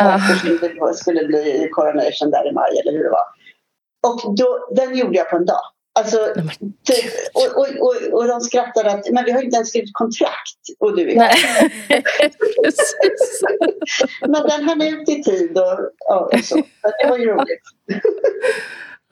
Uh. 0.00 0.28
Det 0.88 0.94
skulle 0.94 1.24
bli 1.24 1.68
coronation 1.72 2.30
där 2.30 2.48
i 2.50 2.52
maj 2.52 2.78
eller 2.80 2.92
hur 2.92 3.04
det 3.04 3.10
var. 3.10 3.26
Och 4.06 4.36
då, 4.36 4.68
den 4.70 4.96
gjorde 4.96 5.16
jag 5.18 5.30
på 5.30 5.36
en 5.36 5.46
dag. 5.46 5.62
Alltså, 5.98 6.18
typ, 6.84 7.12
och, 7.34 7.60
och, 7.60 7.68
och, 7.80 8.12
och 8.12 8.28
de 8.28 8.40
skrattade 8.40 8.90
att 8.90 9.10
men 9.10 9.24
vi 9.24 9.32
har 9.32 9.42
inte 9.42 9.54
ens 9.56 9.68
skrivit 9.68 9.90
kontrakt 9.92 10.60
och 10.78 10.96
du 10.96 11.10
är 11.10 11.16
Nej. 11.16 11.34
Men 14.20 14.42
den 14.48 14.64
hann 14.68 14.82
ut 14.82 15.08
i 15.08 15.22
tid 15.22 15.58
och, 15.58 16.32
och 16.32 16.40
så. 16.44 16.56
Det 17.02 17.08
var 17.08 17.18
ju 17.18 17.26
roligt. 17.26 17.62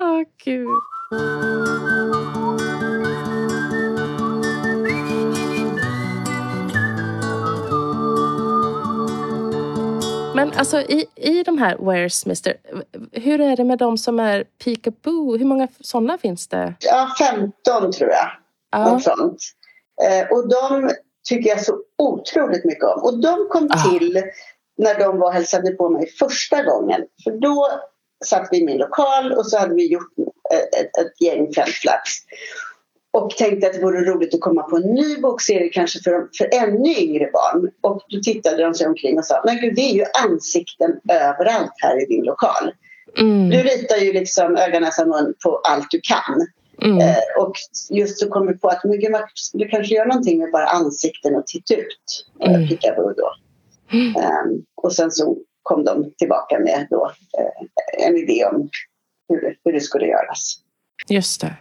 Åh, 0.03 0.09
oh, 0.09 0.23
gud. 0.44 0.68
Men 10.35 10.53
alltså 10.53 10.81
i, 10.81 11.07
i 11.14 11.42
de 11.42 11.59
här 11.59 11.77
Where's 11.77 12.27
Mr. 12.27 12.57
Hur 13.12 13.40
är 13.40 13.57
det 13.57 13.64
med 13.64 13.79
de 13.79 13.98
som 13.98 14.20
är 14.20 14.44
Peekaboo? 14.64 15.37
Hur 15.37 15.44
många 15.44 15.68
sådana 15.81 16.18
finns 16.18 16.48
det? 16.48 16.74
Ja, 16.81 17.09
15 17.18 17.92
tror 17.92 18.11
jag. 18.11 18.31
Ja. 18.70 19.00
Sånt. 19.00 19.38
Eh, 20.03 20.37
och 20.37 20.48
de 20.48 20.90
tycker 21.29 21.50
jag 21.50 21.64
så 21.64 21.79
otroligt 21.98 22.64
mycket 22.64 22.85
om. 22.85 23.03
Och 23.03 23.20
de 23.20 23.48
kom 23.50 23.68
ja. 23.70 23.90
till 23.90 24.22
när 24.79 24.98
de 24.98 25.18
var 25.18 25.27
och 25.27 25.33
hälsade 25.33 25.70
på 25.70 25.88
mig 25.88 26.07
första 26.07 26.62
gången. 26.62 27.00
För 27.24 27.31
då 27.31 27.68
satt 28.24 28.48
vi 28.50 28.61
i 28.61 28.66
min 28.66 28.79
lokal 28.79 29.33
och 29.33 29.46
så 29.46 29.59
hade 29.59 29.74
vi 29.74 29.92
gjort 29.92 30.12
ett, 30.52 30.98
ett, 30.98 31.20
gäng 31.20 31.52
fältflaps. 31.52 32.22
Och 33.12 33.30
tänkte 33.30 33.66
att 33.66 33.72
det 33.72 33.80
vore 33.80 34.04
roligt 34.04 34.35
att 34.35 34.40
komma 34.40 34.62
på 34.62 34.76
en 34.76 34.94
ny 34.94 35.16
bokserie 35.20 35.68
kanske 35.68 35.98
för, 36.02 36.28
för 36.38 36.48
ännu 36.52 36.88
yngre 36.88 37.30
barn. 37.33 37.70
Och 37.80 38.02
då 38.09 38.20
tittade 38.20 38.62
de 38.62 38.74
sig 38.74 38.87
omkring 38.87 39.18
och 39.18 39.24
sa, 39.24 39.42
men 39.44 39.61
gud 39.61 39.74
det 39.74 39.90
är 39.90 39.94
ju 39.94 40.04
ansikten 40.24 41.00
överallt 41.09 41.72
här 41.76 42.02
i 42.02 42.07
din 42.07 42.24
lokal. 42.24 42.72
Mm. 43.18 43.50
Du 43.50 43.57
ritar 43.57 43.96
ju 43.96 44.12
liksom 44.12 44.57
öga, 44.57 44.80
näsa, 44.80 45.07
mun 45.07 45.35
på 45.44 45.61
allt 45.64 45.87
du 45.90 46.00
kan. 46.00 46.46
Mm. 46.83 46.98
Eh, 46.98 47.42
och 47.42 47.52
just 47.90 48.18
så 48.18 48.28
kom 48.28 48.46
vi 48.46 48.59
på 48.59 48.68
att 48.68 48.85
men 48.85 49.00
gud, 49.00 49.11
man 49.11 49.22
skulle 49.35 49.68
kanske 49.68 49.94
göra 49.94 50.09
någonting 50.09 50.38
med 50.38 50.52
bara 50.52 50.66
ansikten 50.66 51.37
och 51.37 51.46
titta 51.46 51.74
ut. 51.74 52.26
Eh, 52.40 52.54
mm. 52.54 52.68
då. 53.16 53.35
Mm. 53.92 54.16
Um, 54.16 54.64
och 54.74 54.92
sen 54.92 55.11
så 55.11 55.37
kom 55.62 55.85
de 55.85 56.12
tillbaka 56.18 56.59
med 56.59 56.87
då, 56.90 57.12
eh, 57.38 58.07
en 58.07 58.16
idé 58.16 58.44
om 58.44 58.70
hur, 59.28 59.58
hur 59.64 59.72
det 59.72 59.80
skulle 59.80 60.06
göras. 60.06 60.58
Just 61.08 61.40
det. 61.40 61.56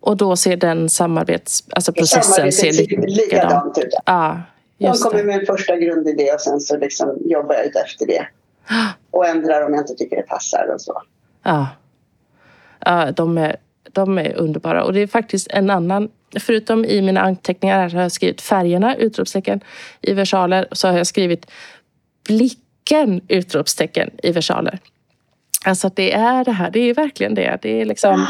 Och 0.00 0.16
då 0.16 0.36
ser 0.36 0.56
den 0.56 0.88
samarbets, 0.88 1.64
alltså 1.70 1.92
processen 1.92 2.52
ser 2.52 2.72
likadant 3.06 3.78
ut. 3.78 3.94
Ja, 4.06 4.42
de 4.78 4.92
kommer 4.92 5.24
med 5.24 5.40
en 5.40 5.46
första 5.46 5.76
grundidé 5.76 6.32
och 6.32 6.40
sen 6.40 6.60
så 6.60 6.76
liksom 6.76 7.18
jobbar 7.24 7.54
jag 7.54 7.66
ut 7.66 7.76
efter 7.76 8.06
det. 8.06 8.26
Och 9.10 9.26
ändrar 9.26 9.66
om 9.66 9.74
jag 9.74 9.82
inte 9.82 9.94
tycker 9.94 10.16
det 10.16 10.22
passar 10.22 10.70
och 10.74 10.80
så. 10.80 11.02
Ja, 11.42 11.68
ja 12.84 13.12
de, 13.12 13.38
är, 13.38 13.56
de 13.92 14.18
är 14.18 14.34
underbara. 14.34 14.84
Och 14.84 14.92
det 14.92 15.00
är 15.00 15.06
faktiskt 15.06 15.46
en 15.50 15.70
annan 15.70 16.08
Förutom 16.40 16.84
i 16.84 17.02
mina 17.02 17.20
anteckningar 17.20 17.90
har 17.90 18.02
jag 18.02 18.12
skrivit 18.12 18.40
färgerna, 18.40 18.96
utropstecken, 18.96 19.60
i 20.00 20.12
versaler. 20.12 20.68
Så 20.72 20.88
har 20.88 20.96
jag 20.96 21.06
skrivit 21.06 21.46
blicken, 22.28 23.20
utropstecken, 23.28 24.10
i 24.22 24.32
versaler. 24.32 24.78
Alltså 25.66 25.86
att 25.86 25.96
det 25.96 26.12
är 26.12 26.44
det 26.44 26.52
här, 26.52 26.70
det 26.70 26.80
är 26.80 26.94
verkligen 26.94 27.34
det. 27.34 27.58
Det 27.62 27.80
är 27.80 27.84
liksom 27.84 28.26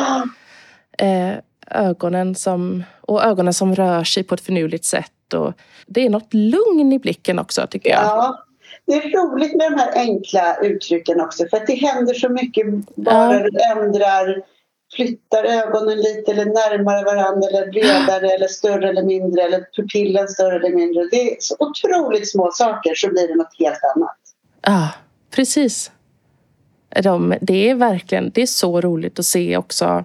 eh, 0.98 1.34
ögonen 1.70 2.34
som, 2.34 2.84
och 3.00 3.24
ögonen 3.24 3.54
som 3.54 3.74
rör 3.74 4.04
sig 4.04 4.24
på 4.24 4.34
ett 4.34 4.40
förnuligt 4.40 4.84
sätt. 4.84 5.34
Och 5.34 5.52
det 5.86 6.06
är 6.06 6.10
något 6.10 6.34
lugn 6.34 6.92
i 6.92 6.98
blicken 6.98 7.38
också 7.38 7.66
tycker 7.70 7.90
jag. 7.90 8.02
Ja, 8.02 8.44
det 8.86 8.92
är 8.92 9.10
roligt 9.10 9.56
med 9.56 9.72
de 9.72 9.78
här 9.78 9.92
enkla 9.94 10.56
uttrycken 10.56 11.20
också 11.20 11.44
för 11.50 11.56
att 11.56 11.66
det 11.66 11.74
händer 11.74 12.14
så 12.14 12.28
mycket 12.28 12.66
bara 12.94 13.34
ja. 13.34 13.50
du 13.50 13.82
ändrar 13.82 14.42
flyttar 14.94 15.44
ögonen 15.44 15.98
lite 15.98 16.32
eller 16.32 16.44
närmare 16.44 17.04
varandra 17.04 17.48
eller 17.48 17.66
bredare 17.72 18.28
eller 18.28 18.48
större 18.48 18.88
eller 18.88 19.02
mindre 19.02 19.42
eller 19.42 19.64
pupillen 19.76 20.28
större 20.28 20.56
eller 20.56 20.76
mindre. 20.76 21.08
Det 21.10 21.32
är 21.32 21.36
så 21.40 21.56
otroligt 21.58 22.30
små 22.30 22.50
saker 22.52 22.94
så 22.94 23.08
blir 23.08 23.28
det 23.28 23.34
något 23.34 23.58
helt 23.58 23.80
annat. 23.96 24.16
Ja, 24.62 24.88
precis. 25.30 25.90
De, 27.02 27.34
det 27.40 27.70
är 27.70 27.74
verkligen, 27.74 28.30
det 28.34 28.42
är 28.42 28.46
så 28.46 28.80
roligt 28.80 29.18
att 29.18 29.26
se 29.26 29.56
också. 29.56 30.04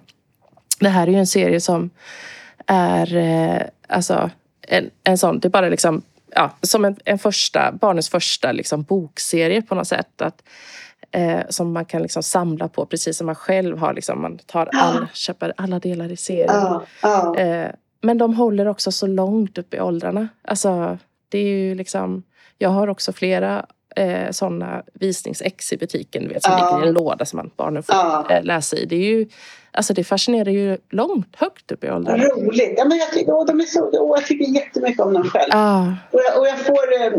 Det 0.80 0.90
här 0.90 1.08
är 1.08 1.12
ju 1.12 1.18
en 1.18 1.28
serie 1.28 1.62
som 1.62 1.90
är 2.68 3.16
eh, 3.16 3.62
alltså 3.88 4.30
en, 4.68 4.90
en 5.04 5.18
sån, 5.18 5.40
det 5.40 5.48
är 5.48 5.50
bara 5.50 5.70
liksom 5.70 6.02
ja, 6.36 6.52
som 6.62 6.86
en, 6.86 6.96
en 7.06 7.20
första, 7.20 7.72
barnens 7.72 8.10
första 8.10 8.52
liksom, 8.52 8.84
bokserie 8.84 9.62
på 9.62 9.76
något 9.76 9.88
sätt. 9.88 10.22
Att, 10.22 10.44
eh, 11.12 11.40
som 11.50 11.74
man 11.74 11.86
kan 11.86 12.02
liksom 12.02 12.24
samla 12.24 12.68
på 12.68 12.86
precis 12.86 13.18
som 13.18 13.26
man 13.26 13.36
själv 13.36 13.78
har. 13.78 13.94
Liksom, 13.94 14.22
man 14.22 14.38
tar 14.38 14.70
all, 14.74 15.08
köper 15.14 15.54
alla 15.58 15.80
delar 15.80 16.12
i 16.12 16.18
serien. 16.18 16.82
Eh, 17.38 17.72
men 18.02 18.18
de 18.18 18.34
håller 18.34 18.68
också 18.68 18.92
så 18.92 19.08
långt 19.08 19.58
upp 19.58 19.74
i 19.74 19.80
åldrarna. 19.80 20.28
Alltså, 20.42 20.98
det 21.30 21.40
är 21.40 21.48
ju 21.48 21.76
liksom, 21.76 22.24
jag 22.58 22.70
har 22.70 22.88
också 22.88 23.14
flera 23.14 23.66
eh, 23.96 24.32
sådana 24.32 24.84
visningsex 24.94 25.74
i 25.74 25.78
butiken 25.78 26.30
vet, 26.30 26.44
som 26.44 26.56
ligger 26.56 26.86
i 26.86 26.88
en 26.88 26.94
låda 26.94 27.26
som 27.26 27.38
man, 27.38 27.52
barnen 27.58 27.84
får 27.84 28.32
eh, 28.32 28.44
läsa 28.44 28.78
i. 28.78 28.86
Det 28.86 28.96
är 28.96 29.00
ju 29.00 29.28
Alltså 29.74 29.94
det 29.94 30.04
fascinerar 30.04 30.52
ju 30.52 30.78
långt, 30.90 31.36
högt 31.36 31.72
upp 31.72 31.84
i 31.84 31.92
åldern. 31.92 32.22
Roligt! 32.22 32.74
Ja, 32.78 32.86
men 32.86 32.98
jag, 32.98 33.12
tycker, 33.12 33.34
åh, 33.34 33.46
de 33.46 33.60
är 33.60 33.64
så, 33.64 33.90
åh, 33.94 34.20
jag 34.20 34.26
tycker 34.28 34.46
jättemycket 34.46 35.00
om 35.00 35.14
dem 35.14 35.24
själv. 35.24 35.50
Ah. 35.52 35.94
Och, 36.12 36.20
jag, 36.30 36.40
och 36.40 36.48
jag 36.48 36.60
får, 36.60 37.02
eh, 37.02 37.12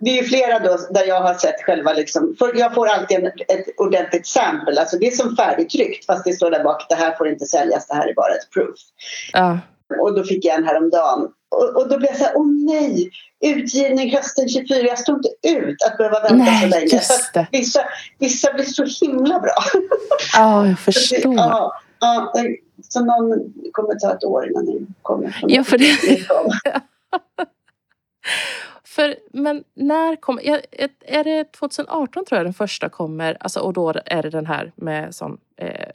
det 0.00 0.10
är 0.10 0.22
ju 0.22 0.22
flera 0.22 0.58
då 0.58 0.78
där 0.90 1.04
jag 1.04 1.20
har 1.20 1.34
sett 1.34 1.62
själva 1.62 1.92
liksom, 1.92 2.36
jag 2.54 2.74
får 2.74 2.86
alltid 2.86 3.18
en, 3.18 3.26
ett 3.26 3.66
ordentligt 3.76 4.26
sample, 4.26 4.80
alltså 4.80 4.98
det 4.98 5.06
är 5.06 5.10
som 5.10 5.36
färdigtryckt 5.36 6.06
fast 6.06 6.24
det 6.24 6.32
står 6.32 6.50
där 6.50 6.64
bak, 6.64 6.86
det 6.88 6.94
här 6.94 7.16
får 7.16 7.28
inte 7.28 7.44
säljas, 7.44 7.86
det 7.86 7.94
här 7.94 8.08
är 8.08 8.14
bara 8.14 8.34
ett 8.34 8.50
proof. 8.54 8.78
Ah. 9.32 9.56
Och 10.00 10.14
då 10.14 10.24
fick 10.24 10.44
jag 10.44 10.56
en 10.56 10.64
häromdagen 10.64 11.28
och, 11.54 11.82
och 11.82 11.88
då 11.88 11.98
blev 11.98 12.10
jag 12.10 12.16
så 12.16 12.24
här, 12.24 12.32
åh 12.36 12.46
nej, 12.46 13.10
utgivning 13.40 14.16
hösten 14.16 14.48
24. 14.48 14.78
Jag 14.78 14.98
stod 14.98 15.16
inte 15.16 15.48
ut 15.48 15.76
att 15.86 15.98
behöva 15.98 16.20
vänta 16.20 16.34
nej, 16.44 16.60
så 16.60 16.78
länge. 16.78 17.00
Så 17.00 17.44
vissa, 17.52 17.80
vissa 18.18 18.52
blir 18.52 18.64
så 18.64 19.06
himla 19.06 19.40
bra. 19.40 19.54
Ja, 20.34 20.66
jag 20.66 20.78
förstår. 20.94 21.34
Ja, 21.34 21.72
ja, 22.00 22.32
så 22.82 23.04
någon 23.04 23.52
kommer 23.72 23.94
ta 23.94 24.12
ett 24.12 24.24
år 24.24 24.50
innan 24.50 24.66
den 24.66 24.94
kommer. 25.02 25.44
Ja, 25.48 25.64
för 25.64 25.78
det... 25.78 25.96
för, 28.84 29.16
men 29.32 29.64
när 29.74 30.16
kommer... 30.16 30.42
Är 31.06 31.24
det 31.24 31.52
2018 31.52 32.24
tror 32.24 32.38
jag 32.38 32.46
den 32.46 32.54
första 32.54 32.88
kommer? 32.88 33.36
Alltså, 33.40 33.60
och 33.60 33.72
då 33.72 33.94
är 34.06 34.22
det 34.22 34.30
den 34.30 34.46
här 34.46 34.72
med 34.76 35.14
sån 35.14 35.38
eh, 35.56 35.90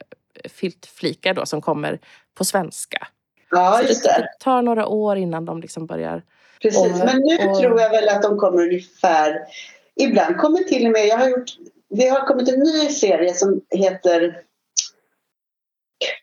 filtflikar 0.48 1.34
då 1.34 1.46
som 1.46 1.60
kommer 1.60 1.98
på 2.34 2.44
svenska. 2.44 3.08
Ja, 3.50 3.82
just 3.82 4.04
det. 4.04 4.08
det 4.08 4.44
tar 4.44 4.62
några 4.62 4.86
år 4.86 5.16
innan 5.16 5.44
de 5.44 5.60
liksom 5.60 5.86
börjar... 5.86 6.22
Precis, 6.62 6.80
och, 6.80 7.06
men 7.06 7.16
nu 7.16 7.48
och... 7.48 7.60
tror 7.60 7.80
jag 7.80 7.90
väl 7.90 8.08
att 8.08 8.22
de 8.22 8.38
kommer 8.38 8.62
ungefär... 8.62 9.40
Ibland 9.96 10.36
kommer 10.36 10.58
till 10.58 10.86
och 10.86 10.92
med... 10.92 11.06
Jag 11.06 11.18
har 11.18 11.28
gjort, 11.28 11.50
det 11.88 12.08
har 12.08 12.26
kommit 12.26 12.48
en 12.48 12.60
ny 12.60 12.88
serie 12.88 13.34
som 13.34 13.60
heter... 13.70 14.40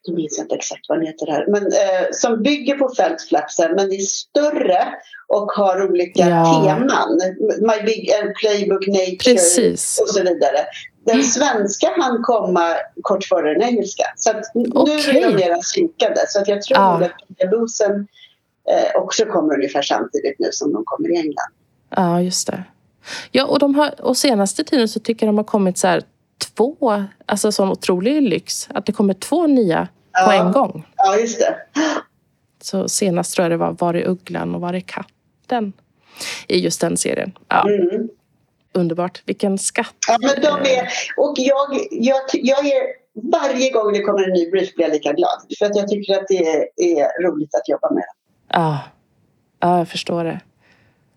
Nu 0.07 0.13
minns 0.13 0.37
jag 0.37 0.45
inte 0.45 0.55
exakt 0.55 0.81
vad 0.89 0.97
den 0.97 1.07
heter 1.07 1.27
här. 1.27 1.45
Men, 1.47 1.63
eh, 1.63 2.07
som 2.11 2.43
bygger 2.43 2.77
på 2.77 2.89
fältflapsen 2.97 3.75
men 3.75 3.91
är 3.91 3.97
större 3.97 4.87
och 5.27 5.51
har 5.51 5.89
olika 5.89 6.29
ja. 6.29 6.65
teman. 6.65 7.21
My 7.59 7.85
Big 7.85 8.09
uh, 8.09 8.31
Playbook 8.33 8.87
Nature 8.87 9.33
Precis. 9.33 9.99
och 10.01 10.09
så 10.09 10.23
vidare. 10.23 10.59
Den 11.05 11.23
svenska 11.23 11.87
hann 11.97 12.23
komma 12.23 12.75
kort 13.01 13.23
före 13.23 13.53
den 13.53 13.63
engelska. 13.63 14.03
Så 14.15 14.31
okay. 14.73 15.13
nu 15.13 15.19
är 15.19 15.29
de 15.29 15.35
mera 15.35 15.61
synkade. 15.61 16.25
Så 16.27 16.41
att 16.41 16.47
jag 16.47 16.61
tror 16.61 16.77
ah. 16.77 17.05
att 17.05 17.11
Pegabusen 17.37 18.07
eh, 18.69 19.01
också 19.01 19.25
kommer 19.25 19.53
ungefär 19.53 19.81
samtidigt 19.81 20.39
nu 20.39 20.49
som 20.51 20.73
de 20.73 20.83
kommer 20.85 21.13
i 21.13 21.17
England. 21.17 21.51
Ja, 21.95 22.21
just 22.21 22.47
det. 22.47 22.63
Ja, 23.31 23.45
och, 23.45 23.59
de 23.59 23.75
har, 23.75 24.01
och 24.01 24.17
senaste 24.17 24.63
tiden 24.63 24.87
så 24.87 24.99
tycker 24.99 25.25
jag 25.25 25.33
de 25.33 25.37
har 25.37 25.45
kommit 25.45 25.77
så 25.77 25.87
här 25.87 26.03
två, 26.37 27.03
alltså 27.25 27.51
sån 27.51 27.69
otrolig 27.69 28.21
lyx. 28.21 28.69
Att 28.73 28.85
det 28.85 28.91
kommer 28.91 29.13
två 29.13 29.47
nya 29.47 29.87
ja. 30.11 30.25
på 30.25 30.31
en 30.31 30.51
gång. 30.51 30.87
Ja, 30.95 31.17
just 31.17 31.39
det. 31.39 31.55
Så 32.61 32.89
senast 32.89 33.35
tror 33.35 33.43
jag 33.43 33.51
det 33.51 33.57
var 33.57 33.75
Var 33.79 33.93
är 33.93 34.07
ugglan 34.07 34.55
och 34.55 34.61
var 34.61 34.73
är 34.73 34.79
katten? 34.79 35.73
I 36.47 36.59
just 36.59 36.81
den 36.81 36.97
serien. 36.97 37.37
Ja. 37.47 37.69
Mm. 37.69 38.09
underbart. 38.73 39.23
Vilken 39.25 39.57
skatt. 39.57 39.95
Ja, 40.07 40.17
men 40.21 40.41
de 40.41 40.69
är, 40.69 40.87
och 41.17 41.33
jag, 41.37 41.87
jag, 41.91 42.21
jag 42.33 42.65
är, 42.65 42.83
varje 43.31 43.71
gång 43.71 43.93
det 43.93 44.01
kommer 44.01 44.23
en 44.23 44.33
ny 44.33 44.51
brief 44.51 44.75
blir 44.75 44.85
jag 44.85 44.93
lika 44.93 45.13
glad. 45.13 45.41
För 45.59 45.65
att 45.65 45.75
jag 45.75 45.87
tycker 45.87 46.17
att 46.17 46.27
det 46.27 46.47
är, 46.47 46.67
är 46.75 47.23
roligt 47.23 47.55
att 47.55 47.69
jobba 47.69 47.93
med. 47.93 48.05
Ja. 48.49 48.79
ja, 49.59 49.77
jag 49.77 49.87
förstår 49.87 50.23
det. 50.23 50.39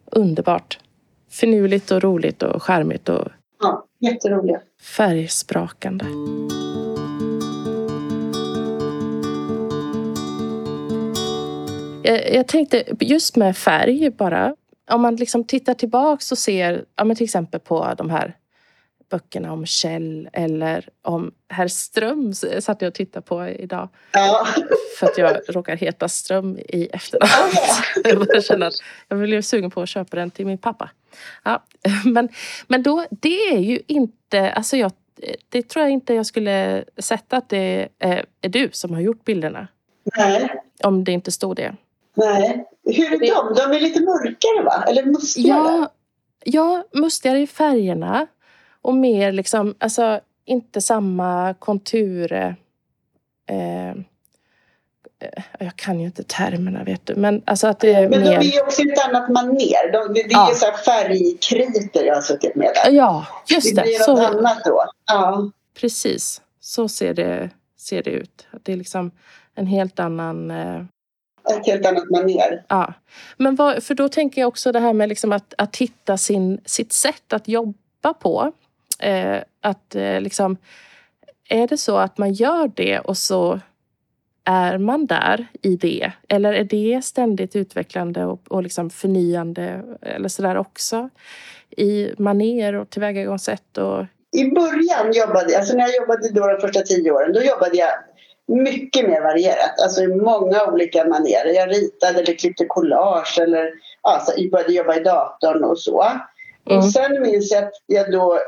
Underbart. 0.06 0.78
Finurligt 1.30 1.90
och 1.90 2.02
roligt 2.02 2.42
och 2.42 2.62
charmigt 2.62 3.08
och 3.08 3.28
Ja, 3.62 3.86
jätteroliga. 4.00 4.60
färgsprakande. 4.96 6.04
Jag, 12.02 12.34
jag 12.34 12.48
tänkte 12.48 12.84
just 13.00 13.36
med 13.36 13.56
färg 13.56 14.10
bara. 14.10 14.56
Om 14.90 15.02
man 15.02 15.16
liksom 15.16 15.44
tittar 15.44 15.74
tillbaks 15.74 16.32
och 16.32 16.38
ser 16.38 16.84
ja, 16.96 17.04
men 17.04 17.16
till 17.16 17.24
exempel 17.24 17.60
på 17.60 17.94
de 17.98 18.10
här 18.10 18.36
böckerna 19.10 19.52
om 19.52 19.66
Kjell 19.66 20.28
eller 20.32 20.88
om 21.02 21.32
Herr 21.48 21.68
Ström 21.68 22.34
satt 22.34 22.82
jag 22.82 22.88
och 22.88 22.94
tittade 22.94 23.26
på 23.26 23.48
idag. 23.48 23.88
Ja. 24.12 24.46
För 24.98 25.06
att 25.06 25.18
jag 25.18 25.36
råkar 25.48 25.76
heta 25.76 26.08
Ström 26.08 26.58
i 26.58 26.88
efternamn. 26.92 27.52
jag 28.34 28.44
känna 28.44 28.66
att 28.66 28.74
jag 29.08 29.18
blev 29.18 29.42
sugen 29.42 29.70
på 29.70 29.82
att 29.82 29.88
köpa 29.88 30.16
den 30.16 30.30
till 30.30 30.46
min 30.46 30.58
pappa. 30.58 30.90
Ja, 31.44 31.62
men, 32.04 32.28
men 32.66 32.82
då, 32.82 33.06
det 33.10 33.48
är 33.48 33.58
ju 33.58 33.80
inte, 33.86 34.50
alltså 34.50 34.76
jag, 34.76 34.92
det 35.48 35.68
tror 35.68 35.82
jag 35.82 35.92
inte 35.92 36.14
jag 36.14 36.26
skulle 36.26 36.84
sätta 36.98 37.36
att 37.36 37.48
det 37.48 37.88
är, 37.98 38.24
är 38.40 38.48
du 38.48 38.68
som 38.72 38.94
har 38.94 39.00
gjort 39.00 39.24
bilderna. 39.24 39.68
Nej. 40.16 40.62
Om 40.82 41.04
det 41.04 41.12
inte 41.12 41.32
stod 41.32 41.56
det. 41.56 41.74
Nej. 42.14 42.64
Hur 42.84 43.12
är 43.12 43.18
de? 43.18 43.54
De 43.54 43.76
är 43.76 43.80
lite 43.80 44.00
mörkare 44.00 44.64
va? 44.64 44.84
Eller 44.88 45.04
mustigare? 45.04 45.58
Ja, 45.58 45.88
ja, 46.44 46.84
mustigare 46.92 47.40
i 47.40 47.46
färgerna. 47.46 48.26
Och 48.82 48.94
mer 48.94 49.32
liksom, 49.32 49.74
alltså 49.78 50.20
inte 50.44 50.80
samma 50.80 51.54
kontur... 51.54 52.32
Eh, 53.46 53.94
jag 55.58 55.76
kan 55.76 56.00
ju 56.00 56.06
inte 56.06 56.22
termerna 56.22 56.84
vet 56.84 57.06
du. 57.06 57.14
Men 57.16 57.42
alltså 57.46 57.66
att 57.66 57.80
det 57.80 57.92
är 57.94 58.08
Men 58.08 58.20
mer... 58.20 58.30
de 58.30 58.36
är 58.48 58.52
ju 58.52 58.60
också 58.60 58.82
ett 58.82 59.04
annat 59.08 59.28
maner. 59.30 59.92
De, 59.92 60.14
det, 60.14 60.20
är 60.20 60.26
Ja. 60.30 60.48
ju 60.50 60.54
så 60.54 60.66
här 60.66 60.76
färgkriter 60.76 62.04
jag 62.04 62.14
har 62.14 62.22
suttit 62.22 62.54
med 62.54 62.70
där. 62.84 62.90
Ja, 62.92 63.26
just 63.48 63.74
Det 63.76 63.82
det. 63.82 63.82
blir 63.82 63.98
Så, 63.98 64.16
något 64.16 64.30
annat 64.30 64.58
då. 64.64 64.84
Ja. 65.06 65.50
precis. 65.80 66.40
Så 66.60 66.88
ser 66.88 67.14
det, 67.14 67.50
ser 67.78 68.02
det 68.02 68.10
ut. 68.10 68.46
Det 68.62 68.72
är 68.72 68.76
liksom 68.76 69.10
en 69.54 69.66
helt 69.66 70.00
annan... 70.00 70.50
Eh, 70.50 70.80
Ett 71.58 71.66
helt 71.66 71.86
annat 71.86 72.10
maner. 72.10 72.64
ja. 72.68 72.92
Men 73.36 73.56
vad, 73.56 73.82
för 73.82 73.94
då 73.94 74.08
tänker 74.08 74.40
jag 74.40 74.48
också 74.48 74.72
det 74.72 74.80
här 74.80 74.92
med 74.92 75.08
liksom 75.08 75.32
att, 75.32 75.54
att 75.58 75.76
hitta 75.76 76.16
sin, 76.16 76.60
sitt 76.64 76.92
sätt 76.92 77.32
att 77.32 77.48
jobba 77.48 78.14
på. 78.20 78.52
Eh, 79.02 79.42
att 79.60 79.94
eh, 79.94 80.20
liksom... 80.20 80.56
Är 81.48 81.68
det 81.68 81.76
så 81.76 81.96
att 81.96 82.18
man 82.18 82.32
gör 82.32 82.70
det 82.74 82.98
och 82.98 83.16
så 83.16 83.60
är 84.44 84.78
man 84.78 85.06
där 85.06 85.46
i 85.62 85.76
det? 85.76 86.12
Eller 86.28 86.52
är 86.52 86.64
det 86.64 87.04
ständigt 87.04 87.56
utvecklande 87.56 88.24
och, 88.24 88.40
och 88.48 88.62
liksom 88.62 88.90
förnyande 88.90 89.82
eller 90.02 90.28
sådär 90.28 90.56
också? 90.56 91.10
I 91.76 92.10
maner 92.18 92.74
och 92.74 92.90
tillvägagångssätt 92.90 93.78
och... 93.78 94.04
I 94.32 94.50
början 94.50 95.12
jobbade 95.12 95.58
alltså 95.58 95.76
när 95.76 95.80
jag 95.80 95.96
jobbade 95.96 96.30
då 96.30 96.46
de 96.46 96.60
första 96.60 96.80
tio 96.80 97.10
åren, 97.10 97.32
då 97.32 97.42
jobbade 97.42 97.76
jag 97.76 97.90
mycket 98.50 99.08
mer 99.08 99.20
varierat. 99.20 99.80
Alltså 99.82 100.02
i 100.02 100.06
många 100.06 100.64
olika 100.64 101.04
manérer. 101.04 101.54
Jag 101.54 101.70
ritade 101.70 102.18
eller 102.18 102.38
klippte 102.38 102.64
collage 102.64 103.38
eller 103.40 103.70
alltså, 104.00 104.32
jag 104.36 104.50
började 104.50 104.72
jobba 104.72 104.96
i 104.96 105.02
datorn 105.02 105.64
och 105.64 105.78
så. 105.78 106.02
Mm. 106.66 106.78
Och 106.78 106.84
sen 106.84 107.22
minns 107.22 107.52
jag 107.52 107.64
att 107.64 107.72
jag 107.86 108.12
då 108.12 108.38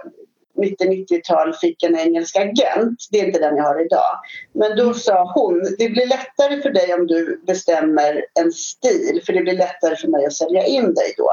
90-90-tal 0.59 1.55
fick 1.55 1.83
en 1.83 1.99
engelsk 1.99 2.37
agent. 2.37 2.99
Det 3.11 3.21
är 3.21 3.27
inte 3.27 3.39
den 3.39 3.57
jag 3.57 3.65
har 3.65 3.85
idag. 3.87 4.21
Men 4.53 4.77
då 4.77 4.95
sa 4.95 5.33
hon, 5.35 5.63
det 5.79 5.89
blir 5.89 6.07
lättare 6.07 6.63
för 6.63 6.71
dig 6.71 6.95
om 6.95 7.07
du 7.07 7.43
bestämmer 7.47 8.25
en 8.41 8.53
stil 8.53 9.23
för 9.27 9.33
det 9.33 9.41
blir 9.41 9.57
lättare 9.57 9.97
för 9.97 10.09
mig 10.09 10.27
att 10.27 10.33
sälja 10.33 10.67
in 10.67 10.95
dig 10.95 11.15
då. 11.17 11.31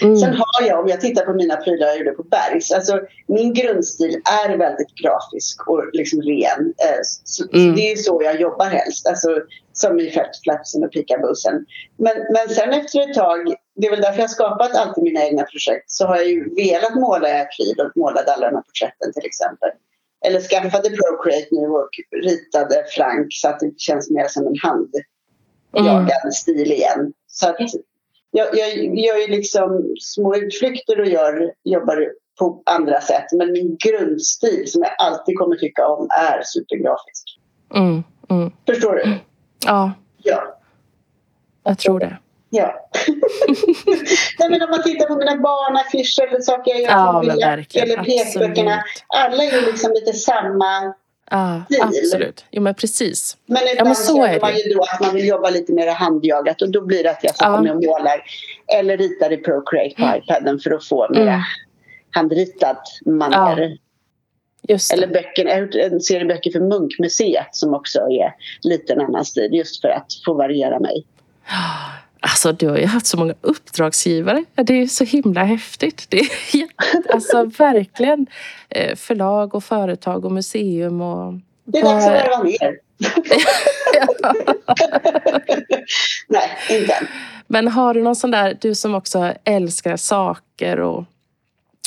Mm. 0.00 0.16
Sen 0.16 0.34
har 0.34 0.66
jag, 0.68 0.80
om 0.80 0.88
jag 0.88 1.00
tittar 1.00 1.24
på 1.24 1.32
mina 1.32 1.56
prylar 1.56 1.86
jag 1.86 1.98
gjorde 1.98 2.10
på 2.10 2.22
Bergs, 2.22 2.72
alltså 2.72 3.00
min 3.26 3.54
grundstil 3.54 4.20
är 4.44 4.56
väldigt 4.58 4.94
grafisk 4.94 5.68
och 5.68 5.90
liksom 5.92 6.22
ren. 6.22 6.74
Eh, 6.78 7.00
Så, 7.24 7.44
Mm. 7.52 7.74
Det 7.74 7.92
är 7.92 7.96
så 7.96 8.20
jag 8.24 8.40
jobbar 8.40 8.66
helst, 8.66 9.06
alltså, 9.06 9.28
som 9.72 10.00
i 10.00 10.10
Flapsen 10.44 10.84
och 10.84 10.92
Pikabussen. 10.92 11.66
Men, 11.96 12.16
men 12.30 12.48
sen 12.48 12.70
efter 12.70 13.10
ett 13.10 13.14
tag, 13.14 13.54
det 13.74 13.86
är 13.86 13.90
väl 13.90 14.00
därför 14.00 14.18
jag 14.18 14.22
har 14.22 14.28
skapat 14.28 14.76
alltid 14.76 15.04
mina 15.04 15.24
egna 15.24 15.42
projekt, 15.42 15.90
så 15.90 16.06
har 16.06 16.16
jag 16.16 16.28
ju 16.28 16.54
velat 16.54 16.94
måla 16.94 17.28
i 17.28 17.40
akryl 17.40 17.80
och 17.80 17.96
målade 17.96 18.32
alla 18.32 18.46
de 18.50 18.54
här 18.56 18.62
porträtten 18.62 19.12
till 19.12 19.26
exempel. 19.26 19.70
Eller 20.26 20.40
skaffade 20.40 20.90
Procreate 20.90 21.48
nu 21.50 21.66
och 21.66 21.90
ritade 22.22 22.84
Frank 22.96 23.26
så 23.30 23.48
att 23.48 23.60
det 23.60 23.80
känns 23.80 24.10
mer 24.10 24.28
som 24.28 24.46
en 24.46 24.56
handjagad 24.62 26.34
stil 26.34 26.72
igen. 26.72 27.12
Så 27.26 27.48
att 27.48 27.56
jag, 28.30 28.48
jag 28.52 28.76
gör 28.98 29.16
ju 29.16 29.26
liksom 29.26 29.94
små 30.00 30.36
utflykter 30.36 31.00
och 31.00 31.06
gör, 31.06 31.52
jobbar 31.64 32.08
på 32.38 32.62
andra 32.66 33.00
sätt. 33.00 33.24
Men 33.32 33.52
min 33.52 33.76
grundstil 33.76 34.70
som 34.70 34.82
jag 34.82 34.94
alltid 34.98 35.38
kommer 35.38 35.56
tycka 35.56 35.86
om 35.86 36.08
är 36.10 36.42
supergrafisk. 36.44 37.38
Mm. 37.74 38.02
Mm. 38.30 38.52
Förstår 38.66 38.92
du? 38.92 39.18
Ja, 39.66 39.92
Ja. 40.22 40.58
jag 41.64 41.78
tror 41.78 42.00
det. 42.00 42.18
Ja. 42.54 42.88
Nej, 44.38 44.50
men 44.50 44.62
om 44.62 44.70
man 44.70 44.82
tittar 44.82 45.06
på 45.06 45.16
mina 45.16 45.36
barnaffischer 45.36 46.28
eller 46.28 46.40
saker 46.40 46.70
jag 46.70 46.80
gör 46.80 46.88
Ja, 46.90 47.22
men 47.26 47.36
verkligen. 47.38 47.90
eller 47.90 48.04
pekböckerna. 48.04 48.82
Alla 49.06 49.44
är 49.44 49.60
ju 49.60 49.66
liksom 49.66 49.92
lite 49.92 50.12
samma. 50.12 50.94
Ja, 51.30 51.62
Stil. 51.70 51.78
absolut. 51.82 52.44
Jo, 52.50 52.62
men 52.62 52.74
precis. 52.74 53.36
Men 53.46 53.62
men 53.64 53.72
ibland 53.72 53.96
så 53.96 54.16
känner 54.16 54.28
är 54.36 54.40
man 54.40 54.52
det. 54.52 54.58
ju 54.60 54.74
då 54.74 54.80
att 54.82 55.00
man 55.00 55.14
vill 55.14 55.26
jobba 55.28 55.50
lite 55.50 55.72
mer 55.72 55.86
handjagat 55.88 56.62
och 56.62 56.70
då 56.72 56.80
blir 56.86 57.02
det 57.02 57.10
att 57.10 57.24
jag 57.24 57.34
sätter 57.36 57.50
Ja. 57.50 57.60
mig 57.60 57.70
och 57.72 57.84
målar 57.84 58.22
eller 58.78 58.96
ritar 58.96 59.32
i 59.32 59.36
Procreate 59.36 59.94
på 59.96 60.16
iPaden 60.16 60.58
för 60.58 60.70
att 60.70 60.84
få 60.84 61.08
mer 61.10 61.20
Mm. 61.20 61.40
handritat 62.10 62.82
manér. 63.06 63.78
Det. 64.68 64.92
Eller 64.92 65.06
jag 65.36 65.60
gjort 65.60 65.74
en 65.74 66.00
serie 66.00 66.26
böcker 66.26 66.50
för 66.50 66.60
Munkmuseet 66.60 67.48
som 67.56 67.74
också 67.74 67.98
är 67.98 68.34
lite 68.62 68.92
en 68.92 69.00
annan 69.00 69.24
stil 69.24 69.48
just 69.52 69.80
för 69.80 69.88
att 69.88 70.06
få 70.24 70.34
variera 70.34 70.78
mig. 70.80 71.06
Alltså, 72.24 72.52
du 72.52 72.68
har 72.68 72.76
ju 72.76 72.86
haft 72.86 73.06
så 73.06 73.16
många 73.16 73.34
uppdragsgivare. 73.40 74.44
Det 74.54 74.82
är 74.82 74.86
så 74.86 75.04
himla 75.04 75.44
häftigt. 75.44 76.06
Det 76.08 76.18
är 76.18 76.28
alltså 77.12 77.44
verkligen 77.44 78.26
eh, 78.68 78.96
förlag 78.96 79.54
och 79.54 79.64
företag 79.64 80.24
och 80.24 80.32
museum 80.32 81.00
och... 81.00 81.34
Det 81.64 81.78
är 81.78 81.82
dags 81.82 82.06
att 82.06 82.12
varva 82.12 82.42
ner. 82.42 82.78
Nej, 86.28 86.50
inte 86.70 86.92
än. 86.92 87.06
Men 87.46 87.68
har 87.68 87.94
du 87.94 88.02
någon 88.02 88.16
sån 88.16 88.30
där, 88.30 88.58
du 88.60 88.74
som 88.74 88.94
också 88.94 89.32
älskar 89.44 89.96
saker 89.96 90.80
och, 90.80 91.04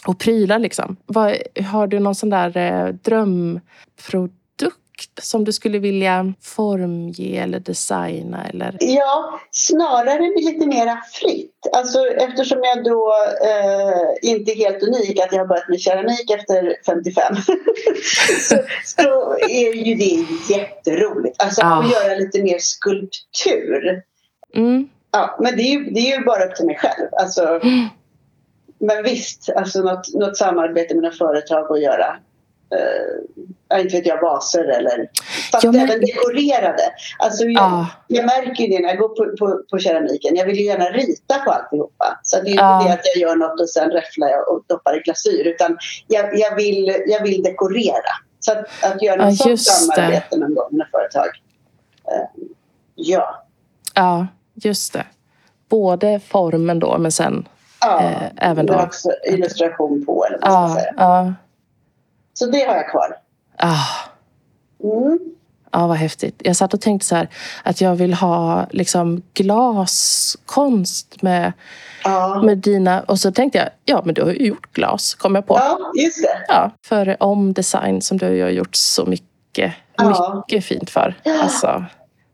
och 0.08 0.20
prylar 0.20 0.60
liksom. 0.60 0.98
Vad, 1.06 1.36
har 1.66 1.88
du 1.88 2.00
någon 2.00 2.16
sån 2.16 2.30
där 2.30 2.58
eh, 2.58 2.88
drömprodukt 2.88 4.45
som 5.22 5.44
du 5.44 5.54
skulle 5.54 5.80
vilja 5.80 6.34
formge 6.42 7.44
eller 7.44 7.60
designa 7.60 8.48
eller? 8.48 8.78
Ja, 8.80 9.40
snarare 9.52 10.42
lite 10.42 10.66
mera 10.68 10.98
fritt. 11.14 11.52
Alltså, 11.74 12.08
eftersom 12.08 12.60
jag 12.64 12.84
då 12.84 13.14
eh, 13.44 14.32
inte 14.32 14.52
är 14.52 14.56
helt 14.56 14.84
unik 14.84 15.20
att 15.20 15.32
jag 15.32 15.40
har 15.40 15.48
börjat 15.48 15.70
med 15.70 15.80
keramik 15.80 16.32
efter 16.32 16.76
55 16.86 17.36
så, 18.50 18.58
så 18.84 19.38
är 19.50 19.74
ju 19.74 19.96
det 19.96 20.26
jätteroligt. 20.54 21.44
Alltså 21.44 21.62
Ja. 21.62 21.84
att 21.84 21.92
göra 21.92 22.18
lite 22.18 22.44
mer 22.44 22.58
skulptur. 22.60 24.02
Mm. 24.56 24.90
Ja, 25.12 25.38
men 25.42 25.58
det 25.58 25.62
är, 25.64 25.72
ju, 25.72 25.84
det 25.90 26.00
är 26.00 26.18
ju 26.18 26.24
bara 26.26 26.46
upp 26.46 26.56
till 26.56 26.66
mig 26.66 26.78
själv. 26.78 27.08
Alltså, 27.12 27.60
men 28.80 29.04
visst, 29.04 29.50
alltså 29.56 29.82
något, 29.82 30.14
något 30.14 30.38
samarbete 30.38 30.94
med 30.96 31.04
något 31.04 31.18
företag 31.18 31.72
att 31.72 31.82
göra. 31.82 32.18
Uh, 32.76 33.82
inte 33.82 33.96
vet 33.96 34.06
jag, 34.06 34.22
vaser 34.22 34.64
eller... 34.64 35.10
Fast 35.52 35.64
Ja, 35.64 35.72
men- 35.72 35.82
även 35.82 36.00
dekorerade. 36.00 36.84
Alltså, 37.20 37.44
jag, 37.44 37.64
Ja. 37.64 37.88
jag 38.08 38.26
märker 38.26 38.64
ju 38.64 38.70
det 38.70 38.80
när 38.82 38.90
jag 38.90 38.98
går 38.98 39.10
på, 39.10 39.38
på, 39.38 39.62
på 39.72 39.80
keramiken. 39.80 40.36
Jag 40.36 40.46
vill 40.46 40.56
ju 40.58 40.64
gärna 40.66 40.86
rita 40.86 41.38
på 41.46 41.52
alltihopa. 41.52 42.20
Så 42.24 42.42
det 42.42 42.50
är 42.52 42.56
Ja. 42.56 42.78
inte 42.82 42.88
det 42.90 42.94
att 42.94 43.06
jag 43.16 43.22
gör 43.30 43.36
något 43.36 43.62
och 43.62 43.70
sen 43.70 43.92
räfflar 43.92 44.28
jag 44.30 44.50
och 44.52 44.64
doppar 44.68 44.98
i 44.98 45.00
glasyr. 45.00 45.48
Utan 45.48 45.78
jag, 46.08 46.40
jag, 46.40 46.56
vill, 46.56 47.04
jag 47.08 47.24
vill 47.24 47.44
dekorera. 47.44 48.12
Så 48.40 48.52
att, 48.52 48.66
att 48.94 49.02
göra 49.02 49.26
något 49.26 49.38
sånt 49.38 49.50
just 49.50 49.66
det. 49.66 49.96
samarbete 49.96 50.38
någon 50.38 50.56
gång 50.56 50.70
med 50.72 50.88
företag. 50.92 51.28
eh, 52.12 52.44
ja. 52.96 53.46
Ja, 53.94 54.28
just 54.54 54.94
det. 54.94 55.06
Både 55.70 56.20
formen 56.20 56.80
då 56.80 56.98
men 56.98 57.12
sen 57.12 57.48
ja. 57.82 58.02
eh, 58.04 58.22
även 58.38 58.66
Men 58.66 58.78
då... 58.78 58.84
också 58.84 59.10
illustration 59.28 60.06
på 60.06 60.26
eller 60.26 60.38
vad 60.42 60.52
man 60.52 60.72
ska 60.72 60.80
säga. 60.80 60.94
Så 62.40 62.46
det 62.46 62.60
har 62.68 62.76
jag 62.76 62.90
kvar. 62.92 63.16
ja. 63.58 63.78
Mm. 64.84 65.20
Ja, 65.72 65.88
vad 65.88 65.98
häftigt. 65.98 66.42
Jag 66.46 66.56
satt 66.56 66.74
och 66.74 66.82
tänkte 66.82 67.08
så 67.08 67.16
här 67.16 67.30
att 67.64 67.82
jag 67.82 67.96
vill 67.96 68.14
ha 68.14 68.68
liksom 68.72 69.22
glaskonst 69.34 71.22
med, 71.22 71.54
Ja. 72.04 72.42
med 72.46 72.58
dina... 72.58 73.02
Och 73.02 73.20
så 73.20 73.32
tänkte 73.32 73.58
jag, 73.58 73.70
ja 73.86 74.02
men 74.06 74.14
du 74.14 74.22
har 74.24 74.32
ju 74.32 74.48
gjort 74.48 74.74
glas, 74.74 75.14
kom 75.16 75.36
jag 75.36 75.46
på. 75.48 75.56
ja, 75.58 75.80
just 76.04 76.24
det. 76.24 76.46
Ja, 76.48 76.72
för 76.86 77.24
om 77.24 77.54
design 77.54 78.02
som 78.02 78.18
du 78.18 78.26
har 78.26 78.50
gjort 78.50 78.76
så 78.76 79.06
mycket, 79.06 79.74
Ja. 79.98 80.44
mycket 80.48 80.66
fint 80.66 80.90
för. 80.90 81.16
Ja. 81.24 81.44
Alltså, 81.44 81.86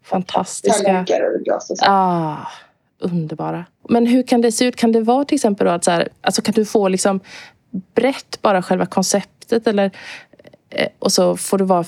fantastiska. 0.05 0.83
Tallrikar 0.83 1.35
och 1.35 1.41
glas 1.43 1.69
och 1.69 1.77
så. 1.77 1.85
Ah, 1.87 2.35
underbara. 2.99 3.65
Men 3.89 4.05
hur 4.05 4.23
kan 4.23 4.41
det 4.41 4.51
se 4.51 4.65
ut? 4.65 4.75
Kan 4.75 4.91
det 4.91 5.01
vara 5.01 5.25
till 5.25 5.35
exempel 5.35 5.67
då 5.67 5.73
att 5.73 5.83
så 5.83 5.91
här, 5.91 6.09
alltså 6.21 6.41
kan 6.41 6.53
du 6.53 6.65
få 6.65 6.87
liksom 6.87 7.19
brett 7.95 8.41
bara 8.41 8.61
själva 8.61 8.85
konceptet 8.85 9.40
eller 9.51 9.91
eh, 10.69 10.87
och 10.99 11.11
så 11.11 11.37
får 11.37 11.57
du 11.57 11.65
vara 11.65 11.85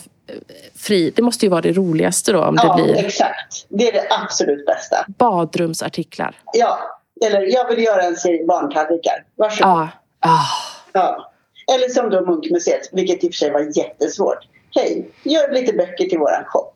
fri. 0.76 1.14
Det 1.16 1.22
måste 1.22 1.46
ju 1.46 1.50
vara 1.50 1.62
det 1.62 1.72
roligaste 1.72 2.32
då 2.32 2.44
om 2.44 2.56
Ja, 2.64 2.76
det 2.78 2.84
blir 2.84 3.06
exakt. 3.06 3.66
Det 3.70 3.88
är 3.88 3.92
det 3.92 4.08
absolut 4.10 4.66
bästa. 4.66 5.06
badrumsartiklar. 5.08 6.36
Ja, 6.54 6.80
eller 7.26 7.42
jag 7.42 7.70
vill 7.70 7.84
göra 7.84 8.02
en 8.04 8.16
serie 8.16 8.46
barntallrikar. 8.46 9.26
Varsågod. 9.36 9.74
Ah, 9.74 9.88
ah, 10.20 10.46
Ja. 10.94 11.30
Eller 11.76 11.90
som 11.90 12.10
då 12.10 12.26
Munkmuseet, 12.26 12.90
vilket 12.92 13.24
i 13.24 13.28
och 13.28 13.32
för 13.34 13.38
sig 13.38 13.52
var 13.52 13.78
jättesvårt. 13.78 14.40
Hej, 14.76 15.10
gör 15.24 15.52
lite 15.52 15.74
böcker 15.74 16.06
till 16.06 16.20
våran 16.20 16.44
shop. 16.46 16.74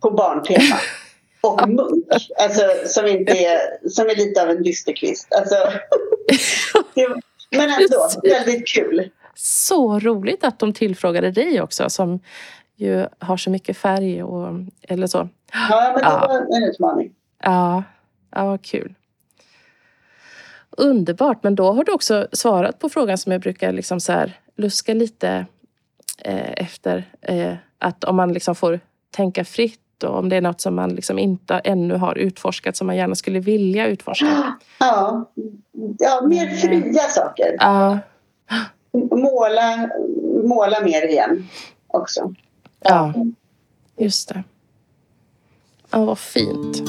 På 0.00 0.10
barntema. 0.10 0.76
Och 1.42 1.68
munk, 1.68 2.04
alltså, 2.38 2.62
som, 2.86 3.06
inte 3.06 3.32
är, 3.32 3.88
som 3.88 4.08
är 4.08 4.14
lite 4.16 4.42
av 4.42 4.50
en 4.50 4.62
dysterkvist. 4.62 5.28
Alltså, 5.32 5.54
det, 6.94 7.08
men 7.50 7.70
ändå, 7.70 8.08
väldigt 8.22 8.68
kul. 8.68 9.10
Så 9.34 9.98
roligt 9.98 10.44
att 10.44 10.58
de 10.58 10.72
tillfrågade 10.72 11.30
dig 11.30 11.62
också 11.62 11.90
som 11.90 12.20
ju 12.76 13.06
har 13.18 13.36
så 13.36 13.50
mycket 13.50 13.76
färg 13.76 14.22
och 14.22 14.48
eller 14.82 15.06
så. 15.06 15.28
Ja, 15.52 15.92
men 15.94 15.94
det 15.94 16.00
Ja. 16.08 16.26
var 16.28 16.56
en 16.56 16.62
utmaning. 16.70 17.12
Ja, 17.42 17.82
ja 18.30 18.44
vad 18.46 18.62
kul. 18.62 18.94
Underbart, 20.70 21.42
men 21.42 21.54
då 21.54 21.72
har 21.72 21.84
du 21.84 21.92
också 21.92 22.26
svarat 22.32 22.78
på 22.78 22.88
frågan 22.88 23.18
som 23.18 23.32
jag 23.32 23.40
brukar 23.40 23.72
liksom 23.72 24.00
så 24.00 24.12
här 24.12 24.38
luska 24.56 24.94
lite 24.94 25.46
eh, 26.18 26.52
efter. 26.56 27.04
Eh, 27.20 27.54
att 27.78 28.04
om 28.04 28.16
man 28.16 28.32
liksom 28.32 28.54
får 28.54 28.80
tänka 29.10 29.44
fritt 29.44 30.02
och 30.04 30.18
om 30.18 30.28
det 30.28 30.36
är 30.36 30.40
något 30.40 30.60
som 30.60 30.74
man 30.74 30.90
liksom 30.94 31.18
inte 31.18 31.54
ännu 31.54 31.94
har 31.94 32.18
utforskat 32.18 32.76
som 32.76 32.86
man 32.86 32.96
gärna 32.96 33.14
skulle 33.14 33.40
vilja 33.40 33.86
utforska. 33.86 34.54
Ja, 34.78 35.30
ja 35.98 36.20
mer 36.26 36.46
fria 36.46 37.02
saker. 37.02 37.56
Ja, 37.58 37.98
Måla, 38.92 39.90
måla 40.44 40.80
mer 40.80 41.08
igen 41.08 41.48
också. 41.86 42.34
ja, 42.80 43.14
just 43.96 44.28
det. 44.28 44.44
Ja, 45.90 46.04
vad 46.04 46.18
fint. 46.18 46.82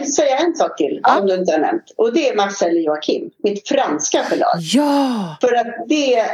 Jag 0.00 0.04
vill 0.06 0.14
säga 0.14 0.36
en 0.36 0.54
sak 0.56 0.76
till 0.76 1.00
Ja. 1.02 1.16
som 1.16 1.26
du 1.26 1.34
inte 1.34 1.52
har 1.52 1.58
nämnt. 1.58 1.82
Och 1.96 2.12
det 2.12 2.28
är 2.28 2.36
Marcel 2.36 2.84
Joachim, 2.84 3.30
mitt 3.42 3.68
franska 3.68 4.22
förlag. 4.22 4.56
Ja! 4.60 5.36
För 5.40 5.54
att 5.54 5.66
det, 5.86 6.24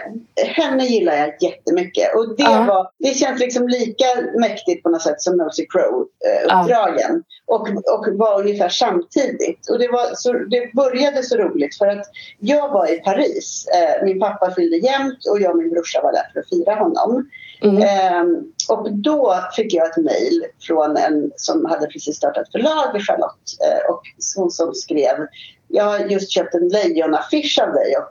henne 0.47 0.85
gillar 0.87 1.15
jag 1.17 1.43
jättemycket. 1.43 2.15
Och 2.15 2.37
det, 2.37 2.43
Ja. 2.43 2.65
var, 2.69 2.91
det 2.99 3.15
känns 3.15 3.41
liksom 3.41 3.69
lika 3.69 4.05
mäktigt 4.39 4.83
på 4.83 4.89
något 4.89 5.03
sätt 5.03 5.23
som 5.23 5.37
Nosy 5.37 5.67
Crow-uppdragen. 5.67 7.23
Och, 7.47 7.69
och 7.69 8.07
var 8.13 8.41
ungefär 8.41 8.69
samtidigt. 8.69 9.71
Och 9.71 9.79
det, 9.79 9.89
var 9.89 10.15
så, 10.15 10.33
det 10.33 10.73
började 10.75 11.23
så 11.23 11.37
roligt 11.37 11.79
för 11.79 11.87
att 11.87 12.07
jag 12.39 12.69
var 12.69 12.93
i 12.95 12.99
Paris. 12.99 13.67
Eh, 13.75 14.05
min 14.05 14.21
pappa 14.21 14.55
fyllde 14.55 14.77
jämnt 14.77 15.27
och 15.31 15.41
jag 15.41 15.51
och 15.51 15.59
min 15.59 15.71
brorsa 15.71 16.01
var 16.03 16.13
där 16.13 16.31
för 16.33 16.41
att 16.41 16.49
fira 16.49 16.75
honom. 16.75 17.31
Mm. 17.63 17.83
Ehm, 17.83 18.53
och 18.69 18.93
då 18.93 19.35
fick 19.57 19.75
jag 19.75 19.87
ett 19.91 19.97
mejl 20.05 20.45
från 20.67 20.97
en 20.97 21.33
som 21.37 21.65
hade 21.65 21.87
precis 21.87 22.17
startat 22.17 22.53
förlag, 22.53 23.03
Charlotte. 23.03 23.51
Eh, 23.65 23.91
och 23.91 24.03
hon 24.37 24.51
som 24.51 24.75
skrev 24.75 25.27
Jag 25.69 25.85
har 25.85 25.99
just 25.99 26.31
köpt 26.31 26.55
en 26.55 26.69
lejonaffisch 26.69 27.59
av 27.63 27.73
dig 27.73 27.97
och 27.97 28.11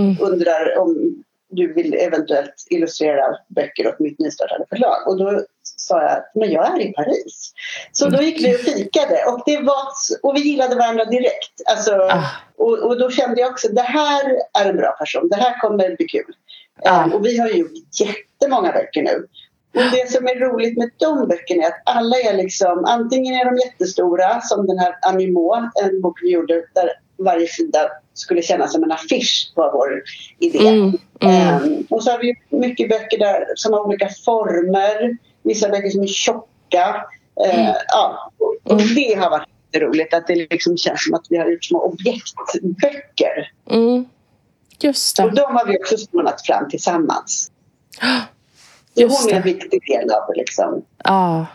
Mm. 0.00 0.16
undrar 0.20 0.78
om 0.78 1.22
du 1.52 1.72
vill 1.72 1.94
eventuellt 1.94 2.54
illustrera 2.70 3.24
böcker 3.48 3.88
åt 3.88 4.00
mitt 4.00 4.18
nystartade 4.18 4.64
förlag. 4.68 5.08
Och 5.08 5.18
då 5.18 5.42
sa 5.62 6.02
jag 6.02 6.22
men 6.34 6.50
jag 6.50 6.66
är 6.66 6.80
i 6.80 6.92
Paris. 6.92 7.52
Så 7.92 8.08
då 8.08 8.22
gick 8.22 8.44
vi 8.44 8.54
och 8.54 8.60
fikade 8.60 9.24
och, 9.28 9.42
det 9.46 9.58
var, 9.58 9.84
och 10.22 10.36
vi 10.36 10.40
gillade 10.40 10.76
varandra 10.76 11.04
direkt. 11.04 11.52
Alltså, 11.70 11.92
Ah. 11.92 12.24
och, 12.56 12.78
och 12.78 12.98
då 12.98 13.10
kände 13.10 13.40
jag 13.40 13.50
också 13.50 13.68
det 13.68 13.82
här 13.82 14.24
är 14.60 14.68
en 14.70 14.76
bra 14.76 14.92
person. 14.92 15.28
Det 15.28 15.36
här 15.36 15.60
kommer 15.60 15.96
bli 15.96 16.06
kul. 16.08 16.34
Ah. 16.84 17.04
Eh, 17.04 17.12
och 17.14 17.26
vi 17.26 17.38
har 17.38 17.48
gjort 17.48 17.72
jättemånga 18.00 18.72
böcker 18.72 19.02
nu. 19.02 19.26
Och 19.74 19.82
det 19.92 20.10
som 20.12 20.26
är 20.26 20.34
roligt 20.40 20.78
med 20.78 20.90
de 20.96 21.28
böckerna 21.28 21.62
är 21.62 21.66
att 21.68 21.82
alla 21.84 22.16
är 22.16 22.36
liksom, 22.36 22.84
antingen 22.84 23.34
är 23.34 23.44
de 23.44 23.56
jättestora 23.56 24.40
som 24.40 24.66
den 24.66 24.78
här 24.78 24.94
Amimo, 25.02 25.54
en 25.84 26.00
bok 26.00 26.18
vi 26.22 26.30
gjorde 26.32 26.54
där 26.74 26.90
varje 27.18 27.46
sida 27.46 27.78
skulle 28.14 28.42
kännas 28.42 28.72
som 28.72 28.82
en 28.84 28.92
affisch 28.92 29.52
var 29.56 29.72
vår 29.72 30.02
idé. 30.38 30.68
Mm. 30.68 30.98
Mm. 31.20 31.34
Ehm, 31.64 31.86
och 31.90 32.02
så 32.04 32.10
har 32.10 32.18
vi 32.18 32.34
mycket 32.48 32.88
böcker 32.88 33.18
där 33.18 33.44
som 33.54 33.72
har 33.72 33.80
olika 33.86 34.08
former, 34.24 35.16
vissa 35.42 35.68
böcker 35.68 35.90
som 35.90 36.02
är 36.02 36.06
tjocka. 36.06 37.04
Eh, 37.46 37.74
ja, 37.88 38.32
och, 38.38 38.72
och 38.72 38.80
Mm. 38.80 38.94
det 38.94 39.14
har 39.14 39.30
varit 39.30 39.48
roligt 39.76 40.14
att 40.14 40.26
det 40.26 40.34
liksom 40.34 40.76
känns 40.76 41.04
som 41.04 41.14
att 41.14 41.26
vi 41.28 41.36
har 41.36 41.50
gjort 41.50 41.64
små 41.64 41.80
objektböcker. 41.84 43.52
Mm. 43.70 44.04
Just 44.80 45.18
Och 45.18 45.34
det. 45.34 45.40
de 45.40 45.56
har 45.56 45.66
vi 45.66 45.78
också 45.78 45.96
spanat 45.96 46.46
fram 46.46 46.68
tillsammans. 46.68 47.50
Så 48.94 49.00
Just 49.00 49.22
hon 49.22 49.30
är 49.32 49.36
en 49.36 49.42
viktig 49.42 49.80
del 49.86 50.10
av 50.10 50.34
liksom, 50.34 50.84
Ja. 51.04 51.46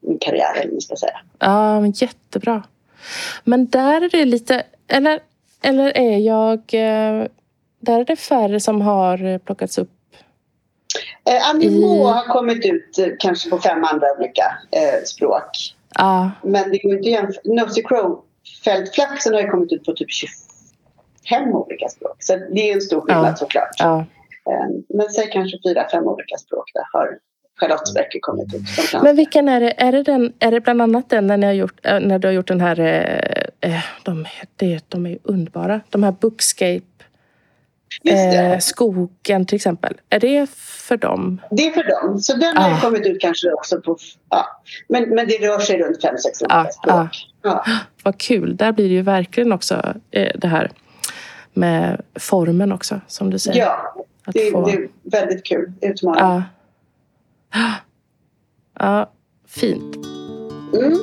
min 0.00 0.18
karriär, 0.18 0.56
eller 0.60 0.80
ska 0.80 0.96
säga. 0.96 1.18
Ja, 1.38 1.80
men 1.80 1.90
jättebra. 1.90 2.62
Men 3.44 3.66
där 3.66 4.00
är 4.02 4.08
det 4.10 4.24
lite... 4.24 4.62
Eller, 4.88 5.20
eller 5.62 5.96
är 5.98 6.18
jag... 6.18 6.58
eh, 6.58 7.26
Där 7.80 8.00
är 8.00 8.04
det 8.04 8.16
färre 8.16 8.60
som 8.60 8.80
har 8.80 9.24
eh, 9.24 9.38
plockats 9.38 9.78
upp. 9.78 9.90
Eh, 11.30 11.50
Amimo 11.50 11.96
I- 11.96 12.04
har 12.04 12.24
kommit 12.32 12.64
ut 12.66 12.98
eh, 12.98 13.06
kanske 13.18 13.50
på 13.50 13.58
fem 13.58 13.84
andra 13.84 14.06
olika 14.18 14.44
eh, 14.70 15.04
språk. 15.04 15.50
Ja, 15.94 16.30
Men 16.42 16.70
det 16.70 16.78
går 16.78 16.96
inte 16.96 17.08
jämföra. 17.10 17.40
Nosy 17.44 17.82
Crow 17.82 18.22
fältflaxen 18.64 19.34
har 19.34 19.40
ju 19.40 19.48
kommit 19.50 19.72
ut 19.72 19.84
på 19.84 19.92
typ 19.92 20.10
25 20.10 21.48
olika 21.54 21.88
språk. 21.88 22.16
Så 22.18 22.36
det 22.36 22.70
är 22.70 22.74
en 22.74 22.80
stor 22.80 23.00
skillnad 23.00 23.26
Ja. 23.32 23.36
såklart. 23.36 23.68
ja. 23.78 24.04
Eh, 24.46 24.68
Men 24.88 25.08
säg 25.08 25.30
kanske 25.32 25.58
fyra, 25.68 25.88
fem 25.92 26.04
olika 26.04 26.36
språk 26.36 26.70
där 26.74 26.84
har 26.92 27.18
Charlottes 27.60 27.94
böcker 27.94 28.18
kommit 28.22 28.54
ut. 28.54 28.62
Men 29.02 29.16
vilken 29.16 29.48
är 29.48 29.60
det? 29.60 29.70
Är 29.82 29.92
det, 29.92 30.02
den, 30.02 30.32
är 30.38 30.50
det 30.50 30.60
bland 30.60 30.82
annat 30.82 31.10
den 31.10 31.26
när, 31.26 31.36
ni 31.36 31.46
har 31.46 31.52
gjort, 31.52 31.80
eh, 31.86 32.00
när 32.00 32.18
du 32.18 32.28
har 32.28 32.32
gjort 32.32 32.48
den 32.48 32.60
här... 32.60 32.80
eh, 33.60 33.80
De, 34.02 34.26
det, 34.56 34.84
de 34.88 35.06
är 35.06 35.10
ju 35.10 35.18
underbara. 35.22 35.80
De 35.90 36.02
här 36.02 36.12
Bookscape, 36.12 36.80
eh, 38.04 38.58
Skogen 38.58 39.46
till 39.46 39.56
exempel. 39.56 39.94
Är 40.10 40.20
det 40.20 40.50
för 40.50 40.96
dem? 40.96 41.40
Det 41.50 41.66
är 41.66 41.70
för 41.70 41.82
dem. 42.02 42.18
Så 42.18 42.36
den 42.36 42.56
har 42.56 42.70
Ah. 42.70 42.80
kommit 42.80 43.06
ut 43.06 43.20
kanske 43.20 43.52
också 43.52 43.80
på... 43.80 43.96
Ja. 44.30 44.46
Men, 44.88 45.08
men 45.14 45.26
det 45.28 45.38
rör 45.38 45.58
sig 45.58 45.78
runt 45.78 46.02
fem, 46.02 46.18
sex 46.18 46.42
olika 46.42 46.54
Ah, 46.56 46.68
språk. 46.68 47.08
Ja. 47.42 47.64
Vad 48.02 48.18
kul. 48.18 48.56
Där 48.56 48.72
blir 48.72 48.88
det 48.88 48.94
ju 48.94 49.02
verkligen 49.02 49.52
också 49.52 49.94
eh, 50.10 50.32
det 50.38 50.48
här 50.48 50.70
med 51.52 52.00
formen 52.14 52.72
också, 52.72 53.00
som 53.06 53.30
du 53.30 53.38
säger. 53.38 53.60
ja, 53.60 53.94
det, 54.32 54.50
få- 54.52 54.64
det 54.66 54.72
är 54.72 54.88
väldigt 55.02 55.44
kul 55.44 55.72
utmaning. 55.80 56.20
Ja. 56.24 56.42
Ja, 58.78 59.10
fint. 59.46 59.96
Mm. 60.74 60.98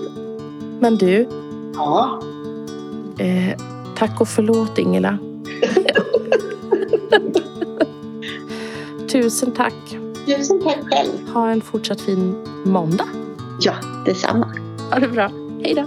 Men 0.79 0.95
du, 0.95 1.27
Ja. 1.75 2.21
eh, 3.19 3.59
tack 3.97 4.21
och 4.21 4.27
förlåt 4.27 4.77
Ingela. 4.77 5.17
Tusen 9.11 9.51
tack. 9.51 9.73
Tusen 10.25 10.61
tack 10.63 10.77
själv. 10.91 11.27
Ha 11.33 11.49
en 11.49 11.61
fortsatt 11.61 12.01
fin 12.01 12.35
måndag. 12.65 13.07
Ja, 13.61 13.73
detsamma. 14.05 14.47
Ha 14.91 14.99
det 14.99 15.07
bra. 15.07 15.31
Hej 15.63 15.73
då. 15.73 15.85